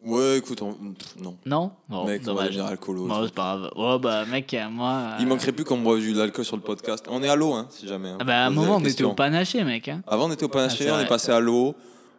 [0.05, 1.35] Ouais, écoute, on- pff, non.
[1.47, 1.73] Non?
[1.89, 2.47] Bon, Mec, on va dommage.
[2.49, 3.07] devenir alcoolo.
[3.07, 3.71] Bon, c'est pas grave.
[3.75, 5.13] Oh, bah, mec, euh, moi.
[5.19, 7.07] Il euh, manquerait plus qu'on boive de l'alcool sur le podcast.
[7.09, 8.11] On est à l'eau, hein, si jamais.
[8.11, 8.19] hein.
[8.21, 9.89] Ah bah, à un moment, on était au panaché, mec.
[9.89, 10.03] Hein.
[10.07, 11.75] Avant, on était au Ah, panaché, on est passé à l'eau.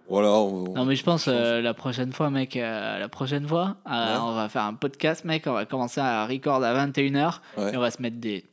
[0.08, 0.30] Voilà.
[0.32, 3.92] on- Non, mais je pense euh, la prochaine fois, mec, euh, la prochaine fois, euh,
[4.14, 4.20] Ouais.
[4.22, 5.44] on va faire un podcast, mec.
[5.48, 7.74] On va commencer à record à 21h Ouais.
[7.74, 8.44] et on va se mettre des.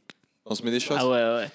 [0.46, 0.96] On se met des choses.
[1.00, 1.48] Ah ouais, ouais.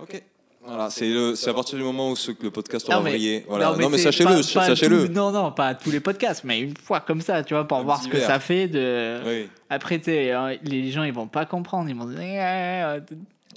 [0.00, 0.22] Ok.
[0.62, 3.44] Voilà, c'est le- c'est à partir du moment où ce, le podcast aura mais- vrillé.
[3.48, 3.74] Voilà.
[3.76, 5.08] Non, mais, c'est sachez-le, sachez-le.
[5.08, 7.82] non, non, pas tous les podcasts, mais une fois comme ça, tu vois, pour Un
[7.82, 8.68] voir ce que ça fait.
[8.68, 9.20] De...
[9.26, 9.48] Oui.
[9.70, 11.88] Après, tu sais, euh, les gens, ils vont pas comprendre.
[11.88, 12.38] Ils vont dire, Eh,
[12.84, 13.00] euh,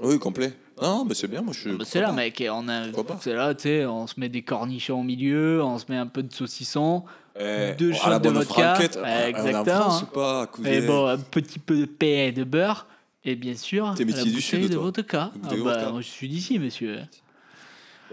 [0.01, 0.53] oui, complet.
[0.81, 1.71] Non, mais c'est bien, moi je suis.
[1.77, 2.43] bah, c'est là, mec.
[2.51, 2.83] On a,
[3.21, 6.07] c'est là, tu sais, on se met des cornichons au milieu, on se met un
[6.07, 7.03] peu de saucisson,
[7.39, 8.73] Eh, Deux shots de vodka.
[9.03, 10.09] Ah, en exactement, hein.
[10.13, 12.87] pas, et bon, un petit peu de paix et de beurre.
[13.25, 14.83] Et bien sûr, T'es la du Sud, de toi.
[14.83, 15.31] vodka.
[15.43, 16.99] Ah bah, moi, je suis d'ici, monsieur.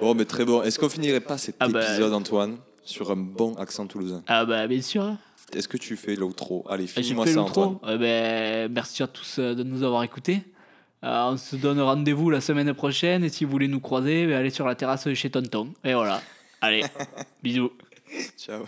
[0.01, 0.63] Bon, mais très bon.
[0.63, 4.23] Est-ce qu'on finirait pas cet Ah bah- épisode, Antoine, sur un bon accent toulousain?
[4.29, 5.15] Ah bah, bien sûr.
[5.53, 6.65] Est-ce que tu fais l'outro?
[6.71, 7.77] Allez, J'ai finis-moi ça, Antoine.
[7.85, 10.43] Euh, ben, merci à tous euh, de nous avoir écoutés.
[11.03, 13.25] Euh, on se donne rendez-vous la semaine prochaine.
[13.25, 15.73] Et si vous voulez nous croiser, allez sur la terrasse chez Tonton.
[15.85, 16.21] Et voilà.
[16.61, 16.85] Allez,
[17.43, 17.73] bisous.
[18.37, 18.65] Ciao.